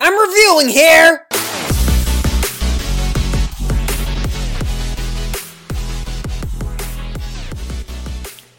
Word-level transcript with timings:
I'm 0.00 0.16
reviewing 0.16 0.68
here! 0.68 1.26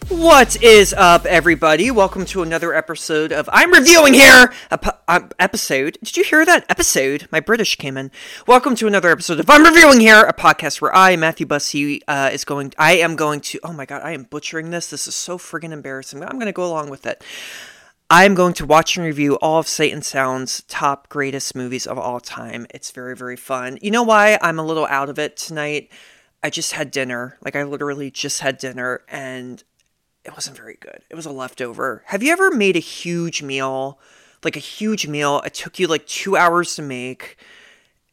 What 0.09 0.61
is 0.61 0.93
up, 0.93 1.25
everybody? 1.25 1.91
Welcome 1.91 2.25
to 2.25 2.41
another 2.41 2.73
episode 2.73 3.31
of 3.31 3.47
I'm 3.53 3.71
Reviewing 3.71 4.15
Here! 4.15 4.51
Uh, 4.69 5.29
episode. 5.39 5.97
Did 6.03 6.17
you 6.17 6.25
hear 6.25 6.45
that? 6.45 6.65
Episode. 6.67 7.29
My 7.31 7.39
British 7.39 7.77
came 7.77 7.95
in. 7.95 8.11
Welcome 8.45 8.75
to 8.75 8.87
another 8.87 9.09
episode 9.09 9.39
of 9.39 9.49
I'm 9.49 9.63
Reviewing 9.63 10.01
Here, 10.01 10.25
a 10.25 10.33
podcast 10.33 10.81
where 10.81 10.93
I, 10.93 11.15
Matthew 11.15 11.45
Bussey, 11.45 12.01
uh, 12.09 12.31
is 12.33 12.43
going. 12.43 12.73
I 12.77 12.97
am 12.97 13.15
going 13.15 13.39
to. 13.39 13.61
Oh 13.63 13.71
my 13.71 13.85
god, 13.85 14.01
I 14.03 14.11
am 14.11 14.23
butchering 14.23 14.71
this. 14.71 14.89
This 14.89 15.07
is 15.07 15.15
so 15.15 15.37
friggin' 15.37 15.71
embarrassing. 15.71 16.21
I'm 16.21 16.33
going 16.33 16.47
to 16.47 16.51
go 16.51 16.65
along 16.65 16.89
with 16.89 17.05
it. 17.05 17.23
I'm 18.11 18.33
going 18.33 18.53
to 18.55 18.65
watch 18.65 18.97
and 18.97 19.05
review 19.05 19.35
all 19.35 19.59
of 19.59 19.67
Sight 19.67 19.93
and 19.93 20.03
Sound's 20.03 20.63
top 20.63 21.09
greatest 21.09 21.53
movies 21.55 21.85
of 21.85 21.99
all 21.99 22.19
time. 22.19 22.65
It's 22.71 22.89
very, 22.89 23.15
very 23.15 23.35
fun. 23.35 23.77
You 23.83 23.91
know 23.91 24.01
why 24.01 24.39
I'm 24.41 24.57
a 24.57 24.65
little 24.65 24.87
out 24.87 25.09
of 25.09 25.19
it 25.19 25.37
tonight? 25.37 25.91
I 26.41 26.49
just 26.49 26.71
had 26.71 26.89
dinner. 26.89 27.37
Like, 27.45 27.55
I 27.55 27.61
literally 27.61 28.09
just 28.09 28.39
had 28.39 28.57
dinner 28.57 29.01
and 29.09 29.63
it 30.25 30.33
wasn't 30.33 30.57
very 30.57 30.75
good. 30.79 31.03
It 31.11 31.15
was 31.15 31.27
a 31.27 31.31
leftover. 31.31 32.01
Have 32.07 32.23
you 32.23 32.31
ever 32.31 32.49
made 32.49 32.75
a 32.75 32.79
huge 32.79 33.43
meal? 33.43 33.99
Like, 34.43 34.55
a 34.55 34.59
huge 34.59 35.05
meal. 35.05 35.41
It 35.45 35.53
took 35.53 35.77
you 35.77 35.85
like 35.85 36.07
two 36.07 36.35
hours 36.35 36.73
to 36.77 36.81
make 36.81 37.37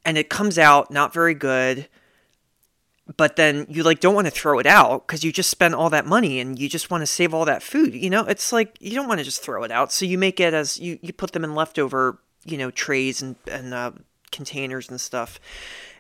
and 0.05 0.19
it 0.19 0.29
comes 0.29 0.59
out 0.59 0.91
not 0.91 1.15
very 1.15 1.35
good 1.35 1.89
but 3.17 3.37
then 3.37 3.67
you 3.69 3.83
like 3.83 4.01
don't 4.01 4.15
want 4.15 4.27
to 4.27 4.31
throw 4.31 4.59
it 4.59 4.67
out 4.67 5.07
because 5.07 5.23
you 5.23 5.31
just 5.31 5.51
spent 5.51 5.75
all 5.75 5.91
that 5.91 6.07
money 6.07 6.41
and 6.41 6.59
you 6.59 6.69
just 6.69 6.91
want 6.91 7.03
to 7.03 7.07
save 7.07 7.33
all 7.33 7.45
that 7.45 7.63
food 7.63 7.95
you 7.95 8.11
know? 8.11 8.25
It's 8.25 8.53
like 8.53 8.77
you 8.81 8.95
don't 8.95 9.09
want 9.09 9.19
to 9.19 9.25
just 9.25 9.43
throw 9.43 9.63
it 9.63 9.71
out. 9.71 9.93
So 9.93 10.05
you 10.05 10.19
make 10.19 10.41
it 10.41 10.55
as 10.55 10.79
you 10.79 10.99
you 11.03 11.13
put 11.13 11.33
them 11.33 11.45
in 11.45 11.55
leftover 11.55 12.19
you 12.45 12.59
know 12.59 12.71
trays 12.71 13.23
and 13.23 13.37
and 13.51 13.73
uh, 13.73 13.93
containers 14.33 14.89
and 14.89 15.01
stuff 15.01 15.39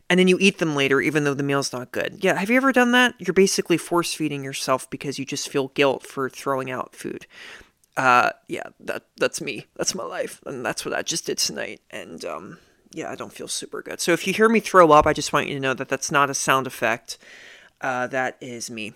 and 0.08 0.20
then 0.20 0.28
you 0.28 0.36
eat 0.40 0.58
them 0.58 0.76
later 0.76 1.00
even 1.00 1.24
though 1.24 1.34
the 1.34 1.42
meal's 1.42 1.72
not 1.72 1.92
good. 1.92 2.18
Yeah 2.20 2.38
have 2.38 2.50
you 2.50 2.56
ever 2.56 2.72
done 2.72 2.92
that? 2.92 3.14
You're 3.18 3.34
basically 3.34 3.76
force 3.78 4.12
feeding 4.12 4.42
yourself 4.42 4.88
because 4.90 5.18
you 5.18 5.24
just 5.24 5.48
feel 5.48 5.68
guilt 5.68 6.04
for 6.04 6.28
throwing 6.28 6.70
out 6.70 6.96
food. 6.96 7.26
Uh 7.96 8.30
yeah 8.48 8.64
that 8.80 9.04
that's 9.16 9.40
me. 9.40 9.66
That's 9.76 9.94
my 9.94 10.04
life 10.04 10.40
and 10.44 10.66
that's 10.66 10.84
what 10.84 10.94
i 10.94 11.02
just 11.02 11.26
did 11.26 11.38
tonight 11.38 11.80
and 11.90 12.24
um 12.24 12.58
yeah, 12.96 13.10
I 13.10 13.14
don't 13.14 13.32
feel 13.32 13.46
super 13.46 13.82
good. 13.82 14.00
So 14.00 14.12
if 14.12 14.26
you 14.26 14.32
hear 14.32 14.48
me 14.48 14.58
throw 14.58 14.90
up, 14.90 15.06
I 15.06 15.12
just 15.12 15.30
want 15.30 15.48
you 15.48 15.54
to 15.54 15.60
know 15.60 15.74
that 15.74 15.90
that's 15.90 16.10
not 16.10 16.30
a 16.30 16.34
sound 16.34 16.66
effect. 16.66 17.18
Uh, 17.82 18.06
that 18.06 18.38
is 18.40 18.70
me. 18.70 18.94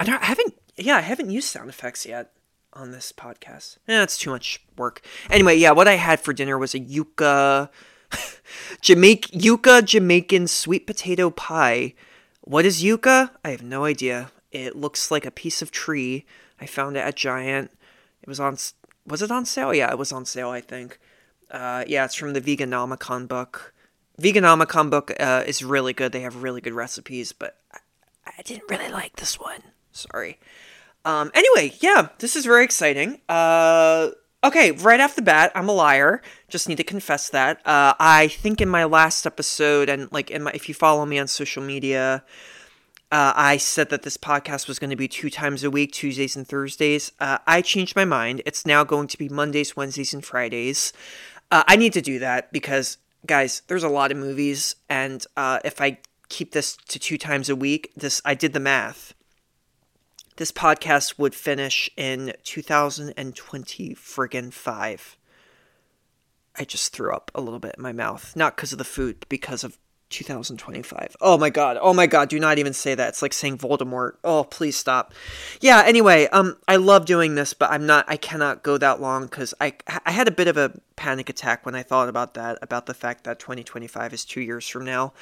I, 0.00 0.04
don't, 0.04 0.22
I 0.22 0.24
haven't, 0.24 0.54
yeah, 0.78 0.96
I 0.96 1.02
haven't 1.02 1.28
used 1.28 1.48
sound 1.48 1.68
effects 1.68 2.06
yet 2.06 2.32
on 2.72 2.92
this 2.92 3.12
podcast. 3.12 3.76
It's 3.86 4.16
too 4.16 4.30
much 4.30 4.64
work. 4.78 5.02
Anyway, 5.28 5.56
yeah, 5.56 5.72
what 5.72 5.86
I 5.86 5.96
had 5.96 6.20
for 6.20 6.32
dinner 6.32 6.56
was 6.56 6.74
a 6.74 6.80
yuca, 6.80 7.68
Jamaica, 8.80 9.28
yuca 9.28 9.84
Jamaican 9.84 10.46
sweet 10.46 10.86
potato 10.86 11.28
pie. 11.28 11.92
What 12.40 12.64
is 12.64 12.82
yuca? 12.82 13.30
I 13.44 13.50
have 13.50 13.62
no 13.62 13.84
idea. 13.84 14.30
It 14.52 14.74
looks 14.74 15.10
like 15.10 15.26
a 15.26 15.30
piece 15.30 15.60
of 15.60 15.70
tree. 15.70 16.24
I 16.58 16.64
found 16.64 16.96
it 16.96 17.00
at 17.00 17.14
Giant. 17.14 17.70
It 18.22 18.28
was 18.28 18.40
on, 18.40 18.56
was 19.06 19.20
it 19.20 19.30
on 19.30 19.44
sale? 19.44 19.74
Yeah, 19.74 19.90
it 19.90 19.98
was 19.98 20.12
on 20.12 20.24
sale, 20.24 20.48
I 20.48 20.62
think. 20.62 20.98
Uh, 21.50 21.84
yeah, 21.86 22.04
it's 22.04 22.14
from 22.14 22.32
the 22.32 22.40
Veganomicon 22.40 23.28
book. 23.28 23.72
Veganomicon 24.20 24.90
book 24.90 25.12
uh, 25.20 25.44
is 25.46 25.62
really 25.62 25.92
good. 25.92 26.12
They 26.12 26.22
have 26.22 26.42
really 26.42 26.60
good 26.60 26.72
recipes, 26.72 27.32
but 27.32 27.58
I, 27.72 27.78
I 28.38 28.42
didn't 28.42 28.70
really 28.70 28.90
like 28.90 29.16
this 29.16 29.38
one. 29.38 29.62
Sorry. 29.92 30.38
Um, 31.04 31.30
anyway, 31.34 31.74
yeah, 31.80 32.08
this 32.18 32.34
is 32.34 32.44
very 32.44 32.64
exciting. 32.64 33.20
Uh, 33.28 34.10
okay, 34.42 34.72
right 34.72 35.00
off 35.00 35.14
the 35.14 35.22
bat, 35.22 35.52
I'm 35.54 35.68
a 35.68 35.72
liar. 35.72 36.20
Just 36.48 36.68
need 36.68 36.78
to 36.78 36.84
confess 36.84 37.28
that. 37.30 37.64
Uh, 37.66 37.94
I 38.00 38.28
think 38.28 38.60
in 38.60 38.68
my 38.68 38.84
last 38.84 39.26
episode, 39.26 39.88
and 39.88 40.10
like 40.10 40.30
in 40.30 40.42
my, 40.42 40.50
if 40.52 40.68
you 40.68 40.74
follow 40.74 41.06
me 41.06 41.18
on 41.18 41.28
social 41.28 41.62
media, 41.62 42.24
uh, 43.12 43.32
I 43.36 43.56
said 43.56 43.90
that 43.90 44.02
this 44.02 44.16
podcast 44.16 44.66
was 44.66 44.80
going 44.80 44.90
to 44.90 44.96
be 44.96 45.06
two 45.06 45.30
times 45.30 45.62
a 45.62 45.70
week, 45.70 45.92
Tuesdays 45.92 46.34
and 46.34 46.46
Thursdays. 46.46 47.12
Uh, 47.20 47.38
I 47.46 47.62
changed 47.62 47.94
my 47.94 48.04
mind. 48.04 48.42
It's 48.44 48.66
now 48.66 48.82
going 48.82 49.06
to 49.08 49.16
be 49.16 49.28
Mondays, 49.28 49.76
Wednesdays, 49.76 50.12
and 50.12 50.24
Fridays. 50.24 50.92
Uh, 51.50 51.62
I 51.66 51.76
need 51.76 51.92
to 51.92 52.02
do 52.02 52.18
that 52.18 52.52
because, 52.52 52.98
guys, 53.24 53.62
there's 53.68 53.84
a 53.84 53.88
lot 53.88 54.10
of 54.10 54.18
movies, 54.18 54.76
and 54.88 55.24
uh, 55.36 55.60
if 55.64 55.80
I 55.80 55.98
keep 56.28 56.52
this 56.52 56.76
to 56.88 56.98
two 56.98 57.18
times 57.18 57.48
a 57.48 57.56
week, 57.56 57.92
this 57.96 58.20
I 58.24 58.34
did 58.34 58.52
the 58.52 58.60
math. 58.60 59.14
This 60.36 60.52
podcast 60.52 61.18
would 61.18 61.34
finish 61.34 61.88
in 61.96 62.34
2020 62.44 63.94
friggin' 63.94 64.52
five. 64.52 65.16
I 66.58 66.64
just 66.64 66.92
threw 66.92 67.14
up 67.14 67.30
a 67.34 67.40
little 67.40 67.58
bit 67.58 67.74
in 67.76 67.82
my 67.82 67.92
mouth, 67.92 68.34
not 68.34 68.56
because 68.56 68.72
of 68.72 68.78
the 68.78 68.84
food, 68.84 69.20
but 69.20 69.28
because 69.28 69.64
of 69.64 69.78
2025. 70.10 71.16
Oh 71.20 71.36
my 71.36 71.50
god. 71.50 71.78
Oh 71.80 71.92
my 71.92 72.06
god, 72.06 72.28
do 72.28 72.38
not 72.38 72.58
even 72.58 72.72
say 72.72 72.94
that. 72.94 73.08
It's 73.08 73.22
like 73.22 73.32
saying 73.32 73.58
Voldemort. 73.58 74.12
Oh, 74.22 74.44
please 74.44 74.76
stop. 74.76 75.12
Yeah, 75.60 75.82
anyway, 75.84 76.26
um 76.28 76.56
I 76.68 76.76
love 76.76 77.06
doing 77.06 77.34
this, 77.34 77.54
but 77.54 77.70
I'm 77.70 77.86
not 77.86 78.04
I 78.08 78.16
cannot 78.16 78.62
go 78.62 78.78
that 78.78 79.00
long 79.00 79.28
cuz 79.28 79.52
I 79.60 79.74
I 80.04 80.12
had 80.12 80.28
a 80.28 80.30
bit 80.30 80.48
of 80.48 80.56
a 80.56 80.72
panic 80.94 81.28
attack 81.28 81.66
when 81.66 81.74
I 81.74 81.82
thought 81.82 82.08
about 82.08 82.34
that 82.34 82.58
about 82.62 82.86
the 82.86 82.94
fact 82.94 83.24
that 83.24 83.38
2025 83.38 84.14
is 84.14 84.24
2 84.24 84.40
years 84.40 84.68
from 84.68 84.84
now. 84.84 85.12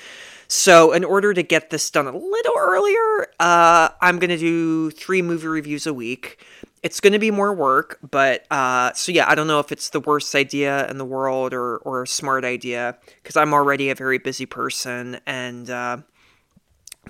So, 0.46 0.92
in 0.92 1.02
order 1.04 1.34
to 1.34 1.42
get 1.42 1.70
this 1.70 1.90
done 1.90 2.06
a 2.06 2.16
little 2.16 2.54
earlier, 2.58 3.28
uh 3.40 3.88
I'm 4.00 4.18
going 4.18 4.30
to 4.30 4.38
do 4.38 4.90
3 4.90 5.22
movie 5.22 5.46
reviews 5.46 5.86
a 5.86 5.94
week 5.94 6.38
it's 6.84 7.00
going 7.00 7.14
to 7.14 7.18
be 7.18 7.30
more 7.30 7.54
work, 7.54 7.98
but 8.08 8.44
uh, 8.52 8.92
so 8.92 9.10
yeah, 9.10 9.24
I 9.26 9.34
don't 9.34 9.46
know 9.46 9.58
if 9.58 9.72
it's 9.72 9.88
the 9.88 10.00
worst 10.00 10.34
idea 10.34 10.86
in 10.90 10.98
the 10.98 11.04
world 11.04 11.54
or 11.54 11.78
or 11.78 12.02
a 12.02 12.06
smart 12.06 12.44
idea 12.44 12.98
because 13.22 13.36
I'm 13.36 13.54
already 13.54 13.88
a 13.88 13.94
very 13.94 14.18
busy 14.18 14.44
person, 14.44 15.18
and 15.26 15.70
uh, 15.70 15.96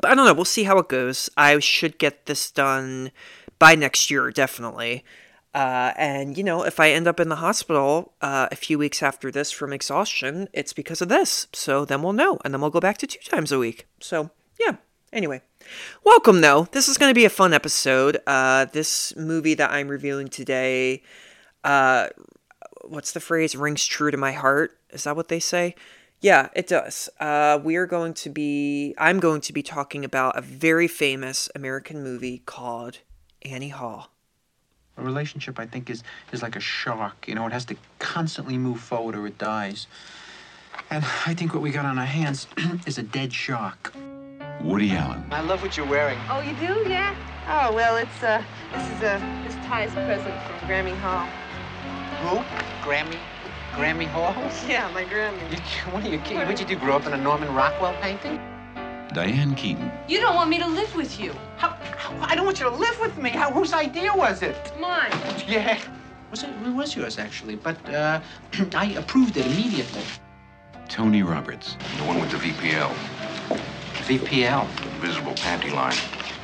but 0.01 0.13
I 0.13 0.15
don't 0.15 0.27
know. 0.27 0.33
We'll 0.33 0.45
see 0.45 0.63
how 0.63 0.79
it 0.79 0.89
goes. 0.89 1.29
I 1.37 1.59
should 1.59 1.99
get 1.99 2.27
this 2.27 2.53
done 2.53 3.11
by 3.59 3.75
next 3.75 4.13
year, 4.13 4.31
definitely. 4.31 5.05
Uh, 5.53 5.93
and 5.97 6.39
you 6.39 6.45
know, 6.45 6.63
if 6.63 6.79
I 6.79 6.91
end 6.91 7.09
up 7.09 7.19
in 7.19 7.29
the 7.29 7.37
hospital 7.37 8.15
uh, 8.23 8.47
a 8.53 8.57
few 8.57 8.79
weeks 8.79 9.03
after 9.03 9.33
this 9.33 9.51
from 9.51 9.73
exhaustion, 9.73 10.49
it's 10.53 10.73
because 10.73 11.03
of 11.03 11.09
this. 11.09 11.49
So 11.53 11.85
then 11.85 12.01
we'll 12.01 12.13
know, 12.13 12.39
and 12.45 12.55
then 12.55 12.61
we'll 12.61 12.71
go 12.71 12.81
back 12.81 12.99
to 12.99 13.09
two 13.09 13.19
times 13.29 13.51
a 13.51 13.59
week. 13.59 13.89
So 14.01 14.31
yeah. 14.61 14.77
Anyway, 15.13 15.43
welcome 16.05 16.41
though. 16.41 16.69
This 16.73 16.89
is 16.89 16.99
going 16.99 17.11
to 17.11 17.15
be 17.15 17.25
a 17.25 17.31
fun 17.31 17.53
episode. 17.53 18.19
Uh, 18.27 18.67
this 18.67 19.15
movie 19.17 19.55
that 19.55 19.71
I'm 19.71 19.89
reviewing 19.89 20.29
today, 20.29 21.03
uh, 21.63 22.09
what's 22.83 23.13
the 23.13 23.21
phrase? 23.21 23.57
Rings 23.57 23.87
true 23.87 24.11
to 24.11 24.17
my 24.17 24.33
heart. 24.33 24.79
Is 24.91 25.05
that 25.05 25.17
what 25.17 25.29
they 25.29 25.41
say? 25.41 25.75
Yeah, 26.21 26.49
it 26.55 26.67
does. 26.67 27.11
Uh, 27.21 27.59
we 27.63 27.77
are 27.77 27.87
going 27.87 28.15
to 28.15 28.31
be, 28.31 28.95
I'm 28.97 29.21
going 29.21 29.43
to 29.43 29.53
be 29.53 29.63
talking 29.63 30.05
about 30.05 30.39
a 30.39 30.41
very 30.41 30.89
famous 30.89 31.51
American 31.55 32.03
movie 32.03 32.39
called 32.47 33.01
Annie 33.43 33.69
Hall. 33.69 34.11
A 34.97 35.03
relationship, 35.03 35.59
I 35.59 35.67
think, 35.67 35.91
is, 35.91 36.03
is 36.33 36.41
like 36.41 36.57
a 36.57 36.61
shark. 36.61 37.29
You 37.29 37.35
know, 37.35 37.47
it 37.47 37.53
has 37.53 37.67
to 37.67 37.77
constantly 37.99 38.57
move 38.57 38.81
forward 38.81 39.17
or 39.17 39.27
it 39.27 39.37
dies. 39.37 39.87
And 40.91 41.05
I 41.27 41.35
think 41.35 41.53
what 41.53 41.63
we 41.63 41.71
got 41.71 41.85
on 41.85 41.99
our 41.99 42.07
hands 42.07 42.47
is 42.87 42.97
a 42.97 43.03
dead 43.03 43.33
shark. 43.33 43.93
Woody 44.65 44.93
Allen. 44.93 45.23
I 45.31 45.43
love 45.43 45.61
what 45.61 45.77
you're 45.77 45.87
wearing. 45.87 46.19
Oh, 46.31 46.41
you 46.41 46.55
do? 46.55 46.89
Yeah? 46.89 47.15
Oh, 47.47 47.75
well, 47.75 47.99
it's, 47.99 48.23
uh, 48.23 48.43
this 48.73 48.83
is, 48.87 49.03
uh, 49.03 49.43
this 49.47 49.55
Ty's 49.67 49.93
present 49.93 50.35
from 50.43 50.67
Grammy 50.67 50.97
Hall. 51.01 51.27
Who? 52.23 52.39
Grammy? 52.83 53.19
Grammy 53.73 54.07
Hall? 54.07 54.35
Yeah, 54.67 54.91
my 54.95 55.05
Grammy. 55.05 55.39
You, 55.53 55.59
what 55.93 56.03
are 56.03 56.09
you 56.09 56.19
kidding? 56.21 56.39
What'd 56.39 56.61
you 56.61 56.65
do, 56.65 56.77
grow 56.77 56.97
up 56.97 57.05
in 57.07 57.13
a 57.13 57.17
Norman 57.19 57.55
Rockwell 57.55 57.95
painting? 58.01 58.41
Diane 59.13 59.55
Keaton. 59.55 59.93
You 60.09 60.23
don't 60.23 60.35
want 60.35 60.49
me 60.49 60.59
to 60.59 60.67
live 60.67 60.97
with 60.97 61.21
you. 61.21 61.35
How, 61.59 61.77
how, 61.99 62.17
I 62.23 62.35
don't 62.35 62.47
want 62.47 62.59
you 62.59 62.65
to 62.65 62.75
live 62.75 62.99
with 63.01 63.19
me. 63.19 63.29
How, 63.29 63.53
whose 63.53 63.75
idea 63.75 64.15
was 64.15 64.41
it? 64.41 64.73
Mine. 64.81 65.13
Yeah. 65.47 65.79
Was 66.31 66.43
it, 66.43 66.49
it 66.49 66.75
was 66.75 66.97
yours, 66.97 67.19
actually, 67.19 67.57
but 67.57 67.77
uh, 67.91 68.19
I 68.75 68.93
approved 68.93 69.37
it 69.37 69.45
immediately. 69.45 70.03
Tony 70.89 71.23
Roberts. 71.23 71.77
The 71.99 72.05
one 72.05 72.19
with 72.19 72.31
the 72.31 72.39
VPL, 72.39 72.93
VPL. 74.03 74.67
visible 75.01 75.33
panty 75.35 75.73
line. 75.73 75.97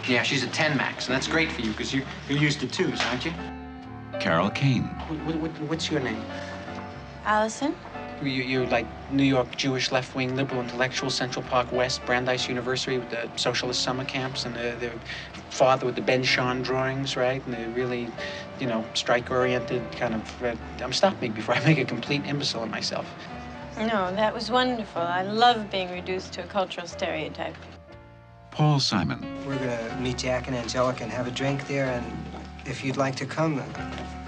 Yeah, 0.09 0.23
she's 0.23 0.43
a 0.43 0.49
10 0.49 0.77
max, 0.77 1.07
and 1.07 1.15
that's 1.15 1.29
great 1.29 1.53
for 1.53 1.61
you 1.61 1.71
because 1.71 1.93
you, 1.93 2.05
you're 2.29 2.39
used 2.39 2.61
to 2.61 2.67
twos, 2.67 3.01
aren't 3.03 3.25
you? 3.25 3.33
Carol 4.19 4.51
Kane. 4.51 4.85
What, 4.85 5.37
what, 5.37 5.51
what's 5.63 5.91
your 5.91 6.01
name? 6.01 6.23
Allison? 7.25 7.75
You, 8.23 8.31
you're 8.31 8.67
like 8.67 8.87
New 9.11 9.25
York 9.25 9.57
Jewish 9.57 9.93
left 9.93 10.15
wing 10.15 10.37
liberal 10.37 10.61
intellectual, 10.61 11.11
Central 11.11 11.43
Park 11.45 11.73
West, 11.73 12.05
Brandeis 12.05 12.49
University 12.49 12.99
with 12.99 13.09
the 13.11 13.31
socialist 13.37 13.83
summer 13.83 14.05
camps, 14.05 14.45
and 14.45 14.55
the, 14.55 14.77
the 14.79 14.93
father 15.51 15.87
with 15.87 15.95
the 15.95 16.03
Ben 16.03 16.23
Shahn 16.23 16.63
drawings, 16.63 17.17
right? 17.17 17.45
And 17.47 17.55
the 17.55 17.69
really, 17.71 18.09
you 18.59 18.67
know, 18.67 18.85
strike 18.95 19.31
oriented 19.31 19.91
kind 19.93 20.15
of. 20.15 20.43
Uh, 20.43 20.55
um, 20.85 20.93
stop 20.93 21.21
me 21.21 21.29
before 21.29 21.55
I 21.55 21.65
make 21.65 21.79
a 21.79 21.85
complete 21.85 22.27
imbecile 22.27 22.63
of 22.63 22.71
myself. 22.71 23.07
No, 23.81 24.15
that 24.15 24.35
was 24.35 24.51
wonderful. 24.51 25.01
I 25.01 25.23
love 25.23 25.71
being 25.71 25.91
reduced 25.91 26.35
to 26.35 26.45
a 26.45 26.47
cultural 26.47 26.87
stereotype. 26.87 27.57
Paul 28.51 28.79
Simon. 28.79 29.25
We're 29.47 29.57
gonna 29.57 29.99
meet 30.03 30.19
Jack 30.19 30.49
and 30.49 30.57
Angelica 30.57 31.03
and 31.03 31.11
have 31.11 31.27
a 31.27 31.31
drink 31.31 31.67
there, 31.67 31.87
and 31.87 32.05
if 32.67 32.85
you'd 32.85 32.99
like 32.99 33.17
to 33.17 33.25
come, 33.25 33.57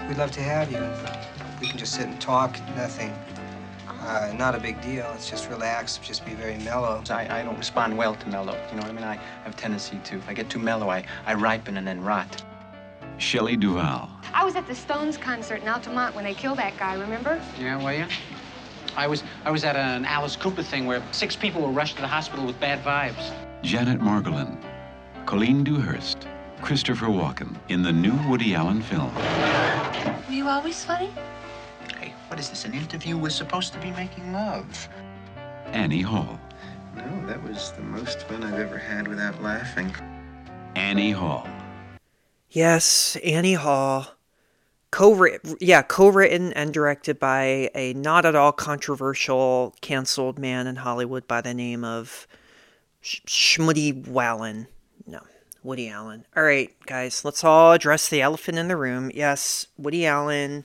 we'd 0.07 0.17
love 0.17 0.31
to 0.31 0.41
have 0.41 0.71
you. 0.71 0.81
We 1.61 1.67
can 1.67 1.77
just 1.77 1.93
sit 1.93 2.07
and 2.07 2.19
talk, 2.19 2.57
nothing 2.75 3.13
Uh, 4.01 4.33
not 4.35 4.53
a 4.53 4.59
big 4.59 4.81
deal. 4.81 5.09
It's 5.15 5.29
just 5.29 5.49
relax, 5.49 5.97
just 5.99 6.25
be 6.25 6.33
very 6.33 6.57
mellow. 6.57 7.01
I, 7.09 7.39
I 7.39 7.43
don't 7.43 7.57
respond 7.57 7.97
well 7.97 8.15
to 8.15 8.27
mellow. 8.27 8.53
You 8.69 8.75
know 8.75 8.81
what 8.81 8.89
I 8.89 8.91
mean? 8.91 9.03
I 9.05 9.15
have 9.45 9.53
a 9.53 9.57
tendency 9.57 9.97
to, 10.03 10.17
if 10.17 10.27
I 10.27 10.33
get 10.33 10.49
too 10.49 10.59
mellow, 10.59 10.89
I, 10.89 11.05
I 11.25 11.35
ripen 11.35 11.77
and 11.77 11.87
then 11.87 12.01
rot. 12.01 12.43
Shelley 13.17 13.55
Duvall. 13.55 14.09
I 14.33 14.43
was 14.43 14.57
at 14.57 14.67
the 14.67 14.75
Stones 14.75 15.15
concert 15.15 15.61
in 15.61 15.69
Altamont 15.69 16.15
when 16.15 16.25
they 16.25 16.33
killed 16.33 16.57
that 16.57 16.77
guy, 16.77 16.95
remember? 16.95 17.41
Yeah, 17.57 17.81
were 17.81 17.93
you? 17.93 18.05
I 18.95 19.07
was 19.07 19.23
I 19.45 19.51
was 19.51 19.63
at 19.63 19.75
an 19.75 20.05
Alice 20.05 20.35
Cooper 20.35 20.63
thing 20.63 20.85
where 20.85 21.01
six 21.11 21.35
people 21.35 21.61
were 21.61 21.71
rushed 21.71 21.95
to 21.95 22.01
the 22.01 22.07
hospital 22.07 22.45
with 22.45 22.59
bad 22.59 22.83
vibes. 22.83 23.33
Janet 23.61 23.99
Margolin. 23.99 24.57
Colleen 25.25 25.63
Dewhurst. 25.63 26.27
Christopher 26.61 27.07
Walken 27.07 27.55
in 27.69 27.81
the 27.81 27.91
new 27.91 28.15
Woody 28.29 28.55
Allen 28.55 28.81
film. 28.81 29.13
Were 29.15 30.33
you 30.33 30.47
always 30.47 30.83
funny? 30.85 31.11
Hey, 31.97 32.13
what 32.27 32.39
is 32.39 32.49
this? 32.49 32.65
An 32.65 32.73
interview? 32.73 33.17
We're 33.17 33.29
supposed 33.29 33.73
to 33.73 33.79
be 33.79 33.91
making 33.91 34.31
love. 34.31 34.87
Annie 35.67 36.01
Hall. 36.01 36.39
No, 36.95 37.27
that 37.27 37.41
was 37.43 37.71
the 37.71 37.81
most 37.81 38.21
fun 38.27 38.43
I've 38.43 38.59
ever 38.59 38.77
had 38.77 39.07
without 39.07 39.41
laughing. 39.41 39.93
Annie 40.75 41.11
Hall. 41.11 41.47
Yes, 42.49 43.17
Annie 43.23 43.55
Hall. 43.55 44.12
Co-written, 44.93 45.57
yeah, 45.59 45.81
co-written 45.81 46.53
and 46.53 46.71
directed 46.71 47.17
by 47.19 47.71
a 47.73 47.95
not 47.95 48.27
at 48.27 48.35
all 48.35 48.51
controversial 48.51 49.73
canceled 49.81 50.37
man 50.37 50.67
in 50.67 50.75
Hollywood 50.75 51.27
by 51.27 51.41
the 51.41 51.55
name 51.55 51.83
of 51.83 52.27
Sh- 53.01 53.21
Shmuddy 53.25 54.07
Wallen. 54.07 54.67
No, 55.07 55.21
Woody 55.63 55.89
Allen. 55.89 56.25
All 56.37 56.43
right, 56.43 56.69
guys, 56.85 57.25
let's 57.25 57.43
all 57.43 57.73
address 57.73 58.07
the 58.07 58.21
elephant 58.21 58.59
in 58.59 58.67
the 58.67 58.77
room. 58.77 59.09
Yes, 59.15 59.65
Woody 59.79 60.05
Allen 60.05 60.63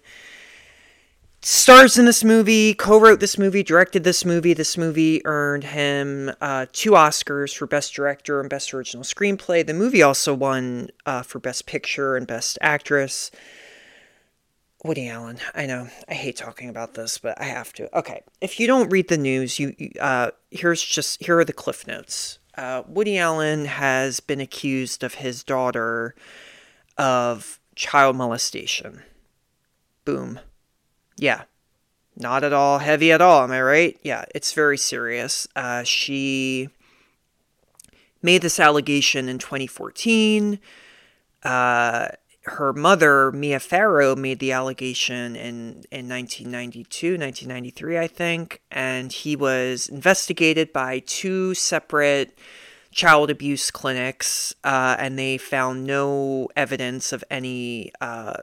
stars 1.41 1.97
in 1.97 2.05
this 2.05 2.23
movie, 2.23 2.75
co-wrote 2.75 3.21
this 3.21 3.39
movie, 3.39 3.63
directed 3.63 4.05
this 4.05 4.27
movie. 4.27 4.53
This 4.53 4.77
movie 4.77 5.25
earned 5.25 5.65
him 5.65 6.33
uh, 6.43 6.67
two 6.75 6.91
Oscars 6.91 7.57
for 7.57 7.67
Best 7.67 7.95
Director 7.95 8.41
and 8.41 8.51
Best 8.51 8.75
Original 8.75 9.05
Screenplay. 9.05 9.67
The 9.67 9.73
movie 9.73 10.03
also 10.03 10.35
won 10.35 10.91
uh, 11.07 11.23
for 11.23 11.39
Best 11.39 11.65
Picture 11.65 12.15
and 12.15 12.27
Best 12.27 12.59
Actress. 12.61 13.31
Woody 14.85 15.09
Allen. 15.09 15.39
I 15.55 15.67
know 15.67 15.89
I 16.09 16.15
hate 16.15 16.37
talking 16.37 16.69
about 16.69 16.95
this, 16.95 17.19
but 17.19 17.41
I 17.41 17.45
have 17.45 17.73
to. 17.75 17.99
Okay, 17.99 18.23
if 18.41 18.61
you 18.61 18.67
don't 18.67 18.91
read 18.91 19.09
the 19.09 19.19
news, 19.19 19.59
you 19.59 19.75
uh, 20.01 20.31
here's 20.51 20.83
just 20.83 21.23
here 21.23 21.39
are 21.39 21.45
the 21.45 21.53
cliff 21.53 21.87
notes. 21.87 22.39
Uh, 22.57 22.83
Woody 22.87 23.19
Allen 23.19 23.67
has 23.67 24.21
been 24.21 24.41
accused 24.41 25.05
of 25.05 25.15
his 25.15 25.45
daughter 25.45 26.15
of 26.97 27.61
child 27.75 28.17
molestation. 28.17 29.03
Boom. 30.05 30.41
Yeah. 31.17 31.43
Not 32.17 32.43
at 32.43 32.53
all 32.53 32.79
heavy 32.79 33.13
at 33.13 33.21
all, 33.21 33.45
am 33.45 33.53
I 33.53 33.63
right? 33.63 33.99
Yeah, 34.03 34.25
it's 34.35 34.53
very 34.53 34.77
serious. 34.77 35.47
Uh, 35.55 35.85
she 35.85 36.69
made 38.23 38.43
this 38.43 38.59
allegation 38.59 39.29
in 39.29 39.39
2014. 39.39 40.59
Uh, 41.45 42.09
her 42.49 42.73
mother, 42.73 43.33
Mia 43.33 43.61
Farrow, 43.61 44.17
made 44.17 44.39
the 44.39 44.53
allegation 44.53 45.37
in, 45.37 45.85
in 45.91 46.09
1992, 46.09 47.19
1993, 47.19 47.99
I 47.99 48.07
think, 48.07 48.61
and 48.71 49.13
he 49.13 49.37
was 49.37 49.89
investigated 49.89 50.73
by 50.73 51.01
two 51.01 51.55
separate 51.55 52.39
child 52.91 53.31
abuse 53.31 53.71
clinics, 53.71 54.55
uh, 54.65 54.97
and 54.99 55.19
they 55.19 55.39
found 55.39 55.85
no 55.85 56.49
evidence 56.57 57.13
of 57.13 57.23
any, 57.31 57.93
uh, 58.01 58.35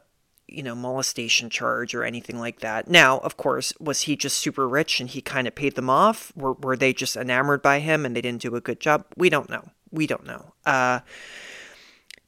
you 0.47 0.63
know, 0.63 0.75
molestation 0.75 1.49
charge 1.49 1.93
or 1.93 2.03
anything 2.03 2.39
like 2.39 2.59
that. 2.59 2.87
Now, 2.87 3.17
of 3.19 3.37
course, 3.37 3.73
was 3.79 4.01
he 4.01 4.15
just 4.15 4.37
super 4.37 4.67
rich 4.67 4.99
and 4.99 5.09
he 5.09 5.21
kind 5.21 5.47
of 5.47 5.55
paid 5.55 5.75
them 5.75 5.89
off? 5.89 6.31
Were, 6.35 6.53
were 6.53 6.77
they 6.77 6.93
just 6.93 7.17
enamored 7.17 7.61
by 7.61 7.79
him 7.79 8.05
and 8.05 8.15
they 8.15 8.21
didn't 8.21 8.41
do 8.41 8.55
a 8.55 8.61
good 8.61 8.79
job? 8.79 9.05
We 9.17 9.29
don't 9.29 9.49
know. 9.49 9.69
We 9.91 10.07
don't 10.07 10.25
know. 10.25 10.53
Uh, 10.65 10.99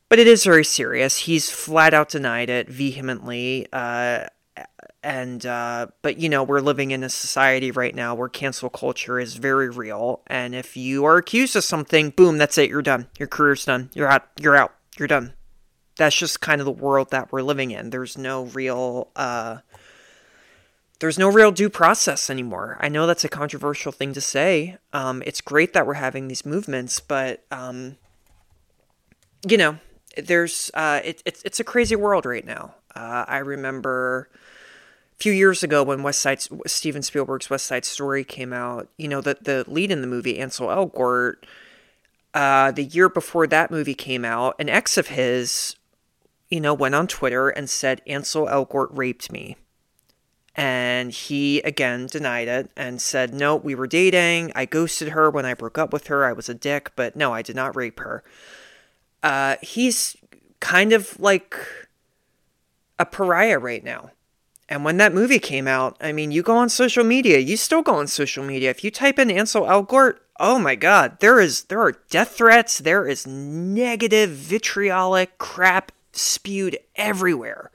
but 0.10 0.20
it 0.20 0.28
is 0.28 0.44
very 0.44 0.66
serious. 0.66 1.18
He's 1.18 1.50
flat 1.50 1.94
out 1.94 2.10
denied 2.10 2.50
it 2.50 2.70
vehemently. 2.70 3.68
Uh, 3.72 4.28
and 5.04 5.46
uh, 5.46 5.88
but 6.02 6.18
you 6.18 6.28
know 6.28 6.44
we're 6.44 6.60
living 6.60 6.92
in 6.92 7.04
a 7.04 7.10
society 7.10 7.72
right 7.72 7.96
now 7.96 8.16
where 8.16 8.30
cancel 8.30 8.70
culture 8.70 9.20
is 9.20 9.36
very 9.36 9.70
real. 9.70 10.22
And 10.28 10.54
if 10.54 10.76
you 10.76 11.06
are 11.06 11.18
accused 11.18 11.56
of 11.56 11.64
something, 11.64 12.10
boom, 12.10 12.38
that's 12.38 12.58
it. 12.58 12.70
You're 12.70 12.82
done. 12.82 13.08
Your 13.18 13.28
career's 13.28 13.66
done. 13.66 13.90
You're 13.94 14.10
out. 14.10 14.28
You're 14.40 14.58
out. 14.58 14.74
You're 14.98 15.08
done. 15.08 15.34
That's 15.98 16.16
just 16.16 16.42
kind 16.42 16.62
of 16.62 16.66
the 16.66 16.72
world 16.72 17.12
that 17.12 17.32
we're 17.32 17.42
living 17.42 17.72
in. 17.72 17.90
There's 17.90 18.18
no 18.18 18.46
real. 18.46 19.10
Uh, 19.16 19.60
there's 21.00 21.20
no 21.20 21.30
real 21.30 21.52
due 21.52 21.70
process 21.70 22.30
anymore. 22.30 22.78
I 22.80 22.90
know 22.90 23.06
that's 23.06 23.24
a 23.24 23.30
controversial 23.30 23.92
thing 23.92 24.14
to 24.14 24.22
say. 24.22 24.78
Um, 24.94 25.22
it's 25.26 25.42
great 25.42 25.74
that 25.74 25.86
we're 25.86 25.94
having 25.94 26.28
these 26.28 26.46
movements, 26.46 27.00
but 27.00 27.46
um, 27.52 27.98
you 29.48 29.58
know, 29.58 29.78
there's 30.18 30.72
uh, 30.74 31.02
it, 31.04 31.22
it's 31.26 31.42
it's 31.44 31.60
a 31.60 31.64
crazy 31.64 31.96
world 31.96 32.26
right 32.26 32.46
now. 32.46 32.76
Uh, 32.96 33.26
I 33.28 33.38
remember 33.38 34.30
a 34.34 35.18
few 35.18 35.32
years 35.32 35.64
ago 35.64 35.84
when 35.84 36.04
West 36.04 36.20
Side 36.20 36.42
Steven 36.66 37.02
Spielberg's 37.02 37.50
West 37.50 37.66
Side 37.66 37.86
Story 37.86 38.24
came 38.24 38.54
out. 38.54 38.88
You 38.98 39.08
know 39.08 39.22
that 39.22 39.44
the 39.44 39.64
lead 39.68 39.92
in 39.92 40.02
the 40.02 40.08
movie 40.08 40.40
Ansel 40.40 40.68
Elgort. 40.68 41.36
Uh, 42.34 42.72
the 42.72 42.84
year 42.84 43.10
before 43.10 43.48
that 43.48 43.72
movie 43.72 43.96
came 43.96 44.24
out, 44.24 44.56
an 44.60 44.70
ex 44.70 44.96
of 44.98 45.08
his, 45.08 45.76
you 46.50 46.62
know, 46.62 46.74
went 46.74 46.94
on 46.94 47.08
Twitter 47.08 47.50
and 47.50 47.68
said 47.70 48.02
Ansel 48.06 48.46
Elgort 48.48 48.90
raped 48.92 49.32
me. 49.32 49.56
And 50.54 51.12
he 51.12 51.62
again 51.62 52.08
denied 52.08 52.48
it 52.48 52.70
and 52.76 53.02
said, 53.02 53.34
No, 53.34 53.56
we 53.56 53.76
were 53.76 53.88
dating. 53.88 54.52
I 54.56 54.66
ghosted 54.66 55.10
her 55.10 55.32
when 55.32 55.46
I 55.46 55.54
broke 55.54 55.78
up 55.78 55.94
with 55.94 56.08
her. 56.08 56.26
I 56.26 56.34
was 56.34 56.50
a 56.50 56.54
dick, 56.54 56.92
but 56.96 57.16
no, 57.16 57.34
I 57.34 57.42
did 57.42 57.56
not 57.56 57.76
rape 57.76 58.00
her 58.00 58.24
uh, 59.28 59.58
he's 59.62 60.16
kind 60.62 60.94
of 60.94 61.20
like 61.20 61.54
a 62.98 63.06
pariah 63.06 63.60
right 63.60 63.84
now. 63.84 64.12
And 64.70 64.86
when 64.86 64.98
that 64.98 65.14
movie 65.14 65.40
came 65.40 65.68
out, 65.68 65.98
I 66.00 66.14
mean, 66.14 66.32
you 66.32 66.42
go 66.42 66.56
on 66.56 66.70
social 66.70 67.04
media, 67.04 67.40
you 67.40 67.58
still 67.58 67.82
go 67.82 67.96
on 67.96 68.08
social 68.08 68.44
media. 68.44 68.70
If 68.70 68.86
you 68.86 68.92
type 68.92 69.20
in 69.20 69.30
Ansel 69.30 69.66
Elgort, 69.66 70.20
oh 70.40 70.60
my 70.60 70.76
god, 70.76 71.20
there 71.20 71.42
is 71.42 71.64
there 71.64 71.82
are 71.82 72.00
death 72.10 72.38
threats, 72.38 72.78
there 72.80 73.06
is 73.06 73.28
negative 73.28 74.30
vitriolic 74.30 75.38
crap 75.38 75.92
spewed 76.14 76.78
everywhere. 76.96 77.70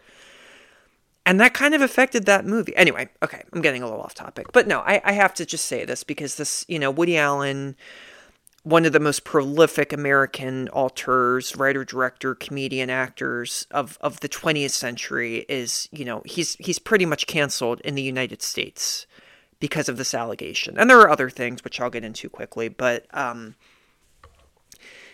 And 1.27 1.39
that 1.39 1.53
kind 1.53 1.75
of 1.75 1.83
affected 1.83 2.25
that 2.27 2.47
movie. 2.47 2.75
Anyway, 2.77 3.11
okay, 3.23 3.43
I'm 3.53 3.61
getting 3.61 3.83
a 3.83 3.87
little 3.87 4.01
off 4.01 4.15
topic. 4.15 4.53
But 4.53 4.67
no, 4.67 4.81
I, 4.81 5.03
I 5.05 5.13
have 5.13 5.35
to 5.35 5.45
just 5.45 5.67
say 5.67 5.85
this 5.85 6.03
because 6.03 6.37
this, 6.37 6.65
you 6.67 6.79
know, 6.79 6.91
Woody 6.91 7.19
Allen 7.19 7.77
one 8.63 8.85
of 8.85 8.93
the 8.93 9.01
most 9.01 9.25
prolific 9.25 9.93
American 9.93 10.69
auteurs, 10.69 11.57
writer, 11.57 11.85
director, 11.85 12.35
comedian, 12.35 12.91
actors 12.91 13.67
of, 13.73 13.99
of 14.01 14.21
the 14.21 14.29
20th 14.29 14.71
century 14.71 15.45
is, 15.49 15.89
you 15.91 16.05
know, 16.05 16.23
he's 16.25 16.55
he's 16.57 16.79
pretty 16.79 17.05
much 17.05 17.27
canceled 17.27 17.81
in 17.81 17.97
the 17.97 18.03
United 18.03 18.41
States 18.41 19.07
because 19.59 19.89
of 19.89 19.97
this 19.97 20.15
allegation. 20.15 20.79
And 20.79 20.89
there 20.89 21.01
are 21.01 21.11
other 21.11 21.31
things 21.31 21.65
which 21.65 21.81
I'll 21.81 21.91
get 21.91 22.05
into 22.05 22.29
quickly, 22.29 22.69
but 22.69 23.07
um, 23.13 23.57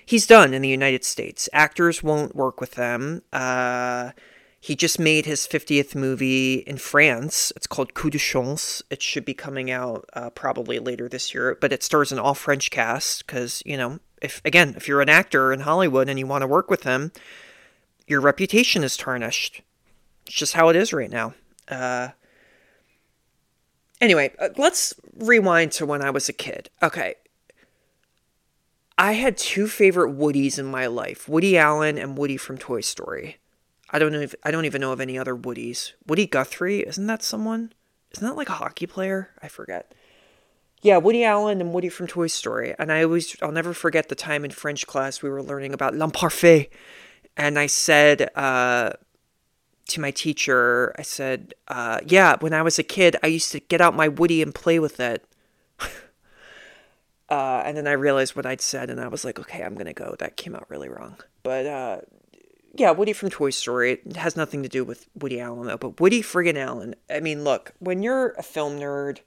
he's 0.04 0.26
done 0.26 0.52
in 0.52 0.60
the 0.60 0.68
United 0.68 1.04
States. 1.04 1.48
Actors 1.52 2.02
won't 2.02 2.36
work 2.36 2.60
with 2.60 2.72
them. 2.72 3.22
Uh, 3.32 4.12
he 4.60 4.74
just 4.74 4.98
made 4.98 5.24
his 5.24 5.46
50th 5.46 5.94
movie 5.94 6.56
in 6.56 6.78
France. 6.78 7.52
It's 7.54 7.66
called 7.66 7.94
Coup 7.94 8.10
de 8.10 8.18
Chance. 8.18 8.82
It 8.90 9.02
should 9.02 9.24
be 9.24 9.34
coming 9.34 9.70
out 9.70 10.08
uh, 10.14 10.30
probably 10.30 10.78
later 10.78 11.08
this 11.08 11.32
year, 11.32 11.56
but 11.60 11.72
it 11.72 11.82
stars 11.82 12.10
an 12.10 12.18
all 12.18 12.34
French 12.34 12.70
cast 12.70 13.26
because, 13.26 13.62
you 13.64 13.76
know, 13.76 14.00
if 14.20 14.42
again, 14.44 14.74
if 14.76 14.88
you're 14.88 15.00
an 15.00 15.08
actor 15.08 15.52
in 15.52 15.60
Hollywood 15.60 16.08
and 16.08 16.18
you 16.18 16.26
want 16.26 16.42
to 16.42 16.48
work 16.48 16.70
with 16.70 16.82
him, 16.82 17.12
your 18.08 18.20
reputation 18.20 18.82
is 18.82 18.96
tarnished. 18.96 19.62
It's 20.26 20.34
just 20.34 20.54
how 20.54 20.68
it 20.68 20.76
is 20.76 20.92
right 20.92 21.10
now. 21.10 21.34
Uh, 21.68 22.08
anyway, 24.00 24.32
uh, 24.40 24.48
let's 24.56 24.92
rewind 25.16 25.70
to 25.72 25.86
when 25.86 26.02
I 26.02 26.10
was 26.10 26.28
a 26.28 26.32
kid. 26.32 26.68
Okay. 26.82 27.14
I 28.96 29.12
had 29.12 29.38
two 29.38 29.68
favorite 29.68 30.18
Woodies 30.18 30.58
in 30.58 30.66
my 30.66 30.86
life 30.86 31.28
Woody 31.28 31.56
Allen 31.56 31.96
and 31.96 32.18
Woody 32.18 32.36
from 32.36 32.58
Toy 32.58 32.80
Story. 32.80 33.36
I 33.90 33.98
don't 33.98 34.12
know 34.12 34.26
I 34.42 34.50
don't 34.50 34.64
even 34.64 34.80
know 34.80 34.92
of 34.92 35.00
any 35.00 35.18
other 35.18 35.34
Woodies. 35.34 35.92
Woody 36.06 36.26
Guthrie, 36.26 36.80
isn't 36.80 37.06
that 37.06 37.22
someone? 37.22 37.72
Isn't 38.12 38.26
that 38.26 38.36
like 38.36 38.48
a 38.48 38.54
hockey 38.54 38.86
player? 38.86 39.30
I 39.42 39.48
forget. 39.48 39.94
Yeah, 40.80 40.98
Woody 40.98 41.24
Allen 41.24 41.60
and 41.60 41.72
Woody 41.72 41.88
from 41.88 42.06
Toy 42.06 42.28
Story. 42.28 42.74
And 42.78 42.92
I 42.92 43.02
always 43.02 43.36
I'll 43.42 43.52
never 43.52 43.74
forget 43.74 44.08
the 44.08 44.14
time 44.14 44.44
in 44.44 44.50
French 44.50 44.86
class 44.86 45.22
we 45.22 45.30
were 45.30 45.42
learning 45.42 45.74
about 45.74 45.94
l'imparfait. 45.94 46.68
And 47.36 47.58
I 47.58 47.66
said 47.66 48.30
uh, 48.34 48.92
to 49.88 50.00
my 50.00 50.10
teacher, 50.10 50.94
I 50.98 51.02
said, 51.02 51.54
uh, 51.68 52.00
yeah, 52.06 52.36
when 52.40 52.52
I 52.52 52.62
was 52.62 52.78
a 52.78 52.82
kid, 52.82 53.16
I 53.22 53.28
used 53.28 53.52
to 53.52 53.60
get 53.60 53.80
out 53.80 53.96
my 53.96 54.08
Woody 54.08 54.42
and 54.42 54.54
play 54.54 54.78
with 54.78 55.00
it. 55.00 55.24
uh, 57.28 57.62
and 57.64 57.76
then 57.76 57.86
I 57.86 57.92
realized 57.92 58.36
what 58.36 58.46
I'd 58.46 58.60
said, 58.60 58.90
and 58.90 59.00
I 59.00 59.08
was 59.08 59.24
like, 59.24 59.38
okay, 59.38 59.62
I'm 59.62 59.76
to 59.76 59.92
go. 59.92 60.16
That 60.18 60.36
came 60.36 60.54
out 60.54 60.68
really 60.68 60.88
wrong. 60.88 61.16
But 61.42 61.66
uh, 61.66 62.00
yeah, 62.74 62.90
Woody 62.90 63.12
from 63.12 63.30
Toy 63.30 63.50
Story. 63.50 63.92
It 63.92 64.16
has 64.16 64.36
nothing 64.36 64.62
to 64.62 64.68
do 64.68 64.84
with 64.84 65.08
Woody 65.14 65.40
Allen 65.40 65.66
though, 65.66 65.76
but 65.76 66.00
Woody 66.00 66.22
friggin' 66.22 66.56
Allen. 66.56 66.94
I 67.10 67.20
mean, 67.20 67.44
look, 67.44 67.72
when 67.78 68.02
you're 68.02 68.30
a 68.32 68.42
film 68.42 68.78
nerd, 68.78 69.20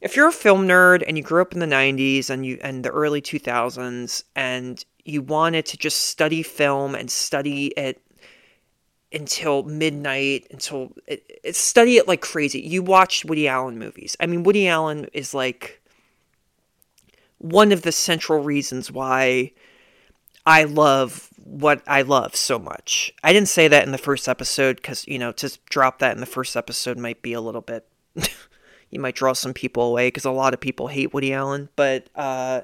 if 0.00 0.16
you're 0.16 0.28
a 0.28 0.32
film 0.32 0.66
nerd 0.66 1.02
and 1.06 1.16
you 1.16 1.24
grew 1.24 1.42
up 1.42 1.52
in 1.52 1.60
the 1.60 1.66
90s 1.66 2.30
and 2.30 2.46
you 2.46 2.58
and 2.62 2.84
the 2.84 2.90
early 2.90 3.20
2000s 3.20 4.24
and 4.36 4.84
you 5.04 5.22
wanted 5.22 5.66
to 5.66 5.76
just 5.76 6.02
study 6.02 6.42
film 6.42 6.94
and 6.94 7.10
study 7.10 7.68
it 7.76 8.00
until 9.12 9.62
midnight 9.62 10.46
until 10.50 10.92
it, 11.06 11.40
it, 11.42 11.56
study 11.56 11.96
it 11.96 12.06
like 12.06 12.20
crazy 12.20 12.60
you 12.60 12.82
watched 12.82 13.24
woody 13.24 13.48
allen 13.48 13.78
movies 13.78 14.14
i 14.20 14.26
mean 14.26 14.42
woody 14.42 14.68
allen 14.68 15.06
is 15.14 15.32
like 15.32 15.80
one 17.38 17.72
of 17.72 17.80
the 17.82 17.92
central 17.92 18.42
reasons 18.42 18.92
why 18.92 19.50
i 20.44 20.64
love 20.64 21.27
what 21.48 21.82
i 21.86 22.02
love 22.02 22.36
so 22.36 22.58
much 22.58 23.12
i 23.24 23.32
didn't 23.32 23.48
say 23.48 23.68
that 23.68 23.84
in 23.84 23.92
the 23.92 23.98
first 23.98 24.28
episode 24.28 24.76
because 24.76 25.06
you 25.06 25.18
know 25.18 25.32
to 25.32 25.58
drop 25.70 25.98
that 25.98 26.14
in 26.14 26.20
the 26.20 26.26
first 26.26 26.56
episode 26.56 26.98
might 26.98 27.22
be 27.22 27.32
a 27.32 27.40
little 27.40 27.60
bit 27.60 27.86
you 28.90 29.00
might 29.00 29.14
draw 29.14 29.32
some 29.32 29.54
people 29.54 29.84
away 29.84 30.08
because 30.08 30.24
a 30.24 30.30
lot 30.30 30.52
of 30.52 30.60
people 30.60 30.88
hate 30.88 31.14
woody 31.14 31.32
allen 31.32 31.68
but 31.76 32.08
uh 32.14 32.60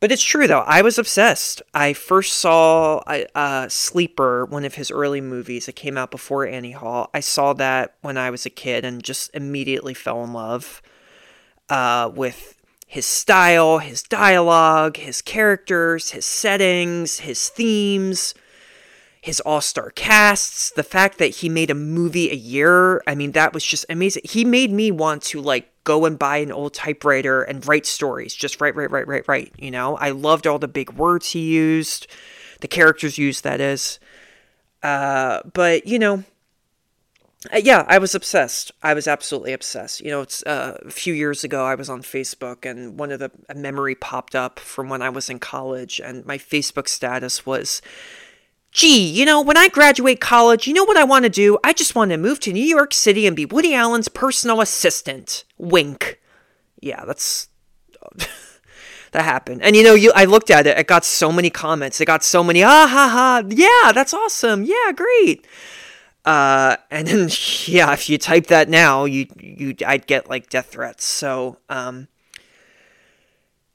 but 0.00 0.10
it's 0.10 0.24
true 0.24 0.46
though. 0.46 0.60
I 0.60 0.80
was 0.80 0.98
obsessed. 0.98 1.60
I 1.74 1.92
first 1.92 2.32
saw 2.32 2.98
uh, 3.34 3.68
Sleeper, 3.68 4.46
one 4.46 4.64
of 4.64 4.74
his 4.74 4.90
early 4.90 5.20
movies. 5.20 5.68
It 5.68 5.76
came 5.76 5.98
out 5.98 6.10
before 6.10 6.46
Annie 6.46 6.72
Hall. 6.72 7.10
I 7.12 7.20
saw 7.20 7.52
that 7.54 7.96
when 8.00 8.16
I 8.16 8.30
was 8.30 8.46
a 8.46 8.50
kid 8.50 8.86
and 8.86 9.02
just 9.02 9.30
immediately 9.34 9.92
fell 9.92 10.24
in 10.24 10.32
love 10.32 10.80
uh, 11.68 12.10
with 12.14 12.56
his 12.90 13.06
style, 13.06 13.78
his 13.78 14.02
dialogue, 14.02 14.96
his 14.96 15.22
characters, 15.22 16.10
his 16.10 16.26
settings, 16.26 17.20
his 17.20 17.48
themes, 17.48 18.34
his 19.20 19.38
all 19.42 19.60
star 19.60 19.90
casts. 19.90 20.72
The 20.72 20.82
fact 20.82 21.18
that 21.18 21.36
he 21.36 21.48
made 21.48 21.70
a 21.70 21.74
movie 21.76 22.32
a 22.32 22.34
year. 22.34 23.00
I 23.06 23.14
mean, 23.14 23.30
that 23.30 23.54
was 23.54 23.64
just 23.64 23.86
amazing. 23.88 24.22
He 24.24 24.44
made 24.44 24.72
me 24.72 24.90
want 24.90 25.22
to 25.26 25.40
like 25.40 25.70
go 25.84 26.04
and 26.04 26.18
buy 26.18 26.38
an 26.38 26.50
old 26.50 26.74
typewriter 26.74 27.42
and 27.42 27.64
write 27.64 27.86
stories. 27.86 28.34
Just 28.34 28.60
write, 28.60 28.74
write, 28.74 28.90
write, 28.90 29.06
write, 29.06 29.28
write. 29.28 29.52
You 29.56 29.70
know, 29.70 29.96
I 29.96 30.10
loved 30.10 30.48
all 30.48 30.58
the 30.58 30.66
big 30.66 30.90
words 30.94 31.30
he 31.30 31.46
used, 31.54 32.08
the 32.60 32.66
characters 32.66 33.18
used, 33.18 33.44
that 33.44 33.60
is. 33.60 34.00
Uh, 34.82 35.42
but, 35.52 35.86
you 35.86 36.00
know, 36.00 36.24
yeah, 37.56 37.84
I 37.88 37.98
was 37.98 38.14
obsessed. 38.14 38.70
I 38.82 38.92
was 38.92 39.08
absolutely 39.08 39.52
obsessed. 39.52 40.00
You 40.00 40.10
know, 40.10 40.20
it's 40.20 40.42
uh, 40.42 40.78
a 40.84 40.90
few 40.90 41.14
years 41.14 41.42
ago 41.42 41.64
I 41.64 41.74
was 41.74 41.88
on 41.88 42.02
Facebook 42.02 42.68
and 42.68 42.98
one 42.98 43.10
of 43.10 43.18
the 43.18 43.30
a 43.48 43.54
memory 43.54 43.94
popped 43.94 44.34
up 44.34 44.58
from 44.58 44.88
when 44.88 45.00
I 45.00 45.08
was 45.08 45.30
in 45.30 45.38
college 45.38 46.00
and 46.04 46.26
my 46.26 46.36
Facebook 46.36 46.88
status 46.88 47.46
was 47.46 47.80
Gee, 48.72 49.04
you 49.04 49.24
know, 49.24 49.40
when 49.40 49.56
I 49.56 49.68
graduate 49.68 50.20
college, 50.20 50.68
you 50.68 50.74
know 50.74 50.84
what 50.84 50.96
I 50.96 51.02
want 51.02 51.24
to 51.24 51.28
do? 51.28 51.58
I 51.64 51.72
just 51.72 51.96
want 51.96 52.12
to 52.12 52.16
move 52.16 52.38
to 52.40 52.52
New 52.52 52.62
York 52.62 52.94
City 52.94 53.26
and 53.26 53.34
be 53.34 53.44
Woody 53.44 53.74
Allen's 53.74 54.06
personal 54.06 54.60
assistant. 54.60 55.44
Wink. 55.58 56.20
Yeah, 56.80 57.04
that's 57.04 57.48
that 59.12 59.24
happened. 59.24 59.62
And 59.62 59.74
you 59.74 59.82
know, 59.82 59.94
you 59.94 60.12
I 60.14 60.24
looked 60.24 60.50
at 60.50 60.68
it, 60.68 60.78
it 60.78 60.86
got 60.86 61.04
so 61.04 61.32
many 61.32 61.50
comments. 61.50 62.00
It 62.00 62.04
got 62.04 62.22
so 62.22 62.44
many 62.44 62.62
ah 62.62 62.86
ha 62.86 63.08
ha. 63.08 63.42
Yeah, 63.48 63.92
that's 63.92 64.14
awesome. 64.14 64.62
Yeah, 64.64 64.92
great. 64.94 65.46
Uh 66.24 66.76
and 66.90 67.08
then 67.08 67.28
yeah, 67.66 67.92
if 67.92 68.08
you 68.08 68.18
type 68.18 68.46
that 68.46 68.68
now, 68.68 69.04
you 69.04 69.26
you 69.38 69.74
I'd 69.86 70.06
get 70.06 70.28
like 70.28 70.50
death 70.50 70.66
threats. 70.66 71.04
So, 71.04 71.58
um 71.68 72.08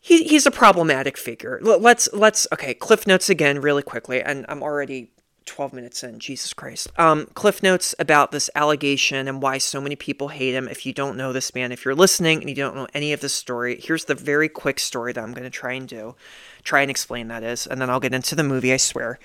he, 0.06 0.26
he's 0.26 0.46
a 0.46 0.52
problematic 0.52 1.18
figure. 1.18 1.60
Let's 1.64 2.08
let's 2.14 2.48
okay. 2.54 2.76
Cliff 2.76 3.08
notes 3.08 3.28
again, 3.28 3.60
really 3.60 3.82
quickly, 3.82 4.22
and 4.22 4.46
I'm 4.48 4.62
already 4.62 5.10
12 5.46 5.74
minutes 5.74 6.04
in. 6.04 6.20
Jesus 6.20 6.54
Christ. 6.54 6.92
Um, 7.00 7.28
cliff 7.34 7.64
notes 7.64 7.96
about 7.98 8.32
this 8.32 8.50
allegation 8.54 9.28
and 9.28 9.42
why 9.42 9.58
so 9.58 9.82
many 9.82 9.96
people 9.96 10.28
hate 10.28 10.54
him. 10.54 10.68
If 10.68 10.86
you 10.86 10.94
don't 10.94 11.18
know 11.18 11.34
this 11.34 11.56
man, 11.56 11.72
if 11.72 11.86
you're 11.86 11.96
listening 11.96 12.40
and 12.42 12.50
you 12.50 12.56
don't 12.56 12.76
know 12.76 12.88
any 12.94 13.14
of 13.14 13.22
this 13.22 13.34
story, 13.34 13.80
here's 13.82 14.06
the 14.06 14.14
very 14.14 14.50
quick 14.50 14.80
story 14.80 15.14
that 15.14 15.24
I'm 15.24 15.32
going 15.32 15.44
to 15.44 15.50
try 15.50 15.74
and 15.74 15.88
do, 15.88 16.16
try 16.64 16.82
and 16.82 16.92
explain 16.92 17.28
that 17.30 17.44
is, 17.44 17.66
and 17.66 17.82
then 17.82 17.90
I'll 17.90 18.00
get 18.00 18.14
into 18.14 18.36
the 18.36 18.44
movie. 18.44 18.74
I 18.74 18.78
swear. 18.78 19.18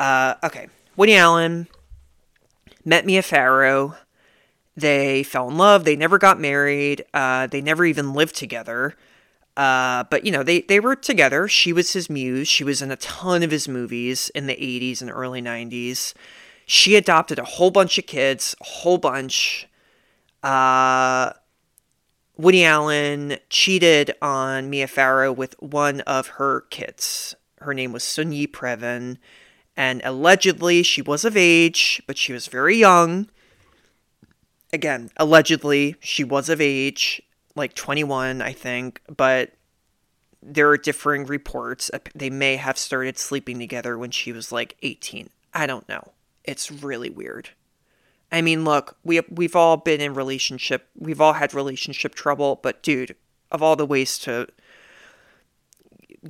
Uh, 0.00 0.34
okay, 0.42 0.68
Woody 0.96 1.14
Allen 1.14 1.68
met 2.84 3.06
Mia 3.06 3.22
Farrow. 3.22 3.96
They 4.76 5.22
fell 5.22 5.48
in 5.48 5.56
love. 5.56 5.84
They 5.84 5.96
never 5.96 6.18
got 6.18 6.40
married. 6.40 7.04
Uh, 7.12 7.46
they 7.46 7.60
never 7.60 7.84
even 7.84 8.14
lived 8.14 8.36
together. 8.36 8.94
Uh, 9.56 10.04
but 10.04 10.24
you 10.24 10.30
know, 10.30 10.44
they 10.44 10.60
they 10.60 10.78
were 10.78 10.94
together. 10.94 11.48
She 11.48 11.72
was 11.72 11.92
his 11.92 12.08
muse. 12.08 12.46
She 12.46 12.62
was 12.62 12.80
in 12.80 12.92
a 12.92 12.96
ton 12.96 13.42
of 13.42 13.50
his 13.50 13.66
movies 13.66 14.30
in 14.36 14.46
the 14.46 14.54
80s 14.54 15.02
and 15.02 15.10
early 15.10 15.42
90s. 15.42 16.14
She 16.64 16.94
adopted 16.94 17.40
a 17.40 17.44
whole 17.44 17.72
bunch 17.72 17.98
of 17.98 18.06
kids, 18.06 18.54
a 18.60 18.64
whole 18.64 18.98
bunch. 18.98 19.66
Uh, 20.44 21.32
Woody 22.36 22.64
Allen 22.64 23.38
cheated 23.50 24.14
on 24.22 24.70
Mia 24.70 24.86
Farrow 24.86 25.32
with 25.32 25.60
one 25.60 26.02
of 26.02 26.28
her 26.28 26.60
kids. 26.70 27.34
Her 27.60 27.74
name 27.74 27.90
was 27.90 28.04
Soon-Yi 28.04 28.46
Previn, 28.46 29.18
and 29.78 30.02
allegedly 30.04 30.82
she 30.82 31.00
was 31.00 31.24
of 31.24 31.36
age, 31.36 32.02
but 32.08 32.18
she 32.18 32.32
was 32.32 32.48
very 32.48 32.76
young. 32.76 33.30
Again, 34.72 35.10
allegedly 35.16 35.94
she 36.00 36.24
was 36.24 36.48
of 36.48 36.60
age 36.60 37.22
like 37.54 37.74
21, 37.74 38.42
I 38.42 38.52
think, 38.52 39.00
but 39.08 39.52
there 40.42 40.68
are 40.68 40.76
differing 40.76 41.26
reports. 41.26 41.92
They 42.12 42.28
may 42.28 42.56
have 42.56 42.76
started 42.76 43.18
sleeping 43.18 43.60
together 43.60 43.96
when 43.96 44.10
she 44.10 44.32
was 44.32 44.50
like 44.50 44.76
18. 44.82 45.30
I 45.54 45.66
don't 45.66 45.88
know. 45.88 46.12
It's 46.42 46.72
really 46.72 47.10
weird. 47.10 47.50
I 48.32 48.42
mean, 48.42 48.64
look, 48.64 48.96
we 49.04 49.20
we've 49.30 49.56
all 49.56 49.76
been 49.76 50.00
in 50.00 50.12
relationship. 50.12 50.88
We've 50.98 51.20
all 51.20 51.34
had 51.34 51.54
relationship 51.54 52.14
trouble, 52.14 52.60
but 52.62 52.82
dude, 52.82 53.16
of 53.50 53.62
all 53.62 53.76
the 53.76 53.86
ways 53.86 54.18
to 54.20 54.48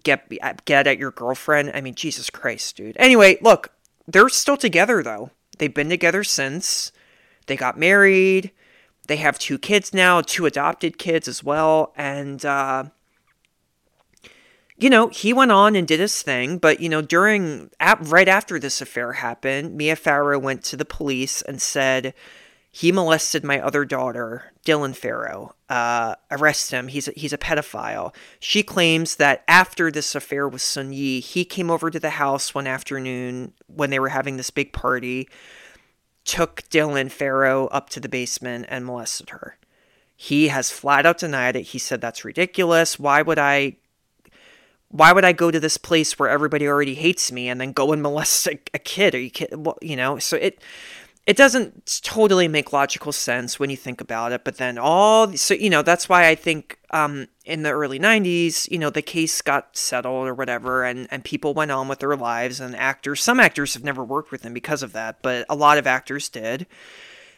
get 0.02 0.30
get 0.64 0.86
at 0.86 0.98
your 0.98 1.10
girlfriend, 1.10 1.72
I 1.74 1.80
mean, 1.80 1.94
Jesus 1.94 2.30
Christ, 2.30 2.76
dude. 2.76 2.96
Anyway, 2.98 3.38
look, 3.40 3.72
they're 4.06 4.28
still 4.28 4.56
together 4.56 5.02
though. 5.02 5.30
They've 5.58 5.72
been 5.72 5.88
together 5.88 6.24
since 6.24 6.92
they 7.46 7.56
got 7.56 7.78
married. 7.78 8.52
They 9.08 9.16
have 9.16 9.38
two 9.38 9.58
kids 9.58 9.92
now, 9.92 10.20
two 10.20 10.46
adopted 10.46 10.98
kids 10.98 11.26
as 11.26 11.42
well. 11.42 11.92
And, 11.96 12.44
uh, 12.44 12.84
you 14.76 14.90
know, 14.90 15.08
he 15.08 15.32
went 15.32 15.50
on 15.50 15.74
and 15.74 15.88
did 15.88 15.98
his 15.98 16.22
thing, 16.22 16.58
but, 16.58 16.80
you 16.80 16.88
know, 16.88 17.02
during, 17.02 17.70
at, 17.80 17.98
right 18.06 18.28
after 18.28 18.60
this 18.60 18.80
affair 18.80 19.14
happened, 19.14 19.76
Mia 19.76 19.96
Farrow 19.96 20.38
went 20.38 20.62
to 20.64 20.76
the 20.76 20.84
police 20.84 21.42
and 21.42 21.60
said, 21.60 22.14
he 22.70 22.92
molested 22.92 23.44
my 23.44 23.60
other 23.60 23.84
daughter, 23.84 24.52
Dylan 24.64 24.94
Farrow. 24.94 25.54
Uh, 25.68 26.14
arrest 26.30 26.70
him. 26.70 26.88
He's 26.88 27.08
a, 27.08 27.12
he's 27.16 27.32
a 27.32 27.38
pedophile. 27.38 28.14
She 28.40 28.62
claims 28.62 29.16
that 29.16 29.42
after 29.48 29.90
this 29.90 30.14
affair 30.14 30.48
with 30.48 30.62
Soon-Yi, 30.62 31.20
he 31.20 31.44
came 31.44 31.70
over 31.70 31.90
to 31.90 32.00
the 32.00 32.10
house 32.10 32.54
one 32.54 32.66
afternoon 32.66 33.52
when 33.66 33.90
they 33.90 33.98
were 33.98 34.10
having 34.10 34.36
this 34.36 34.50
big 34.50 34.72
party 34.72 35.28
took 36.24 36.62
Dylan 36.68 37.10
Farrow 37.10 37.68
up 37.68 37.88
to 37.90 38.00
the 38.00 38.08
basement 38.08 38.66
and 38.68 38.84
molested 38.84 39.30
her. 39.30 39.56
He 40.14 40.48
has 40.48 40.70
flat 40.70 41.06
out 41.06 41.18
denied 41.18 41.56
it. 41.56 41.62
He 41.62 41.78
said 41.78 42.00
that's 42.00 42.24
ridiculous. 42.24 42.98
Why 42.98 43.22
would 43.22 43.38
I 43.38 43.76
why 44.90 45.12
would 45.12 45.24
I 45.24 45.32
go 45.32 45.50
to 45.50 45.60
this 45.60 45.76
place 45.76 46.18
where 46.18 46.28
everybody 46.28 46.66
already 46.66 46.94
hates 46.94 47.30
me 47.30 47.48
and 47.48 47.60
then 47.60 47.72
go 47.72 47.92
and 47.92 48.02
molest 48.02 48.46
a, 48.46 48.58
a 48.74 48.78
kid? 48.78 49.14
Are 49.14 49.20
you 49.20 49.30
kidding? 49.30 49.62
Well, 49.62 49.78
you 49.80 49.96
know, 49.96 50.18
so 50.18 50.36
it 50.36 50.62
it 51.28 51.36
doesn't 51.36 52.00
totally 52.02 52.48
make 52.48 52.72
logical 52.72 53.12
sense 53.12 53.60
when 53.60 53.68
you 53.68 53.76
think 53.76 54.00
about 54.00 54.32
it. 54.32 54.44
But 54.44 54.56
then 54.56 54.78
all 54.78 55.36
so 55.36 55.52
you 55.52 55.68
know 55.68 55.82
that's 55.82 56.08
why 56.08 56.26
I 56.26 56.34
think 56.34 56.78
um, 56.90 57.28
in 57.44 57.64
the 57.64 57.70
early 57.70 57.98
'90s, 57.98 58.66
you 58.70 58.78
know, 58.78 58.88
the 58.88 59.02
case 59.02 59.42
got 59.42 59.76
settled 59.76 60.26
or 60.26 60.32
whatever, 60.32 60.84
and 60.84 61.06
and 61.10 61.22
people 61.22 61.52
went 61.52 61.70
on 61.70 61.86
with 61.86 61.98
their 61.98 62.16
lives. 62.16 62.60
And 62.60 62.74
actors, 62.74 63.22
some 63.22 63.40
actors 63.40 63.74
have 63.74 63.84
never 63.84 64.02
worked 64.02 64.30
with 64.30 64.42
him 64.42 64.54
because 64.54 64.82
of 64.82 64.94
that, 64.94 65.20
but 65.20 65.44
a 65.50 65.54
lot 65.54 65.76
of 65.76 65.86
actors 65.86 66.30
did. 66.30 66.66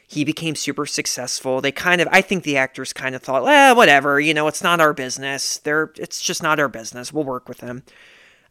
He 0.06 0.24
became 0.24 0.54
super 0.54 0.86
successful. 0.86 1.60
They 1.60 1.72
kind 1.72 2.00
of, 2.00 2.08
I 2.10 2.20
think 2.20 2.42
the 2.42 2.56
actors 2.56 2.92
kind 2.92 3.14
of 3.14 3.22
thought, 3.22 3.44
well, 3.44 3.76
whatever, 3.76 4.18
you 4.18 4.34
know, 4.34 4.48
it's 4.48 4.62
not 4.62 4.80
our 4.80 4.92
business. 4.92 5.58
They're, 5.58 5.92
it's 5.96 6.20
just 6.20 6.42
not 6.42 6.58
our 6.58 6.68
business. 6.68 7.12
We'll 7.12 7.22
work 7.22 7.48
with 7.48 7.60
him. 7.60 7.84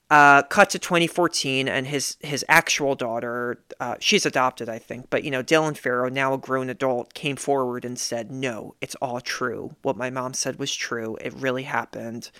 Uh, 0.10 0.42
cut 0.42 0.72
to 0.72 0.80
2014, 0.80 1.68
and 1.68 1.86
his 1.86 2.18
his 2.22 2.44
actual 2.50 2.96
daughter, 2.96 3.64
uh, 3.80 3.96
she's 4.00 4.26
adopted, 4.26 4.68
I 4.68 4.80
think, 4.80 5.12
but 5.12 5.24
you 5.24 5.30
know, 5.30 5.44
Dylan 5.44 5.78
Farrow, 5.78 6.10
now 6.10 6.34
a 6.34 6.38
grown 6.40 6.68
adult, 6.68 7.14
came 7.14 7.36
forward 7.36 7.86
and 7.86 8.00
said, 8.00 8.32
"No, 8.32 8.74
it's 8.82 8.96
all 8.96 9.22
true. 9.22 9.76
What 9.84 9.98
my 9.98 10.10
mom 10.10 10.34
said 10.34 10.58
was 10.58 10.76
true. 10.76 11.16
It 11.22 11.34
really 11.34 11.64
happened." 11.64 12.32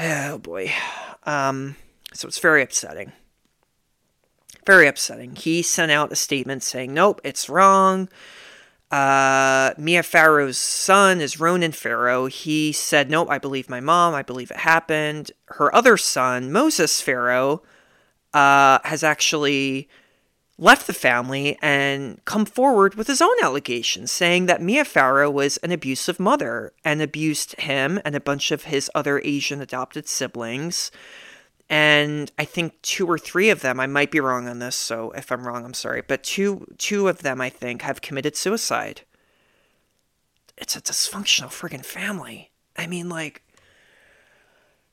Oh 0.00 0.38
boy, 0.38 0.72
um, 1.22 1.76
so 2.12 2.26
it's 2.26 2.40
very 2.40 2.62
upsetting. 2.62 3.12
Very 4.66 4.88
upsetting. 4.88 5.36
He 5.36 5.62
sent 5.62 5.92
out 5.92 6.10
a 6.10 6.16
statement 6.16 6.64
saying, 6.64 6.92
"Nope, 6.92 7.20
it's 7.22 7.48
wrong." 7.48 8.08
Uh, 8.94 9.74
Mia 9.76 10.04
Farrow's 10.04 10.56
son 10.56 11.20
is 11.20 11.40
Ronan 11.40 11.72
Farrow. 11.72 12.26
He 12.26 12.70
said, 12.70 13.10
Nope, 13.10 13.28
I 13.28 13.38
believe 13.38 13.68
my 13.68 13.80
mom. 13.80 14.14
I 14.14 14.22
believe 14.22 14.52
it 14.52 14.58
happened. 14.58 15.32
Her 15.46 15.74
other 15.74 15.96
son, 15.96 16.52
Moses 16.52 17.00
Farrow, 17.00 17.64
uh, 18.32 18.78
has 18.84 19.02
actually 19.02 19.88
left 20.58 20.86
the 20.86 20.92
family 20.92 21.58
and 21.60 22.24
come 22.24 22.44
forward 22.44 22.94
with 22.94 23.08
his 23.08 23.20
own 23.20 23.34
allegations, 23.42 24.12
saying 24.12 24.46
that 24.46 24.62
Mia 24.62 24.84
Farrow 24.84 25.28
was 25.28 25.56
an 25.56 25.72
abusive 25.72 26.20
mother 26.20 26.72
and 26.84 27.02
abused 27.02 27.58
him 27.58 28.00
and 28.04 28.14
a 28.14 28.20
bunch 28.20 28.52
of 28.52 28.62
his 28.62 28.88
other 28.94 29.20
Asian 29.24 29.60
adopted 29.60 30.06
siblings. 30.06 30.92
And 31.70 32.30
I 32.38 32.44
think 32.44 32.80
two 32.82 33.06
or 33.06 33.18
three 33.18 33.48
of 33.50 33.62
them, 33.62 33.80
I 33.80 33.86
might 33.86 34.10
be 34.10 34.20
wrong 34.20 34.48
on 34.48 34.58
this, 34.58 34.76
so 34.76 35.12
if 35.12 35.32
I'm 35.32 35.46
wrong, 35.46 35.64
I'm 35.64 35.74
sorry, 35.74 36.02
but 36.06 36.22
two 36.22 36.66
two 36.78 37.08
of 37.08 37.22
them 37.22 37.40
I 37.40 37.48
think 37.48 37.82
have 37.82 38.02
committed 38.02 38.36
suicide. 38.36 39.02
It's 40.56 40.76
a 40.76 40.80
dysfunctional 40.80 41.48
friggin' 41.48 41.84
family. 41.84 42.50
I 42.76 42.86
mean 42.86 43.08
like 43.08 43.42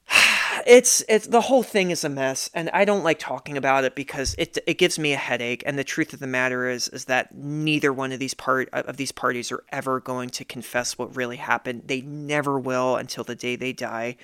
it's 0.66 1.04
it's 1.10 1.28
the 1.28 1.42
whole 1.42 1.64
thing 1.64 1.92
is 1.92 2.04
a 2.04 2.10
mess 2.10 2.50
and 2.54 2.70
I 2.70 2.86
don't 2.86 3.04
like 3.04 3.20
talking 3.20 3.58
about 3.58 3.84
it 3.84 3.96
because 3.96 4.36
it 4.38 4.58
it 4.66 4.78
gives 4.78 4.98
me 4.98 5.14
a 5.14 5.18
headache 5.18 5.64
and 5.66 5.78
the 5.78 5.84
truth 5.84 6.14
of 6.14 6.20
the 6.20 6.28
matter 6.28 6.70
is 6.70 6.88
is 6.90 7.06
that 7.06 7.36
neither 7.36 7.92
one 7.92 8.12
of 8.12 8.20
these 8.20 8.34
part 8.34 8.70
of 8.72 8.98
these 8.98 9.12
parties 9.12 9.52
are 9.52 9.64
ever 9.74 10.00
going 10.00 10.30
to 10.32 10.46
confess 10.46 10.98
what 10.98 11.16
really 11.16 11.38
happened. 11.38 11.84
They 11.86 12.02
never 12.02 12.58
will 12.58 12.96
until 12.96 13.24
the 13.24 13.36
day 13.36 13.56
they 13.58 13.74
die. 13.74 14.16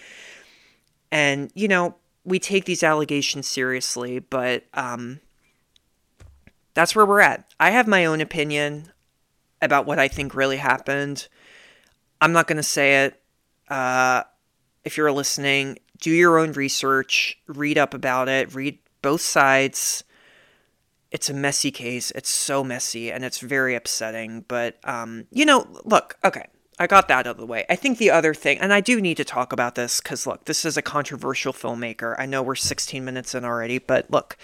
And 1.11 1.51
you 1.53 1.67
know, 1.67 1.95
we 2.27 2.39
take 2.39 2.65
these 2.65 2.83
allegations 2.83 3.47
seriously, 3.47 4.19
but 4.19 4.65
um 4.73 5.21
that's 6.73 6.95
where 6.95 7.05
we're 7.05 7.21
at. 7.21 7.51
I 7.59 7.71
have 7.71 7.87
my 7.87 8.05
own 8.05 8.21
opinion 8.21 8.91
about 9.63 9.87
what 9.87 9.97
I 9.97 10.07
think 10.07 10.35
really 10.35 10.57
happened. 10.57 11.27
I'm 12.21 12.33
not 12.33 12.45
going 12.45 12.57
to 12.57 12.63
say 12.63 13.05
it. 13.05 13.19
Uh 13.69 14.23
if 14.83 14.95
you're 14.97 15.11
listening, 15.11 15.79
do 15.99 16.11
your 16.11 16.37
own 16.37 16.51
research, 16.53 17.39
read 17.47 17.77
up 17.77 17.93
about 17.93 18.29
it, 18.29 18.53
read 18.53 18.79
both 19.01 19.21
sides. 19.21 20.03
It's 21.11 21.29
a 21.29 21.33
messy 21.33 21.71
case. 21.71 22.11
It's 22.11 22.29
so 22.29 22.63
messy 22.63 23.11
and 23.11 23.23
it's 23.23 23.39
very 23.39 23.75
upsetting. 23.75 24.45
But, 24.47 24.77
um, 24.83 25.25
you 25.31 25.45
know, 25.45 25.65
look, 25.83 26.17
okay, 26.23 26.47
I 26.79 26.87
got 26.87 27.07
that 27.07 27.25
out 27.25 27.27
of 27.27 27.37
the 27.37 27.45
way. 27.45 27.65
I 27.69 27.75
think 27.75 27.97
the 27.97 28.11
other 28.11 28.33
thing, 28.33 28.59
and 28.59 28.71
I 28.71 28.81
do 28.81 29.01
need 29.01 29.17
to 29.17 29.25
talk 29.25 29.51
about 29.51 29.75
this 29.75 29.99
because, 29.99 30.27
look, 30.27 30.45
this 30.45 30.63
is 30.63 30.77
a 30.77 30.81
controversial 30.81 31.53
filmmaker. 31.53 32.15
I 32.19 32.25
know 32.25 32.43
we're 32.43 32.55
16 32.55 33.03
minutes 33.03 33.33
in 33.33 33.43
already, 33.43 33.79
but 33.79 34.11
look, 34.11 34.37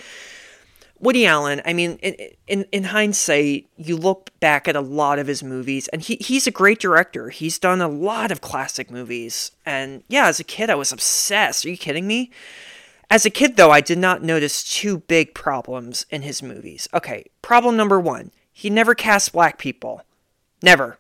Woody 1.00 1.26
Allen, 1.26 1.62
I 1.66 1.74
mean, 1.74 1.98
in, 2.02 2.16
in, 2.48 2.66
in 2.72 2.84
hindsight, 2.86 3.68
you 3.78 3.98
look 3.98 4.32
back 4.40 4.68
at 4.68 4.76
a 4.76 4.82
lot 4.82 5.20
of 5.20 5.28
his 5.28 5.44
movies, 5.44 5.88
and 5.90 6.02
he, 6.02 6.16
he's 6.22 6.48
a 6.48 6.52
great 6.52 6.80
director. 6.80 7.30
He's 7.30 7.60
done 7.60 7.82
a 7.82 7.88
lot 7.88 8.32
of 8.32 8.42
classic 8.42 8.90
movies. 8.90 9.52
And 9.66 10.04
yeah, 10.08 10.28
as 10.28 10.40
a 10.40 10.44
kid, 10.44 10.70
I 10.70 10.76
was 10.76 10.92
obsessed. 10.92 11.66
Are 11.66 11.70
you 11.70 11.78
kidding 11.78 12.08
me? 12.08 12.32
As 13.10 13.26
a 13.26 13.30
kid, 13.30 13.58
though, 13.58 13.70
I 13.70 13.82
did 13.82 14.00
not 14.00 14.24
notice 14.24 14.64
two 14.64 15.00
big 15.00 15.36
problems 15.36 16.06
in 16.10 16.24
his 16.24 16.42
movies. 16.42 16.88
Okay, 16.94 17.26
problem 17.42 17.78
number 17.78 18.00
one 18.00 18.32
he 18.56 18.70
never 18.70 18.96
cast 18.96 19.34
black 19.34 19.58
people. 19.58 20.04
Never. 20.62 21.00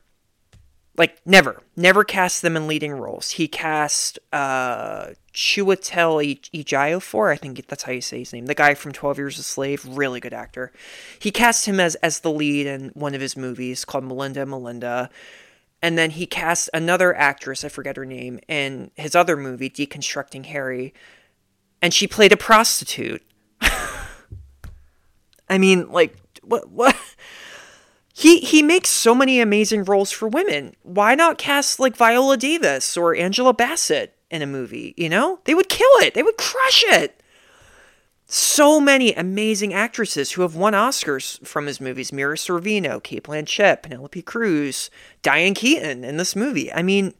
Like, 0.95 1.19
never. 1.25 1.61
Never 1.75 2.03
cast 2.03 2.41
them 2.41 2.55
in 2.55 2.67
leading 2.67 2.93
roles. 2.93 3.31
He 3.31 3.47
cast 3.47 4.19
uh, 4.31 5.07
Chiwetel 5.33 6.39
Ejiofor, 6.53 7.31
I 7.31 7.35
think 7.35 7.65
that's 7.67 7.83
how 7.83 7.91
you 7.91 8.01
say 8.01 8.19
his 8.19 8.33
name, 8.33 8.45
the 8.45 8.53
guy 8.53 8.75
from 8.75 8.91
12 8.91 9.17
Years 9.17 9.39
a 9.39 9.43
Slave, 9.43 9.83
really 9.85 10.19
good 10.19 10.33
actor. 10.33 10.71
He 11.17 11.31
cast 11.31 11.65
him 11.65 11.79
as, 11.79 11.95
as 11.95 12.19
the 12.19 12.31
lead 12.31 12.67
in 12.67 12.89
one 12.89 13.15
of 13.15 13.21
his 13.21 13.35
movies 13.35 13.85
called 13.85 14.03
Melinda 14.03 14.45
Melinda. 14.45 15.09
And 15.81 15.97
then 15.97 16.11
he 16.11 16.27
cast 16.27 16.69
another 16.73 17.15
actress, 17.15 17.65
I 17.65 17.69
forget 17.69 17.97
her 17.97 18.05
name, 18.05 18.39
in 18.47 18.91
his 18.95 19.15
other 19.15 19.35
movie, 19.35 19.69
Deconstructing 19.69 20.45
Harry. 20.45 20.93
And 21.81 21.93
she 21.93 22.07
played 22.07 22.31
a 22.31 22.37
prostitute. 22.37 23.23
I 25.49 25.57
mean, 25.57 25.89
like, 25.91 26.15
what? 26.43 26.69
What? 26.69 26.95
He 28.15 28.39
he 28.39 28.61
makes 28.61 28.89
so 28.89 29.15
many 29.15 29.41
amazing 29.41 29.85
roles 29.85 30.11
for 30.11 30.27
women. 30.27 30.75
Why 30.83 31.15
not 31.15 31.39
cast 31.39 31.79
like 31.79 31.97
Viola 31.97 32.37
Davis 32.37 32.95
or 32.95 33.15
Angela 33.15 33.53
Bassett 33.53 34.15
in 34.29 34.43
a 34.43 34.47
movie, 34.47 34.93
you 34.95 35.09
know? 35.09 35.39
They 35.45 35.55
would 35.55 35.67
kill 35.67 35.89
it. 36.01 36.13
They 36.13 36.21
would 36.21 36.37
crush 36.37 36.83
it. 36.87 37.19
So 38.27 38.79
many 38.79 39.13
amazing 39.13 39.73
actresses 39.73 40.31
who 40.31 40.43
have 40.43 40.55
won 40.55 40.73
Oscars 40.73 41.45
from 41.45 41.65
his 41.65 41.81
movies. 41.81 42.13
Mira 42.13 42.35
Sorvino, 42.35 43.01
Cate 43.01 43.23
Blanchett, 43.23 43.83
Penelope 43.83 44.21
Cruz, 44.21 44.89
Diane 45.21 45.53
Keaton 45.53 46.03
in 46.03 46.17
this 46.17 46.35
movie. 46.35 46.71
I 46.71 46.83
mean, 46.83 47.13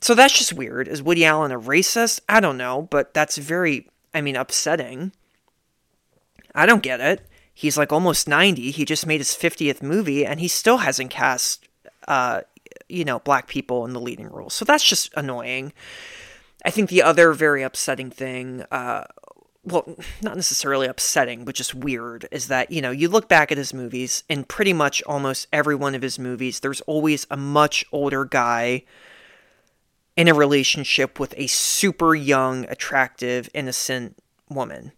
so 0.00 0.14
that's 0.14 0.36
just 0.36 0.52
weird. 0.52 0.88
Is 0.88 1.02
Woody 1.02 1.24
Allen 1.24 1.52
a 1.52 1.58
racist? 1.58 2.20
I 2.28 2.40
don't 2.40 2.56
know, 2.58 2.88
but 2.90 3.14
that's 3.14 3.36
very, 3.36 3.88
I 4.12 4.20
mean, 4.20 4.36
upsetting. 4.36 5.12
I 6.54 6.66
don't 6.66 6.82
get 6.82 7.00
it. 7.00 7.26
He's 7.54 7.78
like 7.78 7.92
almost 7.92 8.28
90. 8.28 8.72
He 8.72 8.84
just 8.84 9.06
made 9.06 9.20
his 9.20 9.30
50th 9.30 9.80
movie 9.80 10.26
and 10.26 10.40
he 10.40 10.48
still 10.48 10.78
hasn't 10.78 11.10
cast, 11.10 11.68
uh, 12.08 12.42
you 12.88 13.04
know, 13.04 13.20
black 13.20 13.46
people 13.46 13.84
in 13.84 13.92
the 13.92 14.00
leading 14.00 14.28
roles. 14.28 14.54
So 14.54 14.64
that's 14.64 14.84
just 14.84 15.14
annoying. 15.16 15.72
I 16.64 16.70
think 16.70 16.90
the 16.90 17.02
other 17.02 17.32
very 17.32 17.62
upsetting 17.62 18.10
thing, 18.10 18.64
uh, 18.72 19.04
well, 19.62 19.96
not 20.20 20.34
necessarily 20.34 20.88
upsetting, 20.88 21.44
but 21.44 21.54
just 21.54 21.74
weird, 21.74 22.26
is 22.32 22.48
that, 22.48 22.72
you 22.72 22.82
know, 22.82 22.90
you 22.90 23.08
look 23.08 23.28
back 23.28 23.52
at 23.52 23.58
his 23.58 23.72
movies, 23.72 24.24
in 24.28 24.44
pretty 24.44 24.72
much 24.72 25.02
almost 25.04 25.46
every 25.52 25.76
one 25.76 25.94
of 25.94 26.02
his 26.02 26.18
movies, 26.18 26.60
there's 26.60 26.80
always 26.82 27.26
a 27.30 27.36
much 27.36 27.84
older 27.92 28.24
guy 28.24 28.82
in 30.16 30.28
a 30.28 30.34
relationship 30.34 31.20
with 31.20 31.34
a 31.36 31.46
super 31.46 32.14
young, 32.14 32.66
attractive, 32.68 33.48
innocent 33.54 34.18
woman 34.48 34.92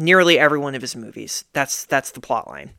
nearly 0.00 0.38
every 0.38 0.58
one 0.58 0.74
of 0.74 0.80
his 0.80 0.96
movies. 0.96 1.44
That's 1.52 1.84
that's 1.84 2.10
the 2.10 2.20
plot 2.20 2.48
line. 2.48 2.72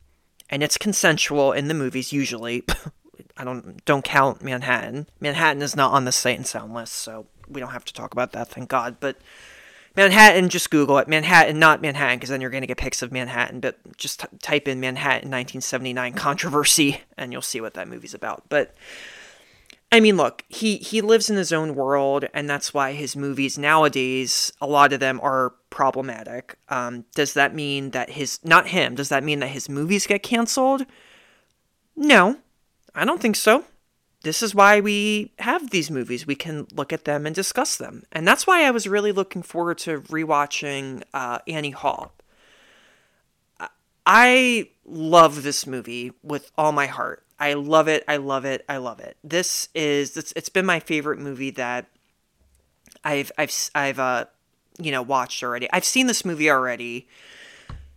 And 0.50 0.62
it's 0.62 0.76
consensual 0.76 1.52
in 1.52 1.68
the 1.68 1.74
movies 1.74 2.12
usually. 2.12 2.64
I 3.36 3.44
don't 3.44 3.82
don't 3.84 4.04
count 4.04 4.42
Manhattan. 4.42 5.06
Manhattan 5.20 5.62
is 5.62 5.76
not 5.76 5.92
on 5.92 6.04
the 6.04 6.12
sight 6.12 6.36
and 6.36 6.46
sound 6.46 6.74
list, 6.74 6.94
so 6.94 7.26
we 7.48 7.60
don't 7.60 7.70
have 7.70 7.84
to 7.86 7.94
talk 7.94 8.12
about 8.12 8.32
that, 8.32 8.48
thank 8.48 8.68
God. 8.68 8.96
But 9.00 9.16
Manhattan, 9.96 10.48
just 10.48 10.70
Google 10.70 10.98
it. 10.98 11.08
Manhattan, 11.08 11.58
not 11.58 11.80
Manhattan, 11.80 12.18
because 12.18 12.30
then 12.30 12.40
you're 12.40 12.50
going 12.50 12.62
to 12.62 12.66
get 12.66 12.78
pics 12.78 13.02
of 13.02 13.12
Manhattan. 13.12 13.60
But 13.60 13.78
just 13.96 14.20
t- 14.20 14.26
type 14.40 14.66
in 14.66 14.80
Manhattan 14.80 15.30
1979 15.30 16.14
controversy, 16.14 17.02
and 17.16 17.32
you'll 17.32 17.42
see 17.42 17.60
what 17.60 17.74
that 17.74 17.88
movie's 17.88 18.14
about. 18.14 18.44
But 18.48 18.74
I 19.90 20.00
mean, 20.00 20.16
look, 20.16 20.44
he 20.48 20.78
he 20.78 21.00
lives 21.00 21.30
in 21.30 21.36
his 21.36 21.52
own 21.52 21.74
world, 21.74 22.26
and 22.34 22.48
that's 22.50 22.74
why 22.74 22.92
his 22.92 23.14
movies 23.16 23.58
nowadays, 23.58 24.52
a 24.60 24.66
lot 24.66 24.92
of 24.92 25.00
them 25.00 25.20
are 25.22 25.54
problematic. 25.72 26.56
Um, 26.68 27.04
does 27.16 27.34
that 27.34 27.54
mean 27.54 27.90
that 27.90 28.10
his 28.10 28.38
not 28.44 28.68
him? 28.68 28.94
Does 28.94 29.08
that 29.08 29.24
mean 29.24 29.40
that 29.40 29.48
his 29.48 29.68
movies 29.68 30.06
get 30.06 30.22
canceled? 30.22 30.86
No, 31.96 32.36
I 32.94 33.04
don't 33.04 33.20
think 33.20 33.34
so. 33.34 33.64
This 34.22 34.40
is 34.40 34.54
why 34.54 34.78
we 34.78 35.32
have 35.40 35.70
these 35.70 35.90
movies. 35.90 36.28
We 36.28 36.36
can 36.36 36.68
look 36.72 36.92
at 36.92 37.04
them 37.04 37.26
and 37.26 37.34
discuss 37.34 37.76
them, 37.76 38.04
and 38.12 38.28
that's 38.28 38.46
why 38.46 38.64
I 38.64 38.70
was 38.70 38.86
really 38.86 39.10
looking 39.10 39.42
forward 39.42 39.78
to 39.78 40.02
rewatching 40.02 41.02
uh, 41.12 41.40
Annie 41.48 41.70
Hall. 41.70 42.12
I 44.06 44.68
love 44.84 45.42
this 45.42 45.66
movie 45.66 46.12
with 46.22 46.50
all 46.56 46.72
my 46.72 46.86
heart. 46.86 47.24
I 47.38 47.54
love 47.54 47.88
it. 47.88 48.04
I 48.06 48.16
love 48.16 48.44
it. 48.44 48.64
I 48.68 48.76
love 48.76 49.00
it. 49.00 49.16
This 49.24 49.68
is 49.74 50.16
it's, 50.16 50.32
it's 50.36 50.48
been 50.48 50.66
my 50.66 50.80
favorite 50.80 51.18
movie 51.18 51.50
that 51.50 51.86
I've 53.04 53.32
I've 53.38 53.52
I've 53.74 53.98
uh 53.98 54.24
you 54.78 54.90
know 54.90 55.02
watched 55.02 55.42
already. 55.42 55.68
I've 55.72 55.84
seen 55.84 56.06
this 56.06 56.24
movie 56.24 56.50
already. 56.50 57.08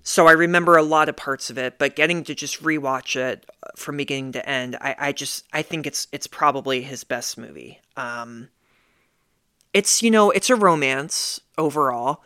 So 0.08 0.28
I 0.28 0.34
remember 0.34 0.78
a 0.78 0.84
lot 0.84 1.10
of 1.10 1.16
parts 1.16 1.50
of 1.50 1.58
it, 1.58 1.80
but 1.80 1.96
getting 1.96 2.24
to 2.26 2.36
just 2.36 2.62
rewatch 2.62 3.16
it 3.16 3.50
uh, 3.64 3.70
from 3.76 3.98
beginning 3.98 4.34
to 4.34 4.48
end, 4.48 4.78
I, 4.80 4.96
I 5.00 5.12
just 5.12 5.46
I 5.52 5.64
think 5.64 5.88
it's 5.88 6.08
it's 6.12 6.28
probably 6.28 6.82
his 6.82 7.04
best 7.04 7.38
movie. 7.38 7.80
Um, 7.98 8.50
it's 9.74 10.04
you 10.04 10.12
know 10.12 10.30
it's 10.30 10.50
a 10.50 10.56
romance 10.56 11.42
overall. 11.58 12.24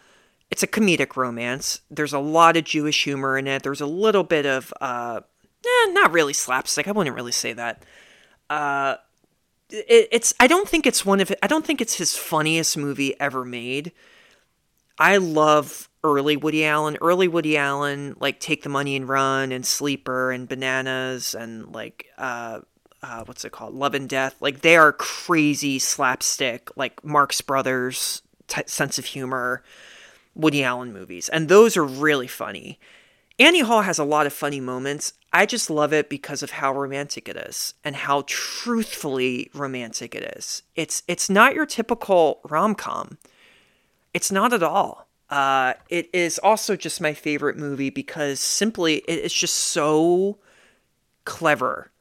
It's 0.51 0.63
a 0.63 0.67
comedic 0.67 1.15
romance. 1.15 1.79
There's 1.89 2.11
a 2.11 2.19
lot 2.19 2.57
of 2.57 2.65
Jewish 2.65 3.03
humor 3.03 3.37
in 3.37 3.47
it. 3.47 3.63
There's 3.63 3.81
a 3.81 3.85
little 3.85 4.23
bit 4.23 4.45
of 4.45 4.73
uh, 4.81 5.21
eh, 5.65 5.91
not 5.91 6.11
really 6.11 6.33
slapstick. 6.33 6.87
I 6.87 6.91
wouldn't 6.91 7.15
really 7.15 7.31
say 7.31 7.53
that. 7.53 7.83
Uh, 8.49 8.95
it, 9.69 10.09
it's 10.11 10.33
I 10.39 10.47
don't 10.47 10.67
think 10.67 10.85
it's 10.85 11.05
one 11.05 11.19
of 11.19 11.31
I 11.41 11.47
don't 11.47 11.65
think 11.65 11.81
it's 11.81 11.95
his 11.95 12.15
funniest 12.15 12.77
movie 12.77 13.19
ever 13.19 13.45
made. 13.45 13.91
I 14.99 15.17
love 15.17 15.89
early 16.03 16.35
Woody 16.35 16.65
Allen. 16.65 16.97
Early 17.01 17.27
Woody 17.27 17.57
Allen, 17.57 18.15
like 18.19 18.39
Take 18.39 18.63
the 18.63 18.69
Money 18.69 18.97
and 18.97 19.07
Run 19.07 19.51
and 19.51 19.65
Sleeper 19.65 20.31
and 20.31 20.47
Bananas 20.47 21.33
and 21.33 21.73
like 21.73 22.07
uh, 22.17 22.59
uh, 23.01 23.23
what's 23.25 23.45
it 23.45 23.51
called? 23.53 23.73
Love 23.73 23.95
and 23.95 24.09
Death. 24.09 24.35
Like 24.41 24.61
they 24.61 24.75
are 24.75 24.91
crazy 24.91 25.79
slapstick, 25.79 26.69
like 26.75 27.03
Marx 27.03 27.39
Brothers 27.41 28.21
t- 28.47 28.61
sense 28.65 28.99
of 28.99 29.05
humor, 29.05 29.63
Woody 30.35 30.63
Allen 30.63 30.91
movies, 30.91 31.29
and 31.29 31.47
those 31.47 31.77
are 31.77 31.85
really 31.85 32.27
funny. 32.27 32.77
Annie 33.37 33.61
Hall 33.61 33.83
has 33.83 33.99
a 33.99 34.03
lot 34.03 34.25
of 34.25 34.33
funny 34.33 34.59
moments. 34.59 35.13
I 35.31 35.45
just 35.45 35.69
love 35.69 35.93
it 35.93 36.09
because 36.09 36.43
of 36.43 36.51
how 36.51 36.73
romantic 36.73 37.29
it 37.29 37.37
is 37.37 37.73
and 37.85 37.95
how 37.95 38.23
truthfully 38.27 39.49
romantic 39.53 40.13
it 40.13 40.35
is. 40.37 40.63
It's 40.75 41.03
it's 41.07 41.29
not 41.29 41.53
your 41.53 41.65
typical 41.65 42.41
rom-com. 42.49 43.17
It's 44.13 44.31
not 44.31 44.53
at 44.53 44.63
all. 44.63 45.07
Uh, 45.29 45.73
it 45.89 46.09
is 46.11 46.39
also 46.39 46.75
just 46.75 46.99
my 46.99 47.13
favorite 47.13 47.55
movie 47.55 47.91
because 47.91 48.39
simply 48.39 48.97
it 49.07 49.19
is 49.19 49.33
just 49.33 49.55
so 49.55 50.39
clever. 51.23 51.91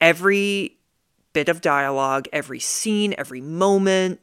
Every 0.00 0.78
bit 1.32 1.48
of 1.48 1.60
dialogue, 1.60 2.28
every 2.32 2.60
scene, 2.60 3.14
every 3.18 3.40
moment, 3.40 4.20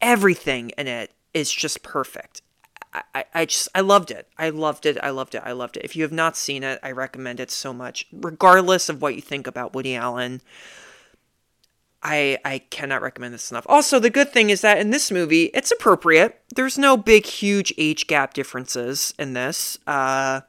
everything 0.00 0.70
in 0.78 0.86
it 0.86 1.12
is 1.34 1.52
just 1.52 1.82
perfect. 1.82 2.42
I, 2.92 3.02
I, 3.14 3.24
I 3.34 3.44
just 3.46 3.68
I 3.74 3.80
loved 3.80 4.10
it. 4.10 4.28
I 4.38 4.50
loved 4.50 4.86
it. 4.86 4.98
I 5.02 5.10
loved 5.10 5.34
it. 5.34 5.42
I 5.44 5.52
loved 5.52 5.76
it. 5.76 5.84
If 5.84 5.96
you 5.96 6.02
have 6.02 6.12
not 6.12 6.36
seen 6.36 6.62
it, 6.62 6.78
I 6.82 6.92
recommend 6.92 7.40
it 7.40 7.50
so 7.50 7.72
much. 7.72 8.06
Regardless 8.12 8.88
of 8.88 9.02
what 9.02 9.16
you 9.16 9.22
think 9.22 9.46
about 9.46 9.74
Woody 9.74 9.96
Allen, 9.96 10.40
I 12.02 12.38
I 12.44 12.58
cannot 12.70 13.02
recommend 13.02 13.34
this 13.34 13.50
enough. 13.50 13.66
Also, 13.68 13.98
the 13.98 14.10
good 14.10 14.32
thing 14.32 14.50
is 14.50 14.60
that 14.62 14.78
in 14.78 14.90
this 14.90 15.10
movie, 15.10 15.44
it's 15.54 15.70
appropriate. 15.70 16.40
There's 16.54 16.78
no 16.78 16.96
big, 16.96 17.26
huge 17.26 17.72
age 17.78 18.06
gap 18.06 18.34
differences 18.34 19.14
in 19.18 19.34
this, 19.34 19.78
uh, 19.86 20.40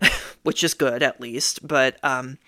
which 0.42 0.62
is 0.62 0.74
good 0.74 1.02
at 1.02 1.20
least. 1.20 1.66
But 1.66 2.02
um, 2.04 2.38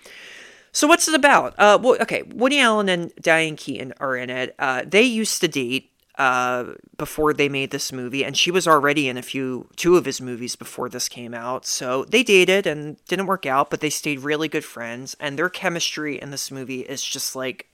so 0.71 0.87
what's 0.87 1.07
it 1.07 1.15
about? 1.15 1.53
Uh, 1.57 1.77
well, 1.81 1.97
okay, 2.01 2.23
Woody 2.23 2.59
Allen 2.59 2.87
and 2.87 3.11
Diane 3.21 3.57
Keaton 3.57 3.93
are 3.99 4.15
in 4.15 4.29
it. 4.29 4.55
Uh, 4.57 4.83
they 4.87 5.03
used 5.03 5.41
to 5.41 5.47
date 5.47 5.90
uh, 6.17 6.73
before 6.97 7.33
they 7.33 7.49
made 7.49 7.71
this 7.71 7.91
movie, 7.91 8.23
and 8.25 8.37
she 8.37 8.51
was 8.51 8.67
already 8.67 9.07
in 9.07 9.17
a 9.17 9.21
few, 9.21 9.67
two 9.75 9.95
of 9.95 10.05
his 10.05 10.21
movies 10.21 10.55
before 10.55 10.89
this 10.89 11.07
came 11.07 11.33
out. 11.33 11.65
So 11.65 12.05
they 12.05 12.23
dated 12.23 12.67
and 12.67 13.03
didn't 13.05 13.27
work 13.27 13.45
out, 13.45 13.69
but 13.69 13.79
they 13.79 13.89
stayed 13.89 14.19
really 14.19 14.47
good 14.47 14.65
friends, 14.65 15.15
and 15.19 15.37
their 15.37 15.49
chemistry 15.49 16.21
in 16.21 16.31
this 16.31 16.51
movie 16.51 16.81
is 16.81 17.03
just 17.03 17.35
like. 17.35 17.67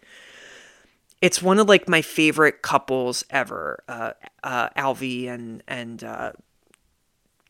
It's 1.19 1.41
one 1.41 1.57
of 1.57 1.67
like 1.67 1.89
my 1.89 2.03
favorite 2.03 2.61
couples 2.61 3.23
ever, 3.31 3.83
uh, 3.87 4.11
uh, 4.43 4.69
Alvy 4.77 5.27
and 5.27 5.63
and 5.67 6.03
uh, 6.03 6.33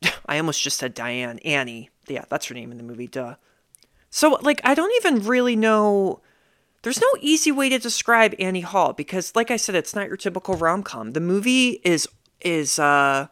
I 0.25 0.37
almost 0.37 0.61
just 0.61 0.77
said 0.77 0.93
Diane 0.93 1.39
Annie. 1.39 1.89
Yeah, 2.07 2.23
that's 2.29 2.45
her 2.45 2.55
name 2.55 2.71
in 2.71 2.77
the 2.77 2.83
movie. 2.83 3.07
Duh. 3.07 3.35
So 4.09 4.39
like 4.41 4.61
I 4.63 4.73
don't 4.73 4.93
even 5.03 5.27
really 5.27 5.57
know 5.57 6.21
there's 6.87 7.01
no 7.01 7.19
easy 7.19 7.51
way 7.51 7.67
to 7.67 7.77
describe 7.77 8.33
Annie 8.39 8.61
Hall 8.61 8.93
because 8.93 9.35
like 9.35 9.51
I 9.51 9.57
said 9.57 9.75
it's 9.75 9.93
not 9.93 10.07
your 10.07 10.15
typical 10.15 10.53
rom-com. 10.55 11.11
The 11.11 11.19
movie 11.19 11.81
is 11.83 12.07
is 12.39 12.79
uh 12.79 13.27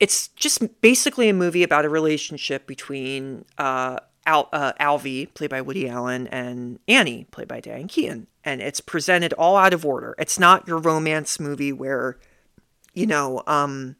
it's 0.00 0.26
just 0.30 0.80
basically 0.80 1.28
a 1.28 1.32
movie 1.32 1.62
about 1.62 1.84
a 1.84 1.88
relationship 1.88 2.66
between 2.66 3.44
uh 3.56 4.00
Al, 4.26 4.48
uh, 4.52 4.72
Alvy, 4.80 5.32
played 5.32 5.50
by 5.50 5.60
Woody 5.60 5.88
Allen, 5.88 6.26
and 6.26 6.80
Annie, 6.88 7.28
played 7.30 7.46
by 7.46 7.60
Diane 7.60 7.86
Keaton. 7.86 8.26
And 8.42 8.60
it's 8.60 8.80
presented 8.80 9.32
all 9.34 9.56
out 9.56 9.72
of 9.72 9.86
order. 9.86 10.16
It's 10.18 10.36
not 10.36 10.66
your 10.66 10.78
romance 10.78 11.38
movie 11.38 11.72
where, 11.72 12.18
you 12.92 13.06
know, 13.06 13.44
um, 13.46 13.94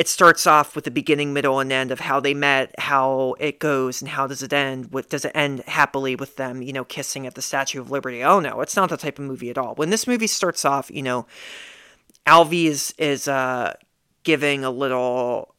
it 0.00 0.08
starts 0.08 0.46
off 0.46 0.74
with 0.74 0.84
the 0.84 0.90
beginning, 0.90 1.34
middle, 1.34 1.60
and 1.60 1.70
end 1.70 1.90
of 1.90 2.00
how 2.00 2.20
they 2.20 2.32
met, 2.32 2.74
how 2.78 3.34
it 3.38 3.58
goes, 3.58 4.00
and 4.00 4.08
how 4.08 4.26
does 4.26 4.42
it 4.42 4.50
end? 4.50 4.92
What 4.92 5.10
does 5.10 5.26
it 5.26 5.32
end 5.34 5.60
happily 5.66 6.16
with 6.16 6.36
them, 6.36 6.62
you 6.62 6.72
know, 6.72 6.84
kissing 6.84 7.26
at 7.26 7.34
the 7.34 7.42
Statue 7.42 7.82
of 7.82 7.90
Liberty? 7.90 8.24
Oh 8.24 8.40
no, 8.40 8.62
it's 8.62 8.74
not 8.74 8.88
that 8.88 9.00
type 9.00 9.18
of 9.18 9.26
movie 9.26 9.50
at 9.50 9.58
all. 9.58 9.74
When 9.74 9.90
this 9.90 10.06
movie 10.06 10.26
starts 10.26 10.64
off, 10.64 10.90
you 10.90 11.02
know, 11.02 11.26
Alvy 12.26 12.64
is 12.64 12.94
is 12.96 13.28
uh, 13.28 13.74
giving 14.22 14.64
a 14.64 14.70
little 14.70 15.54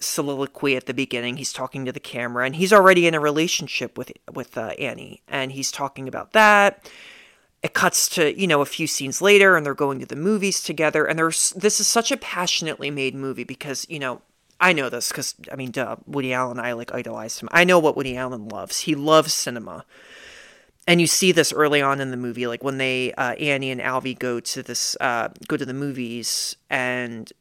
soliloquy 0.00 0.74
at 0.74 0.86
the 0.86 0.92
beginning. 0.92 1.36
He's 1.36 1.52
talking 1.52 1.84
to 1.84 1.92
the 1.92 2.00
camera, 2.00 2.44
and 2.44 2.56
he's 2.56 2.72
already 2.72 3.06
in 3.06 3.14
a 3.14 3.20
relationship 3.20 3.96
with 3.96 4.10
with 4.34 4.58
uh, 4.58 4.70
Annie, 4.80 5.22
and 5.28 5.52
he's 5.52 5.70
talking 5.70 6.08
about 6.08 6.32
that 6.32 6.90
it 7.66 7.74
cuts 7.74 8.08
to 8.08 8.40
you 8.40 8.46
know 8.46 8.60
a 8.62 8.66
few 8.66 8.86
scenes 8.86 9.20
later 9.20 9.56
and 9.56 9.66
they're 9.66 9.74
going 9.74 9.98
to 9.98 10.06
the 10.06 10.16
movies 10.16 10.62
together. 10.62 11.04
And 11.04 11.18
there's 11.18 11.50
this 11.50 11.80
is 11.80 11.86
such 11.88 12.12
a 12.12 12.16
passionately 12.16 12.90
made 12.90 13.14
movie 13.14 13.44
because 13.44 13.84
you 13.90 13.98
know 13.98 14.22
I 14.60 14.72
know 14.72 14.88
this 14.88 15.08
because 15.08 15.34
I 15.52 15.56
mean 15.56 15.72
duh 15.72 15.96
Woody 16.06 16.32
Allen 16.32 16.60
I 16.60 16.72
like 16.72 16.94
idolized 16.94 17.40
him. 17.40 17.48
I 17.50 17.64
know 17.64 17.80
what 17.80 17.96
Woody 17.96 18.16
Allen 18.16 18.48
loves. 18.48 18.80
He 18.80 18.94
loves 18.94 19.34
cinema. 19.34 19.84
And 20.88 21.00
you 21.00 21.08
see 21.08 21.32
this 21.32 21.52
early 21.52 21.82
on 21.82 22.00
in 22.00 22.12
the 22.12 22.16
movie 22.16 22.46
like 22.46 22.62
when 22.62 22.78
they 22.78 23.12
uh, 23.14 23.32
Annie 23.32 23.72
and 23.72 23.80
Alvy 23.80 24.16
go 24.16 24.38
to 24.38 24.62
this 24.62 24.96
uh, 25.00 25.30
go 25.48 25.56
to 25.56 25.66
the 25.66 25.74
movies 25.74 26.56
and 26.70 27.32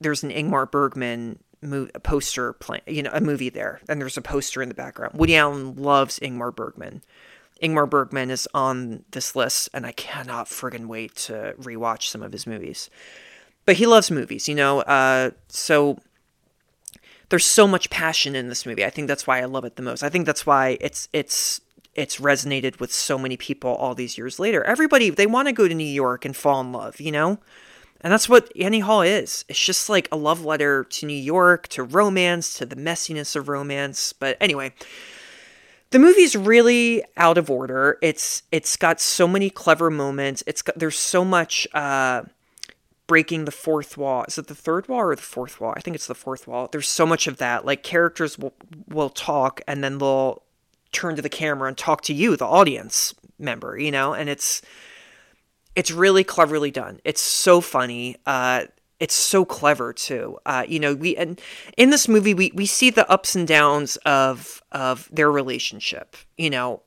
there's 0.00 0.24
an 0.24 0.30
Ingmar 0.30 0.68
Bergman 0.68 1.38
mo- 1.62 1.88
poster 2.02 2.52
playing 2.54 2.82
you 2.88 3.04
know 3.04 3.12
a 3.12 3.20
movie 3.20 3.50
there 3.50 3.80
and 3.88 4.00
there's 4.00 4.16
a 4.16 4.22
poster 4.22 4.60
in 4.60 4.68
the 4.68 4.74
background. 4.74 5.16
Woody 5.16 5.36
Allen 5.36 5.76
loves 5.76 6.18
Ingmar 6.18 6.52
Bergman 6.52 7.02
Ingmar 7.62 7.88
Bergman 7.88 8.30
is 8.30 8.48
on 8.52 9.04
this 9.12 9.34
list, 9.34 9.68
and 9.72 9.86
I 9.86 9.92
cannot 9.92 10.46
friggin' 10.46 10.86
wait 10.86 11.14
to 11.16 11.54
rewatch 11.58 12.08
some 12.08 12.22
of 12.22 12.32
his 12.32 12.46
movies. 12.46 12.90
But 13.64 13.76
he 13.76 13.86
loves 13.86 14.10
movies, 14.10 14.48
you 14.48 14.54
know. 14.54 14.80
Uh, 14.80 15.30
so 15.48 15.98
there's 17.28 17.44
so 17.44 17.66
much 17.66 17.90
passion 17.90 18.36
in 18.36 18.48
this 18.48 18.66
movie. 18.66 18.84
I 18.84 18.90
think 18.90 19.08
that's 19.08 19.26
why 19.26 19.40
I 19.40 19.46
love 19.46 19.64
it 19.64 19.76
the 19.76 19.82
most. 19.82 20.02
I 20.02 20.08
think 20.08 20.26
that's 20.26 20.46
why 20.46 20.78
it's 20.80 21.08
it's 21.12 21.60
it's 21.94 22.18
resonated 22.18 22.78
with 22.78 22.92
so 22.92 23.18
many 23.18 23.36
people 23.36 23.74
all 23.74 23.94
these 23.94 24.18
years 24.18 24.38
later. 24.38 24.62
Everybody 24.64 25.10
they 25.10 25.26
want 25.26 25.48
to 25.48 25.52
go 25.52 25.66
to 25.66 25.74
New 25.74 25.84
York 25.84 26.24
and 26.24 26.36
fall 26.36 26.60
in 26.60 26.72
love, 26.72 27.00
you 27.00 27.10
know. 27.10 27.38
And 28.02 28.12
that's 28.12 28.28
what 28.28 28.52
Annie 28.60 28.80
Hall 28.80 29.02
is. 29.02 29.44
It's 29.48 29.64
just 29.64 29.88
like 29.88 30.06
a 30.12 30.16
love 30.16 30.44
letter 30.44 30.84
to 30.84 31.06
New 31.06 31.14
York, 31.14 31.66
to 31.68 31.82
romance, 31.82 32.54
to 32.58 32.66
the 32.66 32.76
messiness 32.76 33.34
of 33.34 33.48
romance. 33.48 34.12
But 34.12 34.36
anyway, 34.40 34.74
the 35.90 35.98
movie's 35.98 36.34
really 36.36 37.04
out 37.16 37.38
of 37.38 37.50
order. 37.50 37.98
It's 38.02 38.42
it's 38.50 38.76
got 38.76 39.00
so 39.00 39.28
many 39.28 39.50
clever 39.50 39.90
moments. 39.90 40.42
It's 40.46 40.62
got 40.62 40.78
there's 40.78 40.98
so 40.98 41.24
much 41.24 41.66
uh, 41.74 42.22
breaking 43.06 43.44
the 43.44 43.52
fourth 43.52 43.96
wall. 43.96 44.24
Is 44.26 44.38
it 44.38 44.48
the 44.48 44.54
third 44.54 44.88
wall 44.88 45.00
or 45.00 45.16
the 45.16 45.22
fourth 45.22 45.60
wall? 45.60 45.72
I 45.76 45.80
think 45.80 45.94
it's 45.94 46.06
the 46.06 46.14
fourth 46.14 46.46
wall. 46.46 46.68
There's 46.70 46.88
so 46.88 47.06
much 47.06 47.26
of 47.26 47.38
that. 47.38 47.64
Like 47.64 47.82
characters 47.82 48.38
will 48.38 48.54
will 48.88 49.10
talk 49.10 49.60
and 49.66 49.82
then 49.82 49.98
they'll 49.98 50.42
turn 50.92 51.16
to 51.16 51.22
the 51.22 51.28
camera 51.28 51.68
and 51.68 51.76
talk 51.76 52.02
to 52.02 52.14
you, 52.14 52.36
the 52.36 52.46
audience 52.46 53.14
member. 53.38 53.78
You 53.78 53.92
know, 53.92 54.12
and 54.12 54.28
it's 54.28 54.62
it's 55.76 55.90
really 55.90 56.24
cleverly 56.24 56.70
done. 56.70 57.00
It's 57.04 57.20
so 57.20 57.60
funny. 57.60 58.16
Uh, 58.26 58.64
it's 58.98 59.14
so 59.14 59.44
clever 59.44 59.92
too. 59.92 60.38
Uh, 60.46 60.64
you 60.66 60.80
know, 60.80 60.94
we 60.94 61.16
and 61.16 61.40
in 61.76 61.90
this 61.90 62.08
movie 62.08 62.34
we 62.34 62.50
we 62.54 62.66
see 62.66 62.90
the 62.90 63.08
ups 63.10 63.34
and 63.34 63.46
downs 63.46 63.96
of 63.98 64.62
of 64.72 65.08
their 65.12 65.30
relationship. 65.30 66.16
You 66.36 66.50
know, 66.50 66.82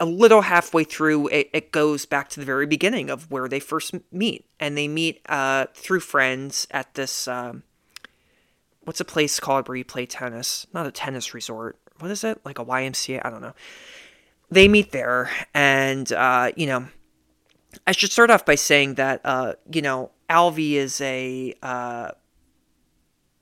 a 0.00 0.06
little 0.06 0.42
halfway 0.42 0.84
through 0.84 1.28
it, 1.28 1.50
it 1.52 1.72
goes 1.72 2.04
back 2.06 2.28
to 2.30 2.40
the 2.40 2.46
very 2.46 2.66
beginning 2.66 3.10
of 3.10 3.30
where 3.30 3.48
they 3.48 3.60
first 3.60 3.94
meet, 4.12 4.46
and 4.58 4.76
they 4.76 4.88
meet 4.88 5.20
uh, 5.28 5.66
through 5.74 6.00
friends 6.00 6.66
at 6.70 6.94
this 6.94 7.28
um, 7.28 7.62
what's 8.80 9.00
a 9.00 9.04
place 9.04 9.38
called 9.38 9.68
where 9.68 9.76
you 9.76 9.84
play 9.84 10.06
tennis? 10.06 10.66
Not 10.72 10.86
a 10.86 10.90
tennis 10.90 11.34
resort. 11.34 11.78
What 11.98 12.10
is 12.10 12.24
it? 12.24 12.40
Like 12.44 12.58
a 12.58 12.64
YMCA? 12.64 13.20
I 13.24 13.30
don't 13.30 13.42
know. 13.42 13.54
They 14.50 14.68
meet 14.68 14.92
there, 14.92 15.30
and 15.54 16.10
uh, 16.12 16.52
you 16.56 16.66
know, 16.66 16.86
I 17.86 17.92
should 17.92 18.12
start 18.12 18.30
off 18.30 18.44
by 18.44 18.54
saying 18.54 18.94
that 18.94 19.20
uh, 19.24 19.54
you 19.70 19.82
know 19.82 20.10
Alvy 20.28 20.72
is 20.72 21.00
a 21.00 21.54
uh, 21.62 22.10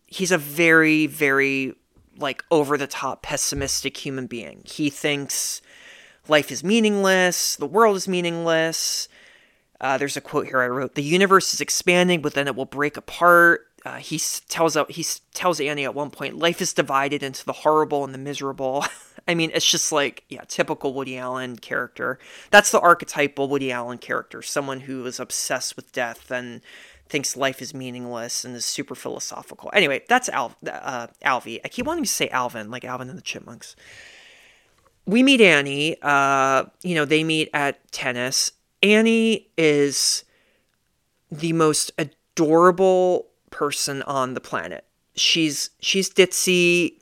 he's 0.06 0.32
a 0.32 0.38
very 0.38 1.06
very 1.06 1.74
like 2.18 2.44
over 2.50 2.78
the 2.78 2.86
top 2.86 3.22
pessimistic 3.22 3.96
human 3.96 4.26
being. 4.26 4.62
He 4.64 4.90
thinks 4.90 5.60
life 6.28 6.50
is 6.52 6.62
meaningless, 6.62 7.56
the 7.56 7.66
world 7.66 7.96
is 7.96 8.08
meaningless. 8.08 9.08
Uh, 9.80 9.98
there's 9.98 10.16
a 10.16 10.20
quote 10.20 10.46
here 10.46 10.60
I 10.60 10.68
wrote: 10.68 10.94
"The 10.94 11.02
universe 11.02 11.52
is 11.52 11.60
expanding, 11.60 12.22
but 12.22 12.34
then 12.34 12.46
it 12.46 12.56
will 12.56 12.64
break 12.64 12.96
apart." 12.96 13.66
Uh, 13.84 13.96
he 13.96 14.20
tells 14.48 14.76
out 14.76 14.90
he 14.90 15.04
tells 15.34 15.60
Annie 15.60 15.84
at 15.84 15.94
one 15.94 16.10
point, 16.10 16.38
"Life 16.38 16.62
is 16.62 16.72
divided 16.72 17.22
into 17.22 17.44
the 17.44 17.52
horrible 17.52 18.04
and 18.04 18.14
the 18.14 18.18
miserable." 18.18 18.84
I 19.28 19.34
mean, 19.34 19.50
it's 19.54 19.70
just 19.70 19.90
like, 19.90 20.24
yeah, 20.28 20.42
typical 20.46 20.92
Woody 20.92 21.16
Allen 21.16 21.56
character. 21.56 22.18
That's 22.50 22.70
the 22.70 22.80
archetypal 22.80 23.48
Woody 23.48 23.72
Allen 23.72 23.98
character, 23.98 24.42
someone 24.42 24.80
who 24.80 25.04
is 25.06 25.18
obsessed 25.18 25.76
with 25.76 25.92
death 25.92 26.30
and 26.30 26.60
thinks 27.08 27.36
life 27.36 27.62
is 27.62 27.74
meaningless 27.74 28.44
and 28.44 28.54
is 28.54 28.64
super 28.64 28.94
philosophical. 28.94 29.70
Anyway, 29.72 30.02
that's 30.08 30.28
Al, 30.28 30.56
uh, 30.66 31.06
Alvy. 31.24 31.60
I 31.64 31.68
keep 31.68 31.86
wanting 31.86 32.04
to 32.04 32.10
say 32.10 32.28
Alvin, 32.28 32.70
like 32.70 32.84
Alvin 32.84 33.08
and 33.08 33.18
the 33.18 33.22
Chipmunks. 33.22 33.76
We 35.06 35.22
meet 35.22 35.40
Annie. 35.40 35.96
Uh, 36.02 36.64
you 36.82 36.94
know, 36.94 37.04
they 37.04 37.24
meet 37.24 37.50
at 37.52 37.90
tennis. 37.92 38.52
Annie 38.82 39.48
is 39.56 40.24
the 41.30 41.52
most 41.52 41.92
adorable 41.98 43.28
person 43.54 44.02
on 44.02 44.34
the 44.34 44.40
planet. 44.40 44.84
She's 45.16 45.70
she's 45.80 46.10
ditzy 46.10 46.98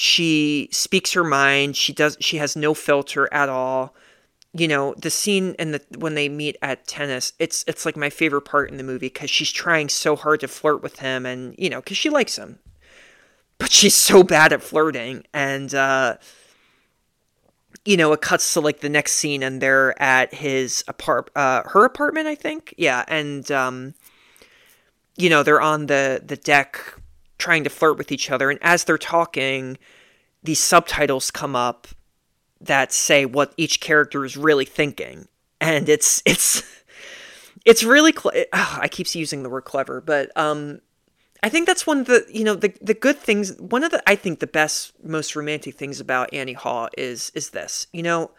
she 0.00 0.68
speaks 0.70 1.14
her 1.14 1.24
mind. 1.24 1.76
She 1.76 1.92
does. 1.92 2.16
She 2.20 2.36
has 2.36 2.54
no 2.54 2.72
filter 2.72 3.28
at 3.32 3.48
all. 3.48 3.96
You 4.52 4.68
know 4.68 4.94
the 4.96 5.10
scene 5.10 5.56
in 5.58 5.72
the 5.72 5.82
when 5.98 6.14
they 6.14 6.28
meet 6.28 6.56
at 6.62 6.86
tennis. 6.86 7.32
It's 7.40 7.64
it's 7.66 7.84
like 7.84 7.96
my 7.96 8.08
favorite 8.08 8.42
part 8.42 8.70
in 8.70 8.76
the 8.76 8.84
movie 8.84 9.08
because 9.08 9.28
she's 9.28 9.50
trying 9.50 9.88
so 9.88 10.14
hard 10.14 10.38
to 10.38 10.46
flirt 10.46 10.84
with 10.84 11.00
him, 11.00 11.26
and 11.26 11.52
you 11.58 11.68
know 11.68 11.80
because 11.80 11.96
she 11.96 12.10
likes 12.10 12.38
him, 12.38 12.60
but 13.58 13.72
she's 13.72 13.96
so 13.96 14.22
bad 14.22 14.52
at 14.52 14.62
flirting. 14.62 15.24
And 15.34 15.74
uh, 15.74 16.18
you 17.84 17.96
know 17.96 18.12
it 18.12 18.20
cuts 18.20 18.52
to 18.52 18.60
like 18.60 18.78
the 18.78 18.88
next 18.88 19.14
scene, 19.14 19.42
and 19.42 19.60
they're 19.60 20.00
at 20.00 20.32
his 20.32 20.84
apart 20.86 21.28
uh, 21.34 21.64
her 21.64 21.84
apartment, 21.84 22.28
I 22.28 22.36
think. 22.36 22.72
Yeah, 22.78 23.04
and 23.08 23.50
um, 23.50 23.94
you 25.18 25.28
know, 25.28 25.42
they're 25.42 25.60
on 25.60 25.86
the 25.86 26.22
the 26.24 26.36
deck 26.36 26.94
trying 27.36 27.64
to 27.64 27.70
flirt 27.70 27.98
with 27.98 28.10
each 28.10 28.30
other 28.30 28.50
and 28.50 28.58
as 28.62 28.84
they're 28.84 28.98
talking, 28.98 29.78
these 30.42 30.60
subtitles 30.60 31.30
come 31.30 31.54
up 31.54 31.86
that 32.60 32.92
say 32.92 33.26
what 33.26 33.52
each 33.56 33.80
character 33.80 34.24
is 34.24 34.36
really 34.36 34.64
thinking. 34.64 35.28
And 35.60 35.88
it's 35.88 36.22
it's 36.26 36.62
it's 37.64 37.84
really 37.84 38.12
cl- 38.12 38.44
oh, 38.52 38.78
I 38.80 38.88
keep 38.88 39.14
using 39.14 39.42
the 39.42 39.50
word 39.50 39.64
clever, 39.64 40.00
but 40.00 40.34
um 40.36 40.80
I 41.42 41.48
think 41.48 41.66
that's 41.66 41.86
one 41.86 42.00
of 42.00 42.06
the 42.06 42.26
you 42.30 42.44
know 42.44 42.54
the 42.54 42.72
the 42.80 42.94
good 42.94 43.16
things. 43.16 43.54
One 43.58 43.84
of 43.84 43.90
the 43.90 44.02
I 44.08 44.16
think 44.16 44.40
the 44.40 44.46
best, 44.46 44.92
most 45.04 45.36
romantic 45.36 45.74
things 45.76 46.00
about 46.00 46.32
Annie 46.32 46.52
Hall 46.52 46.88
is 46.96 47.30
is 47.34 47.50
this. 47.50 47.86
You 47.92 48.02
know, 48.02 48.30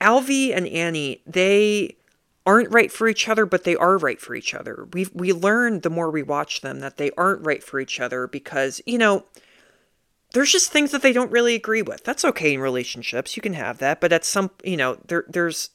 Alvy 0.00 0.54
and 0.54 0.66
Annie 0.66 1.22
they 1.26 1.96
aren't 2.46 2.72
right 2.72 2.90
for 2.92 3.08
each 3.08 3.28
other, 3.28 3.44
but 3.44 3.64
they 3.64 3.76
are 3.76 3.98
right 3.98 4.20
for 4.20 4.34
each 4.34 4.54
other. 4.54 4.88
We 4.92 5.08
we 5.12 5.32
learn 5.32 5.80
the 5.80 5.90
more 5.90 6.10
we 6.10 6.22
watch 6.22 6.60
them 6.62 6.80
that 6.80 6.96
they 6.96 7.10
aren't 7.18 7.44
right 7.44 7.62
for 7.62 7.80
each 7.80 8.00
other 8.00 8.26
because 8.26 8.80
you 8.86 8.98
know 8.98 9.24
there's 10.32 10.52
just 10.52 10.70
things 10.70 10.92
that 10.92 11.02
they 11.02 11.12
don't 11.12 11.32
really 11.32 11.54
agree 11.54 11.82
with. 11.82 12.04
That's 12.04 12.24
okay 12.24 12.54
in 12.54 12.60
relationships. 12.60 13.36
You 13.36 13.42
can 13.42 13.54
have 13.54 13.78
that, 13.78 14.00
but 14.00 14.12
at 14.12 14.24
some 14.24 14.50
you 14.64 14.76
know 14.76 14.98
there 15.06 15.24
there's 15.28 15.70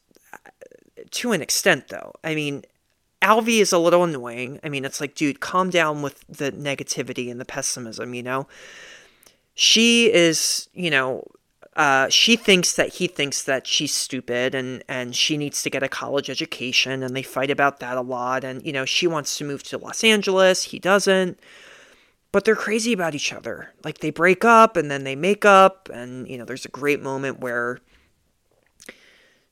to 1.12 1.32
an 1.34 1.42
extent 1.42 1.90
though. 1.90 2.14
I 2.24 2.34
mean, 2.36 2.64
Alvy 3.22 3.60
is 3.60 3.72
a 3.72 3.78
little 3.78 4.04
annoying. 4.04 4.60
I 4.64 4.70
mean, 4.70 4.86
it's 4.86 5.00
like, 5.00 5.14
dude, 5.14 5.40
calm 5.40 5.70
down 5.70 6.02
with 6.02 6.26
the 6.28 6.52
negativity 6.52 7.30
and 7.30 7.40
the 7.40 7.46
pessimism, 7.46 8.14
you 8.14 8.24
know? 8.24 8.48
She 9.54 10.12
is, 10.12 10.70
you 10.74 10.90
know, 10.90 11.28
uh, 11.76 12.10
she 12.10 12.36
thinks 12.36 12.74
that 12.74 12.96
he 12.96 13.08
thinks 13.08 13.44
that 13.44 13.66
she's 13.66 13.94
stupid 13.94 14.54
and, 14.54 14.84
and 14.90 15.16
she 15.16 15.38
needs 15.38 15.64
to 15.64 15.70
get 15.70 15.84
a 15.84 15.88
college 15.88 16.30
education 16.30 17.02
and 17.02 17.16
they 17.16 17.24
fight 17.24 17.50
about 17.50 17.80
that 17.80 17.98
a 17.98 18.02
lot. 18.02 18.44
And, 18.44 18.66
you 18.66 18.74
know, 18.74 18.84
she 18.84 19.08
wants 19.08 19.38
to 19.38 19.46
move 19.46 19.64
to 19.64 19.78
Los 19.78 20.04
Angeles. 20.04 20.64
He 20.64 20.80
doesn't. 20.80 21.40
But 22.34 22.46
they're 22.46 22.56
crazy 22.56 22.94
about 22.94 23.16
each 23.16 23.32
other. 23.32 23.74
Like 23.84 24.00
they 24.00 24.10
break 24.10 24.44
up 24.44 24.76
and 24.76 24.92
then 24.92 25.06
they 25.06 25.16
make 25.16 25.46
up. 25.46 25.90
And, 25.94 26.28
you 26.28 26.38
know, 26.38 26.46
there's 26.46 26.66
a 26.66 26.70
great 26.70 27.02
moment 27.02 27.40
where 27.40 27.80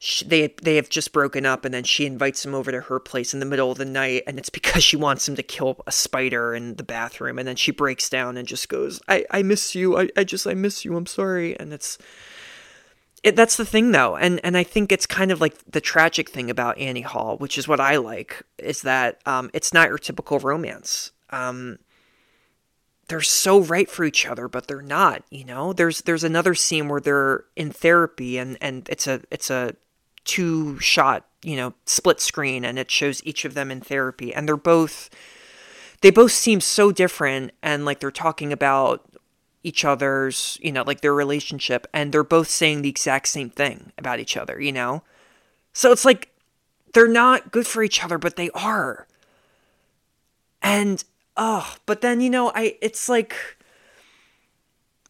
she, 0.01 0.23
they 0.23 0.47
they 0.63 0.77
have 0.77 0.89
just 0.89 1.11
broken 1.11 1.45
up 1.45 1.65
and 1.65 1.73
then 1.73 1.83
she 1.83 2.05
invites 2.05 2.45
him 2.45 2.55
over 2.55 2.71
to 2.71 2.79
her 2.79 3.01
place 3.01 3.33
in 3.33 3.41
the 3.41 3.45
middle 3.45 3.69
of 3.69 3.77
the 3.77 3.85
night 3.85 4.23
and 4.25 4.39
it's 4.39 4.49
because 4.59 4.83
she 4.83 4.95
wants 4.95 5.27
him 5.27 5.35
to 5.35 5.43
kill 5.43 5.81
a 5.85 5.91
spider 5.91 6.55
in 6.55 6.75
the 6.75 6.83
bathroom 6.83 7.37
and 7.37 7.47
then 7.47 7.57
she 7.57 7.71
breaks 7.71 8.09
down 8.09 8.37
and 8.37 8.47
just 8.47 8.69
goes 8.69 9.01
i 9.07 9.25
i 9.29 9.43
miss 9.43 9.75
you. 9.75 9.99
I, 9.99 10.09
I 10.15 10.23
just 10.23 10.47
i 10.47 10.53
miss 10.53 10.85
you. 10.85 10.95
I'm 10.95 11.05
sorry. 11.05 11.59
And 11.59 11.73
it's 11.73 11.97
it, 13.21 13.35
that's 13.35 13.57
the 13.57 13.65
thing 13.65 13.91
though. 13.91 14.15
And 14.15 14.39
and 14.43 14.55
i 14.55 14.63
think 14.63 14.93
it's 14.93 15.05
kind 15.05 15.31
of 15.31 15.41
like 15.41 15.57
the 15.69 15.81
tragic 15.81 16.29
thing 16.29 16.49
about 16.49 16.77
annie 16.77 17.01
hall 17.01 17.37
which 17.37 17.57
is 17.57 17.67
what 17.67 17.81
i 17.81 17.97
like 17.97 18.41
is 18.57 18.81
that 18.83 19.19
um, 19.25 19.51
it's 19.53 19.73
not 19.73 19.89
your 19.89 19.97
typical 19.99 20.39
romance. 20.39 21.11
Um, 21.31 21.77
they're 23.09 23.21
so 23.21 23.59
right 23.59 23.89
for 23.89 24.05
each 24.05 24.25
other 24.25 24.47
but 24.47 24.67
they're 24.67 24.81
not 24.81 25.23
you 25.29 25.43
know? 25.43 25.73
There's 25.73 26.03
there's 26.03 26.23
another 26.23 26.55
scene 26.55 26.87
where 26.87 27.01
they're 27.01 27.43
in 27.57 27.71
therapy 27.71 28.37
and 28.37 28.57
and 28.61 28.87
it's 28.87 29.05
a 29.05 29.21
it's 29.29 29.49
a 29.49 29.75
two 30.25 30.79
shot, 30.79 31.25
you 31.43 31.55
know, 31.55 31.73
split 31.85 32.19
screen 32.19 32.65
and 32.65 32.77
it 32.77 32.91
shows 32.91 33.23
each 33.25 33.45
of 33.45 33.53
them 33.53 33.71
in 33.71 33.81
therapy 33.81 34.33
and 34.33 34.47
they're 34.47 34.57
both 34.57 35.09
they 36.01 36.09
both 36.09 36.31
seem 36.31 36.61
so 36.61 36.91
different 36.91 37.51
and 37.61 37.85
like 37.85 37.99
they're 37.99 38.11
talking 38.11 38.53
about 38.53 39.05
each 39.63 39.83
other's, 39.83 40.57
you 40.61 40.71
know, 40.71 40.83
like 40.83 41.01
their 41.01 41.13
relationship 41.13 41.87
and 41.93 42.11
they're 42.11 42.23
both 42.23 42.47
saying 42.47 42.81
the 42.81 42.89
exact 42.89 43.27
same 43.27 43.49
thing 43.49 43.91
about 43.97 44.19
each 44.19 44.37
other, 44.37 44.59
you 44.61 44.71
know? 44.71 45.03
So 45.73 45.91
it's 45.91 46.05
like 46.05 46.29
they're 46.93 47.07
not 47.07 47.51
good 47.51 47.67
for 47.67 47.83
each 47.83 48.03
other, 48.03 48.17
but 48.17 48.35
they 48.35 48.49
are. 48.51 49.07
And 50.61 51.03
oh, 51.35 51.75
but 51.85 52.01
then 52.01 52.21
you 52.21 52.29
know, 52.29 52.51
I 52.55 52.77
it's 52.81 53.09
like 53.09 53.35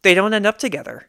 they 0.01 0.13
don't 0.13 0.33
end 0.33 0.47
up 0.47 0.57
together. 0.57 1.08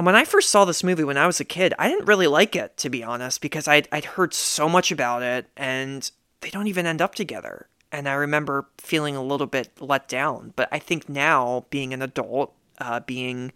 And 0.00 0.06
when 0.06 0.16
I 0.16 0.24
first 0.24 0.48
saw 0.48 0.64
this 0.64 0.82
movie 0.82 1.04
when 1.04 1.18
I 1.18 1.26
was 1.26 1.40
a 1.40 1.44
kid, 1.44 1.74
I 1.78 1.90
didn't 1.90 2.06
really 2.06 2.26
like 2.26 2.56
it, 2.56 2.78
to 2.78 2.88
be 2.88 3.04
honest, 3.04 3.42
because 3.42 3.68
I'd, 3.68 3.86
I'd 3.92 4.06
heard 4.06 4.32
so 4.32 4.66
much 4.66 4.90
about 4.90 5.20
it 5.20 5.50
and 5.58 6.10
they 6.40 6.48
don't 6.48 6.68
even 6.68 6.86
end 6.86 7.02
up 7.02 7.14
together. 7.14 7.68
And 7.92 8.08
I 8.08 8.14
remember 8.14 8.70
feeling 8.78 9.14
a 9.14 9.22
little 9.22 9.46
bit 9.46 9.68
let 9.78 10.08
down. 10.08 10.54
But 10.56 10.70
I 10.72 10.78
think 10.78 11.10
now, 11.10 11.66
being 11.68 11.92
an 11.92 12.00
adult, 12.00 12.54
uh, 12.78 13.00
being. 13.00 13.52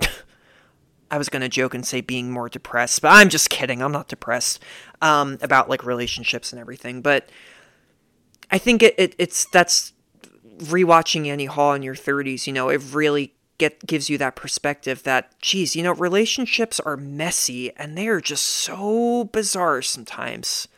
I 1.10 1.18
was 1.18 1.28
going 1.28 1.42
to 1.42 1.48
joke 1.48 1.74
and 1.74 1.84
say 1.84 2.00
being 2.00 2.30
more 2.30 2.48
depressed, 2.48 3.02
but 3.02 3.08
I'm 3.08 3.28
just 3.28 3.50
kidding. 3.50 3.82
I'm 3.82 3.90
not 3.90 4.06
depressed 4.06 4.62
um, 5.00 5.36
about 5.42 5.68
like 5.68 5.84
relationships 5.84 6.52
and 6.52 6.60
everything. 6.60 7.02
But 7.02 7.28
I 8.52 8.58
think 8.58 8.84
it, 8.84 8.94
it 8.96 9.16
it's 9.18 9.46
that's 9.46 9.94
rewatching 10.58 11.26
Annie 11.26 11.46
Hall 11.46 11.74
in 11.74 11.82
your 11.82 11.96
30s, 11.96 12.46
you 12.46 12.52
know, 12.52 12.68
it 12.68 12.80
really 12.92 13.34
get 13.58 13.86
gives 13.86 14.10
you 14.10 14.18
that 14.18 14.36
perspective 14.36 15.02
that 15.04 15.38
geez 15.40 15.76
you 15.76 15.82
know 15.82 15.92
relationships 15.94 16.80
are 16.80 16.96
messy 16.96 17.74
and 17.76 17.96
they 17.96 18.08
are 18.08 18.20
just 18.20 18.44
so 18.44 19.24
bizarre 19.24 19.82
sometimes. 19.82 20.68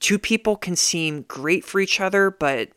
Two 0.00 0.18
people 0.18 0.56
can 0.56 0.76
seem 0.76 1.22
great 1.22 1.64
for 1.64 1.80
each 1.80 2.00
other 2.00 2.30
but 2.30 2.70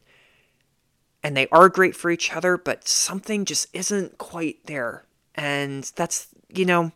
and 1.23 1.35
they 1.35 1.47
are 1.47 1.67
great 1.69 1.95
for 1.95 2.09
each 2.09 2.33
other 2.33 2.57
but 2.57 2.87
something 2.87 3.45
just 3.45 3.67
isn't 3.73 4.17
quite 4.17 4.65
there. 4.65 5.05
And 5.35 5.91
that's 5.95 6.27
you 6.49 6.65
know 6.65 6.91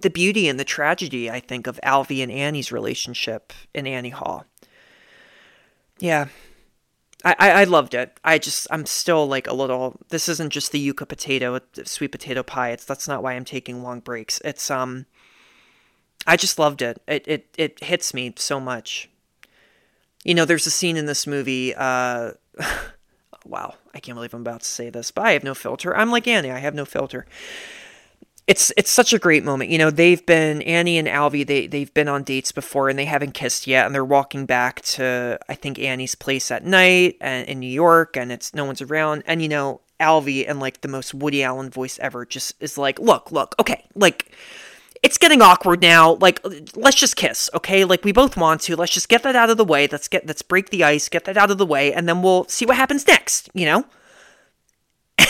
the 0.00 0.10
beauty 0.10 0.48
and 0.48 0.60
the 0.60 0.64
tragedy 0.64 1.28
i 1.28 1.40
think 1.40 1.66
of 1.66 1.80
alvy 1.82 2.22
and 2.22 2.30
annie's 2.30 2.70
relationship 2.70 3.52
in 3.74 3.86
annie 3.86 4.10
hall. 4.10 4.44
Yeah 5.98 6.28
I, 7.24 7.34
I 7.38 7.64
loved 7.64 7.94
it. 7.94 8.18
I 8.22 8.38
just 8.38 8.68
I'm 8.70 8.86
still 8.86 9.26
like 9.26 9.46
a 9.48 9.52
little. 9.52 10.00
This 10.08 10.28
isn't 10.28 10.52
just 10.52 10.70
the 10.70 10.92
yuca 10.92 11.08
potato, 11.08 11.60
sweet 11.84 12.12
potato 12.12 12.42
pie. 12.42 12.70
It's 12.70 12.84
that's 12.84 13.08
not 13.08 13.22
why 13.22 13.32
I'm 13.32 13.44
taking 13.44 13.82
long 13.82 14.00
breaks. 14.00 14.40
It's 14.44 14.70
um. 14.70 15.06
I 16.26 16.36
just 16.36 16.58
loved 16.58 16.80
it. 16.80 17.02
It 17.08 17.26
it 17.26 17.54
it 17.58 17.82
hits 17.82 18.14
me 18.14 18.34
so 18.36 18.60
much. 18.60 19.10
You 20.24 20.34
know, 20.34 20.44
there's 20.44 20.66
a 20.66 20.70
scene 20.70 20.96
in 20.96 21.06
this 21.06 21.26
movie. 21.26 21.74
Uh, 21.74 22.32
wow, 23.44 23.74
I 23.94 24.00
can't 24.00 24.16
believe 24.16 24.34
I'm 24.34 24.42
about 24.42 24.60
to 24.62 24.68
say 24.68 24.90
this, 24.90 25.10
but 25.10 25.24
I 25.24 25.32
have 25.32 25.44
no 25.44 25.54
filter. 25.54 25.96
I'm 25.96 26.10
like 26.10 26.28
Annie. 26.28 26.50
I 26.52 26.58
have 26.58 26.74
no 26.74 26.84
filter 26.84 27.26
it's 28.48 28.72
it's 28.78 28.90
such 28.90 29.12
a 29.12 29.18
great 29.18 29.44
moment. 29.44 29.70
You 29.70 29.76
know, 29.76 29.90
they've 29.90 30.24
been 30.24 30.62
Annie 30.62 30.96
and 30.96 31.06
Alvy. 31.06 31.46
They 31.46 31.66
they've 31.66 31.92
been 31.92 32.08
on 32.08 32.22
dates 32.22 32.50
before 32.50 32.88
and 32.88 32.98
they 32.98 33.04
haven't 33.04 33.34
kissed 33.34 33.66
yet. 33.66 33.84
And 33.84 33.94
they're 33.94 34.04
walking 34.04 34.46
back 34.46 34.80
to 34.96 35.38
I 35.50 35.54
think 35.54 35.78
Annie's 35.78 36.14
place 36.14 36.50
at 36.50 36.64
night 36.64 37.18
and 37.20 37.46
in 37.46 37.60
New 37.60 37.70
York, 37.70 38.16
and 38.16 38.32
it's 38.32 38.54
no 38.54 38.64
one's 38.64 38.80
around. 38.80 39.22
And 39.26 39.42
you 39.42 39.48
know, 39.48 39.82
Alvy 40.00 40.48
and 40.48 40.60
like 40.60 40.80
the 40.80 40.88
most 40.88 41.12
Woody 41.12 41.42
Allen 41.42 41.68
voice 41.68 41.98
ever 41.98 42.24
just 42.24 42.54
is 42.62 42.78
like, 42.78 42.98
look, 42.98 43.30
look, 43.30 43.54
okay, 43.60 43.84
like 43.94 44.32
it's 45.02 45.18
getting 45.18 45.42
awkward 45.42 45.82
now. 45.82 46.14
Like, 46.14 46.40
let's 46.74 46.96
just 46.96 47.16
kiss, 47.16 47.50
okay? 47.52 47.84
Like 47.84 48.02
we 48.02 48.12
both 48.12 48.34
want 48.34 48.62
to. 48.62 48.76
Let's 48.76 48.92
just 48.92 49.10
get 49.10 49.22
that 49.24 49.36
out 49.36 49.50
of 49.50 49.58
the 49.58 49.64
way. 49.64 49.88
Let's 49.92 50.08
get 50.08 50.26
let's 50.26 50.42
break 50.42 50.70
the 50.70 50.84
ice, 50.84 51.10
get 51.10 51.26
that 51.26 51.36
out 51.36 51.50
of 51.50 51.58
the 51.58 51.66
way, 51.66 51.92
and 51.92 52.08
then 52.08 52.22
we'll 52.22 52.44
see 52.44 52.64
what 52.64 52.78
happens 52.78 53.06
next. 53.06 53.50
You 53.52 53.66
know 53.66 53.84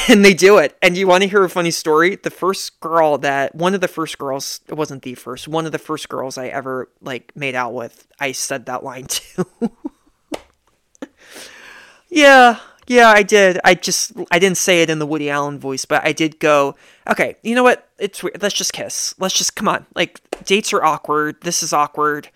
and 0.11 0.25
they 0.25 0.35
do 0.35 0.59
it. 0.59 0.77
And 0.81 0.97
you 0.97 1.07
want 1.07 1.23
to 1.23 1.29
hear 1.29 1.44
a 1.44 1.51
funny 1.51 1.71
story? 1.71 2.16
The 2.16 2.31
first 2.31 2.81
girl 2.81 3.18
that 3.18 3.55
one 3.55 3.75
of 3.75 3.81
the 3.81 3.88
first 3.88 4.18
girls, 4.18 4.61
it 4.66 4.75
wasn't 4.75 5.03
the 5.03 5.14
first, 5.14 5.47
one 5.47 5.66
of 5.66 5.73
the 5.73 5.79
first 5.79 6.09
girls 6.09 6.38
I 6.38 6.47
ever 6.49 6.88
like 7.01 7.33
made 7.37 7.55
out 7.55 7.75
with, 7.75 8.07
I 8.18 8.33
said 8.33 8.66
that 8.66 8.83
line 8.83 9.05
too. 9.09 9.44
yeah, 12.09 12.59
yeah, 12.87 13.11
I 13.11 13.23
did. 13.23 13.61
I 13.64 13.75
just 13.75 14.12
I 14.31 14.38
didn't 14.38 14.57
say 14.57 14.83
it 14.83 14.88
in 14.88 14.99
the 14.99 15.07
Woody 15.07 15.29
Allen 15.29 15.59
voice, 15.59 15.85
but 15.85 16.05
I 16.07 16.12
did 16.12 16.40
go, 16.40 16.75
okay, 17.09 17.37
you 17.42 17.55
know 17.55 17.62
what? 17.62 17.87
It's 17.99 18.23
weird. 18.23 18.40
Let's 18.40 18.55
just 18.55 18.73
kiss. 18.73 19.14
Let's 19.18 19.37
just 19.37 19.57
come 19.57 19.68
on. 19.68 19.85
Like 19.94 20.21
dates 20.44 20.73
are 20.73 20.83
awkward. 20.83 21.42
This 21.42 21.62
is 21.62 21.75
awkward. 21.75 22.31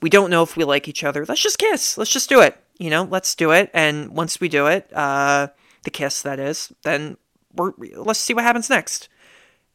We 0.00 0.08
don't 0.08 0.30
know 0.30 0.44
if 0.44 0.56
we 0.56 0.62
like 0.62 0.86
each 0.86 1.02
other. 1.02 1.24
Let's 1.26 1.42
just 1.42 1.58
kiss. 1.58 1.98
Let's 1.98 2.12
just 2.12 2.28
do 2.28 2.40
it. 2.40 2.56
You 2.78 2.90
know, 2.90 3.02
let's 3.02 3.34
do 3.34 3.50
it. 3.50 3.70
And 3.74 4.10
once 4.10 4.40
we 4.40 4.48
do 4.48 4.68
it, 4.68 4.88
uh 4.94 5.48
the 5.88 5.98
kiss 5.98 6.20
that 6.20 6.38
is, 6.38 6.70
then 6.82 7.16
we're 7.54 7.72
let's 7.96 8.20
see 8.20 8.34
what 8.34 8.44
happens 8.44 8.68
next. 8.68 9.08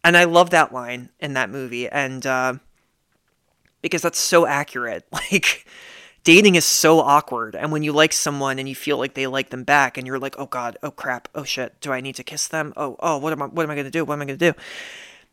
And 0.03 0.15
I 0.15 0.25
love 0.25 0.51
that 0.51 0.71
line 0.71 1.09
in 1.19 1.33
that 1.33 1.49
movie, 1.49 1.89
and 1.89 2.23
uh, 2.25 2.55
because 3.81 4.03
that's 4.03 4.19
so 4.19 4.45
accurate. 4.45 5.05
Like 5.31 5.65
dating 6.23 6.55
is 6.55 6.65
so 6.65 6.99
awkward, 6.99 7.55
and 7.55 7.71
when 7.71 7.81
you 7.81 7.91
like 7.91 8.13
someone 8.13 8.59
and 8.59 8.69
you 8.69 8.75
feel 8.75 8.97
like 8.97 9.15
they 9.15 9.25
like 9.25 9.49
them 9.49 9.63
back, 9.63 9.97
and 9.97 10.05
you're 10.05 10.19
like, 10.19 10.35
oh 10.37 10.45
god, 10.45 10.77
oh 10.83 10.91
crap, 10.91 11.27
oh 11.33 11.43
shit, 11.43 11.81
do 11.81 11.91
I 11.91 11.99
need 11.99 12.15
to 12.15 12.23
kiss 12.23 12.47
them? 12.47 12.73
Oh 12.77 12.95
oh, 12.99 13.17
what 13.17 13.33
am 13.33 13.41
I 13.41 13.47
what 13.47 13.63
am 13.63 13.71
I 13.71 13.75
gonna 13.75 13.89
do? 13.89 14.05
What 14.05 14.13
am 14.13 14.21
I 14.21 14.25
gonna 14.25 14.37
do? 14.37 14.53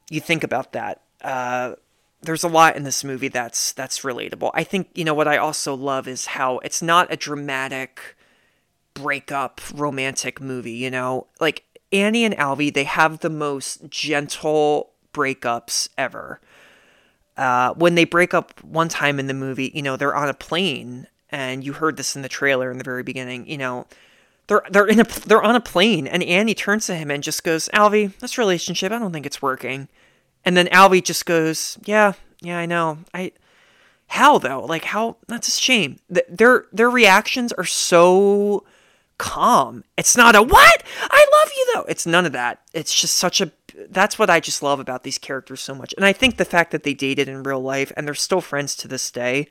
You 0.09 0.21
think 0.21 0.43
about 0.43 0.73
that. 0.73 1.03
Uh, 1.21 1.75
there's 2.23 2.43
a 2.43 2.49
lot 2.49 2.75
in 2.77 2.85
this 2.85 3.05
movie 3.05 3.29
that's 3.29 3.73
that's 3.73 4.01
relatable. 4.01 4.51
I 4.55 4.65
think 4.65 4.89
you 4.95 5.05
know 5.05 5.15
what 5.15 5.29
I 5.29 5.37
also 5.37 5.75
love 5.75 6.09
is 6.09 6.27
how 6.27 6.59
it's 6.61 6.81
not 6.81 7.13
a 7.13 7.17
dramatic 7.17 8.17
breakup 8.95 9.61
romantic 9.75 10.41
movie, 10.41 10.73
you 10.73 10.91
know? 10.91 11.27
Like 11.41 11.65
Annie 11.93 12.25
and 12.25 12.37
Alvy, 12.37 12.73
they 12.73 12.85
have 12.85 13.21
the 13.21 13.31
most 13.31 13.89
gentle 13.89 14.93
breakups 15.13 15.89
ever. 15.99 16.41
Uh, 17.37 17.73
when 17.75 17.95
they 17.95 18.05
break 18.05 18.35
up 18.35 18.63
one 18.63 18.89
time 18.89 19.19
in 19.19 19.27
the 19.27 19.35
movie, 19.35 19.71
you 19.75 19.83
know, 19.83 19.97
they're 19.97 20.15
on 20.15 20.29
a 20.29 20.35
plane 20.35 21.07
and 21.31 21.65
you 21.65 21.73
heard 21.73 21.97
this 21.97 22.17
in 22.17 22.23
the 22.23 22.29
trailer 22.29 22.71
in 22.71 22.79
the 22.79 22.85
very 22.85 23.03
beginning. 23.03 23.49
You 23.49 23.59
know, 23.59 23.87
they're 24.47 24.63
they're 24.71 24.87
in 24.87 25.01
a 25.01 25.05
they're 25.05 25.43
on 25.43 25.57
a 25.57 25.61
plane, 25.61 26.07
and 26.07 26.23
Annie 26.23 26.55
turns 26.55 26.87
to 26.87 26.95
him 26.95 27.11
and 27.11 27.23
just 27.23 27.45
goes, 27.45 27.69
"Alvy, 27.73 28.17
this 28.19 28.37
relationship, 28.37 28.93
I 28.93 28.99
don't 28.99 29.13
think 29.13 29.27
it's 29.27 29.41
working." 29.41 29.89
And 30.45 30.57
then 30.57 30.67
Alvy 30.67 31.03
just 31.03 31.27
goes, 31.27 31.79
"Yeah, 31.85 32.15
yeah, 32.41 32.59
I 32.59 32.67
know. 32.67 32.99
I 33.15 33.33
how 34.09 34.39
though? 34.39 34.65
Like 34.65 34.85
how? 34.85 35.17
That's 35.29 35.49
a 35.49 35.53
shame. 35.53 35.99
Their 36.09 36.67
their 36.73 36.91
reactions 36.91 37.53
are 37.53 37.65
so 37.65 38.65
calm. 39.21 39.85
It's 39.99 40.17
not 40.17 40.35
a 40.35 40.43
what? 40.43 40.83
I 41.03 41.27
love 41.45 41.53
you 41.55 41.73
though. 41.75 41.85
It's 41.89 42.07
none 42.07 42.25
of 42.25 42.33
that. 42.33 42.63
It's 42.73 42.99
just 42.99 43.17
such 43.17 43.43
a 43.43 43.53
that's 43.91 44.19
what 44.19 44.31
I 44.31 44.41
just 44.41 44.63
love 44.63 44.81
about 44.81 45.05
these 45.05 45.19
characters 45.19 45.61
so 45.61 45.75
much. 45.75 45.93
And 45.97 46.07
I 46.07 46.15
think 46.15 46.37
the 46.39 46.45
fact 46.47 46.71
that 46.73 46.85
they 46.85 46.95
dated 46.95 47.29
in 47.29 47.43
real 47.43 47.61
life 47.61 47.93
and 47.97 48.07
they're 48.07 48.15
still 48.15 48.41
friends 48.41 48.75
to 48.77 48.89
this 48.89 49.11
day 49.11 49.49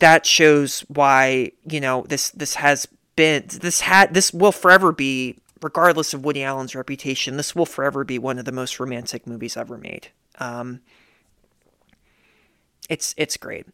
that 0.00 0.26
shows 0.26 0.80
why, 0.88 1.52
you 1.68 1.80
know, 1.80 2.04
this 2.08 2.30
this 2.30 2.54
has 2.54 2.86
been 3.14 3.44
this 3.46 3.80
had 3.82 4.12
this 4.12 4.32
will 4.32 4.52
forever 4.52 4.90
be 4.90 5.38
regardless 5.62 6.12
of 6.12 6.24
Woody 6.24 6.42
Allen's 6.42 6.74
reputation, 6.74 7.36
this 7.36 7.54
will 7.54 7.66
forever 7.66 8.02
be 8.02 8.18
one 8.18 8.40
of 8.40 8.44
the 8.44 8.52
most 8.52 8.80
romantic 8.80 9.24
movies 9.24 9.56
ever 9.56 9.78
made. 9.78 10.08
Um, 10.40 10.80
it's 12.88 13.14
it's 13.16 13.36
great. 13.36 13.66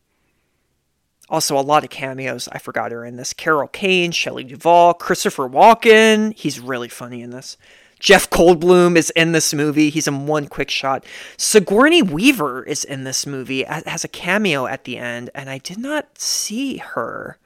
Also, 1.35 1.59
a 1.59 1.61
lot 1.61 1.83
of 1.83 1.91
cameos 1.91 2.49
I 2.53 2.59
forgot 2.59 2.93
are 2.93 3.05
in 3.05 3.17
this. 3.17 3.33
Carol 3.33 3.67
Kane, 3.67 4.13
Shelley 4.13 4.45
Duvall, 4.45 4.95
Christopher 4.95 5.49
Walken. 5.49 6.33
He's 6.33 6.61
really 6.61 6.89
funny 6.89 7.23
in 7.23 7.31
this. 7.31 7.57
Jeff 7.99 8.31
Goldblum 8.31 8.97
is 8.97 9.11
in 9.17 9.33
this 9.33 9.53
movie. 9.53 9.91
He's 9.91 10.07
in 10.07 10.29
one 10.29 10.47
quick 10.47 10.71
shot. 10.71 11.05
Sigourney 11.37 12.03
Weaver 12.03 12.63
is 12.63 12.85
in 12.85 13.03
this 13.03 13.27
movie. 13.27 13.65
Has 13.65 14.05
a 14.05 14.09
cameo 14.09 14.67
at 14.67 14.85
the 14.85 14.97
end, 14.97 15.31
and 15.35 15.51
I 15.51 15.59
did 15.59 15.79
not 15.79 16.21
see 16.21 16.77
her. 16.77 17.37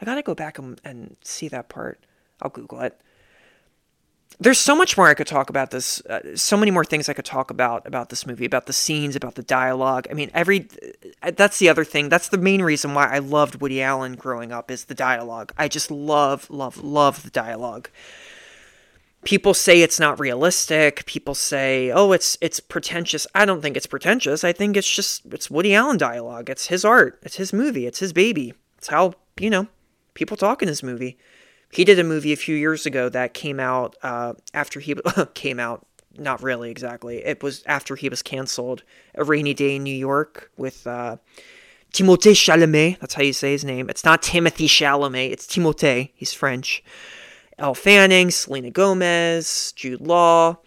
I 0.00 0.04
gotta 0.04 0.22
go 0.22 0.34
back 0.34 0.58
and, 0.58 0.80
and 0.84 1.16
see 1.22 1.46
that 1.46 1.68
part. 1.68 2.00
I'll 2.42 2.50
Google 2.50 2.80
it 2.80 3.00
there's 4.38 4.58
so 4.58 4.74
much 4.74 4.96
more 4.96 5.08
I 5.08 5.14
could 5.14 5.26
talk 5.26 5.50
about 5.50 5.70
this. 5.70 6.00
Uh, 6.06 6.36
so 6.36 6.56
many 6.56 6.70
more 6.70 6.84
things 6.84 7.08
I 7.08 7.12
could 7.12 7.24
talk 7.24 7.50
about 7.50 7.86
about 7.86 8.08
this 8.08 8.26
movie, 8.26 8.44
about 8.44 8.66
the 8.66 8.72
scenes, 8.72 9.16
about 9.16 9.34
the 9.34 9.42
dialogue. 9.42 10.06
I 10.10 10.14
mean, 10.14 10.30
every 10.32 10.68
uh, 11.22 11.32
that's 11.32 11.58
the 11.58 11.68
other 11.68 11.84
thing. 11.84 12.08
That's 12.08 12.28
the 12.28 12.38
main 12.38 12.62
reason 12.62 12.94
why 12.94 13.08
I 13.08 13.18
loved 13.18 13.60
Woody 13.60 13.82
Allen 13.82 14.14
growing 14.14 14.52
up 14.52 14.70
is 14.70 14.84
the 14.84 14.94
dialogue. 14.94 15.52
I 15.58 15.68
just 15.68 15.90
love, 15.90 16.48
love, 16.48 16.82
love 16.82 17.22
the 17.22 17.30
dialogue. 17.30 17.90
People 19.24 19.52
say 19.52 19.82
it's 19.82 20.00
not 20.00 20.18
realistic. 20.18 21.04
People 21.04 21.34
say, 21.34 21.90
"Oh, 21.90 22.12
it's 22.12 22.38
it's 22.40 22.60
pretentious." 22.60 23.26
I 23.34 23.44
don't 23.44 23.60
think 23.60 23.76
it's 23.76 23.86
pretentious. 23.86 24.44
I 24.44 24.52
think 24.52 24.76
it's 24.76 24.90
just 24.90 25.26
it's 25.26 25.50
Woody 25.50 25.74
Allen 25.74 25.98
dialogue. 25.98 26.48
It's 26.48 26.68
his 26.68 26.84
art. 26.84 27.18
It's 27.22 27.36
his 27.36 27.52
movie. 27.52 27.86
It's 27.86 27.98
his 27.98 28.14
baby. 28.14 28.54
It's 28.78 28.88
how 28.88 29.14
you 29.38 29.50
know 29.50 29.66
people 30.14 30.38
talk 30.38 30.62
in 30.62 30.68
his 30.68 30.82
movie. 30.82 31.18
He 31.70 31.84
did 31.84 31.98
a 31.98 32.04
movie 32.04 32.32
a 32.32 32.36
few 32.36 32.56
years 32.56 32.86
ago 32.86 33.08
that 33.08 33.34
came 33.34 33.60
out 33.60 33.96
uh, 34.02 34.34
after 34.52 34.80
he 34.80 34.96
came 35.34 35.60
out. 35.60 35.86
Not 36.18 36.42
really 36.42 36.70
exactly. 36.70 37.24
It 37.24 37.42
was 37.42 37.62
after 37.66 37.96
he 37.96 38.08
was 38.08 38.22
canceled. 38.22 38.82
A 39.14 39.24
rainy 39.24 39.54
day 39.54 39.76
in 39.76 39.84
New 39.84 39.94
York 39.94 40.50
with 40.56 40.86
uh, 40.86 41.16
Timothée 41.92 42.34
Chalamet. 42.34 42.98
That's 42.98 43.14
how 43.14 43.22
you 43.22 43.32
say 43.32 43.52
his 43.52 43.64
name. 43.64 43.88
It's 43.88 44.04
not 44.04 44.22
Timothy 44.22 44.66
Chalamet. 44.66 45.30
It's 45.30 45.46
Timothée. 45.46 46.10
He's 46.14 46.32
French. 46.32 46.82
Elle 47.58 47.74
Fanning, 47.74 48.30
Selena 48.30 48.70
Gomez, 48.70 49.72
Jude 49.76 50.00
Law 50.00 50.58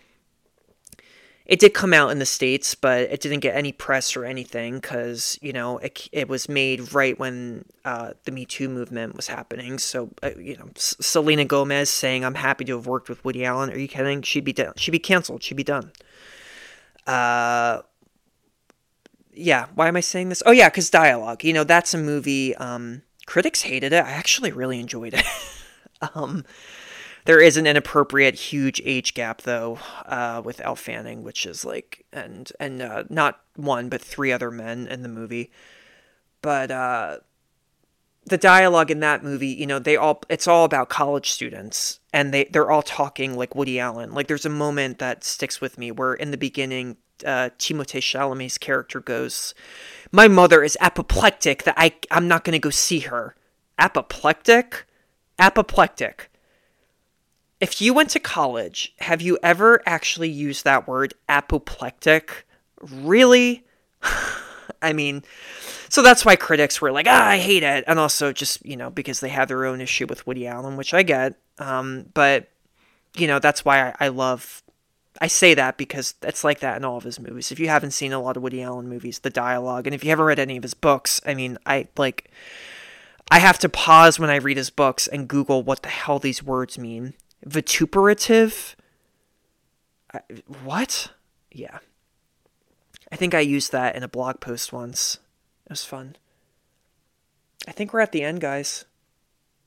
it 1.45 1.59
did 1.59 1.73
come 1.73 1.93
out 1.93 2.09
in 2.09 2.19
the 2.19 2.25
states, 2.25 2.73
but 2.73 3.01
it 3.01 3.19
didn't 3.19 3.41
get 3.41 3.55
any 3.55 3.73
press 3.73 4.15
or 4.15 4.23
anything 4.23 4.75
because 4.75 5.37
you 5.41 5.51
know 5.51 5.77
it, 5.79 6.07
it 6.11 6.29
was 6.29 6.47
made 6.47 6.93
right 6.93 7.19
when 7.19 7.65
uh, 7.83 8.11
the 8.23 8.31
Me 8.31 8.45
Too 8.45 8.69
movement 8.69 9.15
was 9.15 9.27
happening. 9.27 9.77
So 9.77 10.11
uh, 10.23 10.31
you 10.37 10.55
know, 10.57 10.69
S- 10.75 10.95
Selena 11.01 11.43
Gomez 11.43 11.89
saying, 11.89 12.23
"I'm 12.23 12.35
happy 12.35 12.63
to 12.65 12.75
have 12.77 12.87
worked 12.87 13.09
with 13.09 13.23
Woody 13.25 13.43
Allen." 13.43 13.69
Are 13.71 13.77
you 13.77 13.89
kidding? 13.89 14.21
She'd 14.21 14.45
be 14.45 14.53
done. 14.53 14.73
She'd 14.77 14.91
be 14.91 14.99
canceled. 14.99 15.43
She'd 15.43 15.55
be 15.55 15.63
done. 15.65 15.91
Uh, 17.05 17.81
yeah. 19.33 19.67
Why 19.75 19.89
am 19.89 19.97
I 19.97 20.01
saying 20.01 20.29
this? 20.29 20.41
Oh 20.45 20.51
yeah, 20.51 20.69
because 20.69 20.89
dialogue. 20.89 21.43
You 21.43 21.51
know, 21.51 21.65
that's 21.65 21.93
a 21.93 21.97
movie. 21.97 22.55
Um, 22.55 23.01
critics 23.25 23.63
hated 23.63 23.91
it. 23.91 24.05
I 24.05 24.11
actually 24.11 24.53
really 24.53 24.79
enjoyed 24.79 25.13
it. 25.13 25.25
um, 26.15 26.45
there 27.25 27.39
is 27.39 27.57
an 27.57 27.67
inappropriate 27.67 28.35
huge 28.35 28.81
age 28.83 29.13
gap 29.13 29.41
though 29.41 29.79
uh, 30.05 30.41
with 30.43 30.61
Elle 30.61 30.75
Fanning, 30.75 31.23
which 31.23 31.45
is 31.45 31.63
like 31.63 32.05
and 32.11 32.51
and 32.59 32.81
uh, 32.81 33.03
not 33.09 33.41
one 33.55 33.89
but 33.89 34.01
three 34.01 34.31
other 34.31 34.51
men 34.51 34.87
in 34.87 35.03
the 35.03 35.09
movie. 35.09 35.51
But 36.41 36.71
uh, 36.71 37.17
the 38.25 38.37
dialogue 38.37 38.91
in 38.91 38.99
that 38.99 39.23
movie, 39.23 39.47
you 39.47 39.65
know, 39.65 39.79
they 39.79 39.95
all 39.95 40.21
it's 40.29 40.47
all 40.47 40.65
about 40.65 40.89
college 40.89 41.31
students 41.31 41.99
and 42.11 42.33
they 42.33 42.45
they're 42.45 42.71
all 42.71 42.81
talking 42.81 43.37
like 43.37 43.55
Woody 43.55 43.79
Allen. 43.79 44.13
Like 44.13 44.27
there's 44.27 44.45
a 44.45 44.49
moment 44.49 44.99
that 44.99 45.23
sticks 45.23 45.61
with 45.61 45.77
me 45.77 45.91
where 45.91 46.13
in 46.13 46.31
the 46.31 46.37
beginning 46.37 46.97
uh, 47.25 47.49
Timothée 47.57 48.01
Chalamet's 48.01 48.57
character 48.57 48.99
goes, 48.99 49.53
"My 50.11 50.27
mother 50.27 50.61
is 50.61 50.77
apoplectic 50.81 51.63
that 51.63 51.75
I 51.77 51.93
I'm 52.11 52.27
not 52.27 52.43
going 52.43 52.53
to 52.53 52.59
go 52.59 52.69
see 52.69 52.99
her." 52.99 53.35
Apoplectic? 53.79 54.85
Apoplectic 55.39 56.29
if 57.63 57.81
you 57.81 57.93
went 57.93 58.09
to 58.09 58.19
college, 58.19 58.93
have 58.99 59.21
you 59.21 59.39
ever 59.41 59.81
actually 59.85 60.27
used 60.27 60.65
that 60.65 60.85
word 60.85 61.13
apoplectic? 61.29 62.45
Really? 62.81 63.63
I 64.81 64.91
mean, 64.91 65.23
so 65.87 66.01
that's 66.01 66.25
why 66.25 66.35
critics 66.35 66.81
were 66.81 66.91
like, 66.91 67.07
ah, 67.07 67.25
I 67.25 67.37
hate 67.37 67.63
it. 67.63 67.85
And 67.87 67.99
also 67.99 68.33
just, 68.33 68.65
you 68.65 68.75
know, 68.75 68.89
because 68.89 69.21
they 69.21 69.29
have 69.29 69.47
their 69.47 69.63
own 69.63 69.79
issue 69.79 70.05
with 70.07 70.27
Woody 70.27 70.45
Allen, 70.45 70.75
which 70.75 70.93
I 70.93 71.03
get. 71.03 71.35
Um, 71.57 72.07
but, 72.13 72.49
you 73.15 73.27
know, 73.27 73.39
that's 73.39 73.63
why 73.63 73.91
I, 73.91 73.95
I 73.97 74.07
love, 74.09 74.61
I 75.21 75.27
say 75.27 75.53
that 75.53 75.77
because 75.77 76.15
it's 76.21 76.43
like 76.43 76.59
that 76.59 76.75
in 76.75 76.83
all 76.83 76.97
of 76.97 77.05
his 77.05 77.17
movies. 77.17 77.49
If 77.49 77.61
you 77.61 77.69
haven't 77.69 77.91
seen 77.91 78.11
a 78.11 78.19
lot 78.21 78.35
of 78.35 78.43
Woody 78.43 78.61
Allen 78.61 78.89
movies, 78.89 79.19
the 79.19 79.29
dialogue, 79.29 79.87
and 79.87 79.93
if 79.93 80.03
you 80.03 80.09
haven't 80.09 80.25
read 80.25 80.37
any 80.37 80.57
of 80.57 80.63
his 80.63 80.73
books, 80.73 81.21
I 81.25 81.33
mean, 81.33 81.57
I 81.65 81.87
like, 81.95 82.29
I 83.31 83.39
have 83.39 83.57
to 83.59 83.69
pause 83.69 84.19
when 84.19 84.29
I 84.29 84.35
read 84.35 84.57
his 84.57 84.69
books 84.69 85.07
and 85.07 85.29
Google 85.29 85.63
what 85.63 85.83
the 85.83 85.87
hell 85.87 86.19
these 86.19 86.43
words 86.43 86.77
mean 86.77 87.13
vituperative. 87.43 88.75
What? 90.63 91.11
Yeah. 91.51 91.79
I 93.11 93.15
think 93.15 93.33
I 93.33 93.39
used 93.39 93.71
that 93.71 93.95
in 93.95 94.03
a 94.03 94.07
blog 94.07 94.39
post 94.39 94.73
once. 94.73 95.19
It 95.65 95.71
was 95.71 95.85
fun. 95.85 96.15
I 97.67 97.71
think 97.71 97.93
we're 97.93 98.01
at 98.01 98.11
the 98.11 98.23
end, 98.23 98.41
guys. 98.41 98.85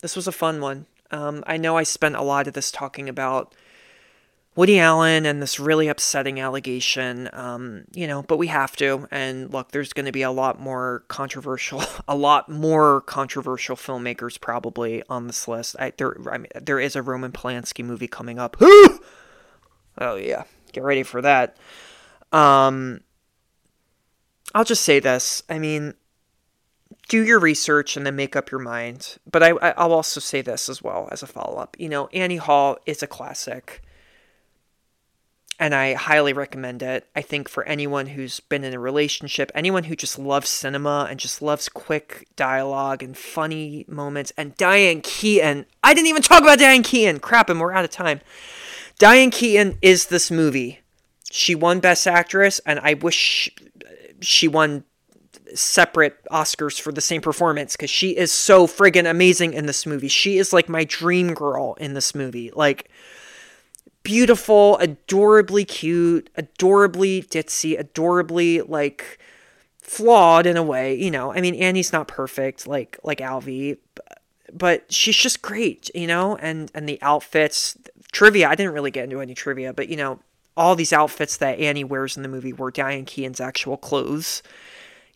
This 0.03 0.17
was 0.17 0.27
a 0.27 0.33
fun 0.33 0.61
one. 0.61 0.87
Um, 1.11 1.45
I 1.47 1.57
know 1.57 1.77
I 1.77 1.85
spent 1.85 2.17
a 2.17 2.23
lot 2.23 2.47
of 2.47 2.55
this 2.55 2.71
talking 2.71 3.09
about 3.09 3.55
Woody 4.57 4.81
Allen 4.81 5.27
and 5.27 5.43
this 5.43 5.61
really 5.61 5.87
upsetting 5.87 6.41
allegation, 6.41 7.29
um, 7.35 7.85
you 7.93 8.07
know, 8.07 8.23
but 8.23 8.39
we 8.39 8.47
have 8.47 8.75
to. 8.77 9.07
And 9.11 9.53
look, 9.53 9.71
there's 9.71 9.93
going 9.93 10.07
to 10.07 10.13
be 10.13 10.23
a 10.23 10.31
lot 10.31 10.59
more 10.59 11.05
controversial, 11.09 11.83
a 12.09 12.17
lot 12.17 12.49
more 12.49 13.03
controversial 13.03 13.77
filmmakers 13.77 14.41
probably 14.41 15.03
on 15.11 15.27
this 15.27 15.47
list. 15.47 15.77
I, 15.79 15.93
there, 15.99 16.17
I 16.31 16.39
mean, 16.39 16.49
there 16.61 16.81
is 16.81 16.97
a 16.97 17.03
Roman 17.03 17.33
Polanski 17.33 17.85
movie 17.85 18.09
coming 18.09 18.39
up. 18.39 18.57
oh 18.63 20.17
yeah, 20.17 20.45
get 20.73 20.83
ready 20.83 21.03
for 21.03 21.21
that. 21.21 21.59
Um, 22.33 23.03
I'll 24.55 24.65
just 24.65 24.85
say 24.85 25.01
this. 25.01 25.43
I 25.51 25.59
mean, 25.59 25.93
do 27.09 27.23
your 27.23 27.39
research 27.39 27.99
and 27.99 28.07
then 28.07 28.17
make 28.17 28.35
up 28.35 28.51
your 28.51 28.61
mind. 28.61 29.19
But 29.31 29.43
I, 29.43 29.51
I'll 29.51 29.93
also 29.93 30.19
say 30.19 30.41
this 30.41 30.71
as 30.71 30.83
well 30.83 31.11
as 31.13 31.23
a 31.23 31.27
follow 31.27 31.59
up. 31.59 31.77
You 31.79 31.91
know, 31.91 32.07
Annie 32.15 32.37
Hall 32.39 32.79
is 32.87 33.03
a 33.03 33.07
classic 33.07 33.83
and 35.59 35.75
I 35.75 35.95
highly 35.95 36.33
recommend 36.33 36.83
it. 36.83 37.09
I 37.17 37.23
think 37.23 37.49
for 37.49 37.65
anyone 37.65 38.07
who's 38.07 38.41
been 38.41 38.65
in 38.65 38.75
a 38.75 38.79
relationship, 38.79 39.51
anyone 39.55 39.85
who 39.85 39.97
just 39.97 40.19
loves 40.19 40.49
cinema 40.49 41.07
and 41.09 41.19
just 41.19 41.41
loves 41.41 41.69
quick 41.69 42.29
dialogue 42.37 43.03
and 43.03 43.17
funny 43.17 43.85
moments, 43.89 44.33
and 44.37 44.57
Diane 44.57 45.01
Keaton. 45.01 45.67
I 45.83 45.95
didn't 45.95 46.09
even 46.09 46.23
talk 46.23 46.43
about 46.43 46.59
Diane 46.59 46.83
Keaton. 46.83 47.21
Crap, 47.21 47.49
and 47.49 47.61
we're 47.61 47.73
out 47.73 47.85
of 47.85 47.91
time. 47.91 48.21
Diane 48.99 49.31
Keaton 49.31 49.79
is 49.83 50.07
this 50.07 50.31
movie. 50.31 50.81
She 51.31 51.55
won 51.55 51.81
Best 51.81 52.07
Actress, 52.07 52.61
and 52.67 52.79
I 52.81 52.95
wish 52.95 53.51
she 54.21 54.49
won 54.49 54.85
separate 55.55 56.17
Oscars 56.31 56.81
for 56.81 56.93
the 56.93 57.01
same 57.01 57.21
performance 57.21 57.77
because 57.77 57.91
she 57.91 58.17
is 58.17 58.33
so 58.33 58.67
friggin' 58.67 59.09
amazing 59.09 59.55
in 59.55 59.67
this 59.67 59.87
movie. 59.87 60.09
She 60.09 60.39
is 60.39 60.53
like 60.53 60.69
my 60.69 60.85
dream 60.85 61.35
girl 61.35 61.75
in 61.75 61.95
this 61.95 62.15
movie. 62.15 62.51
Like, 62.55 62.91
beautiful, 64.07 64.79
adorably 64.79 65.65
cute, 65.65 66.31
adorably 66.37 67.23
ditzy, 67.23 67.77
adorably 67.77 68.63
like 68.63 69.19
flawed 69.81 70.47
in 70.47 70.57
a 70.57 70.63
way. 70.63 70.95
You 70.95 71.11
know, 71.11 71.33
I 71.33 71.41
mean, 71.41 71.57
Annie's 71.57 71.93
not 71.93 72.07
perfect 72.07 72.69
like 72.69 73.01
like 73.03 73.19
Alvy, 73.19 73.79
but 74.53 74.93
she's 74.93 75.17
just 75.17 75.43
great. 75.43 75.91
You 75.93 76.07
know, 76.07 76.37
and 76.37 76.71
and 76.73 76.89
the 76.89 77.03
outfits, 77.03 77.77
trivia. 78.13 78.49
I 78.49 78.55
didn't 78.55 78.75
really 78.75 78.93
get 78.93 79.05
into 79.05 79.21
any 79.21 79.35
trivia, 79.35 79.73
but 79.73 79.89
you 79.89 79.97
know, 79.97 80.21
all 80.57 80.77
these 80.77 80.93
outfits 80.93 81.37
that 81.39 81.59
Annie 81.59 81.83
wears 81.83 82.17
in 82.17 82.23
the 82.23 82.29
movie 82.29 82.53
were 82.53 82.71
Diane 82.71 83.07
Keaton's 83.07 83.41
actual 83.41 83.77
clothes. 83.77 84.41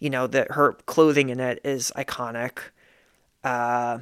You 0.01 0.11
know 0.11 0.27
that 0.27 0.53
her 0.53 0.73
clothing 0.87 1.29
in 1.29 1.39
it 1.39 1.61
is 1.63 1.93
iconic. 1.95 2.59
Uh, 3.45 4.01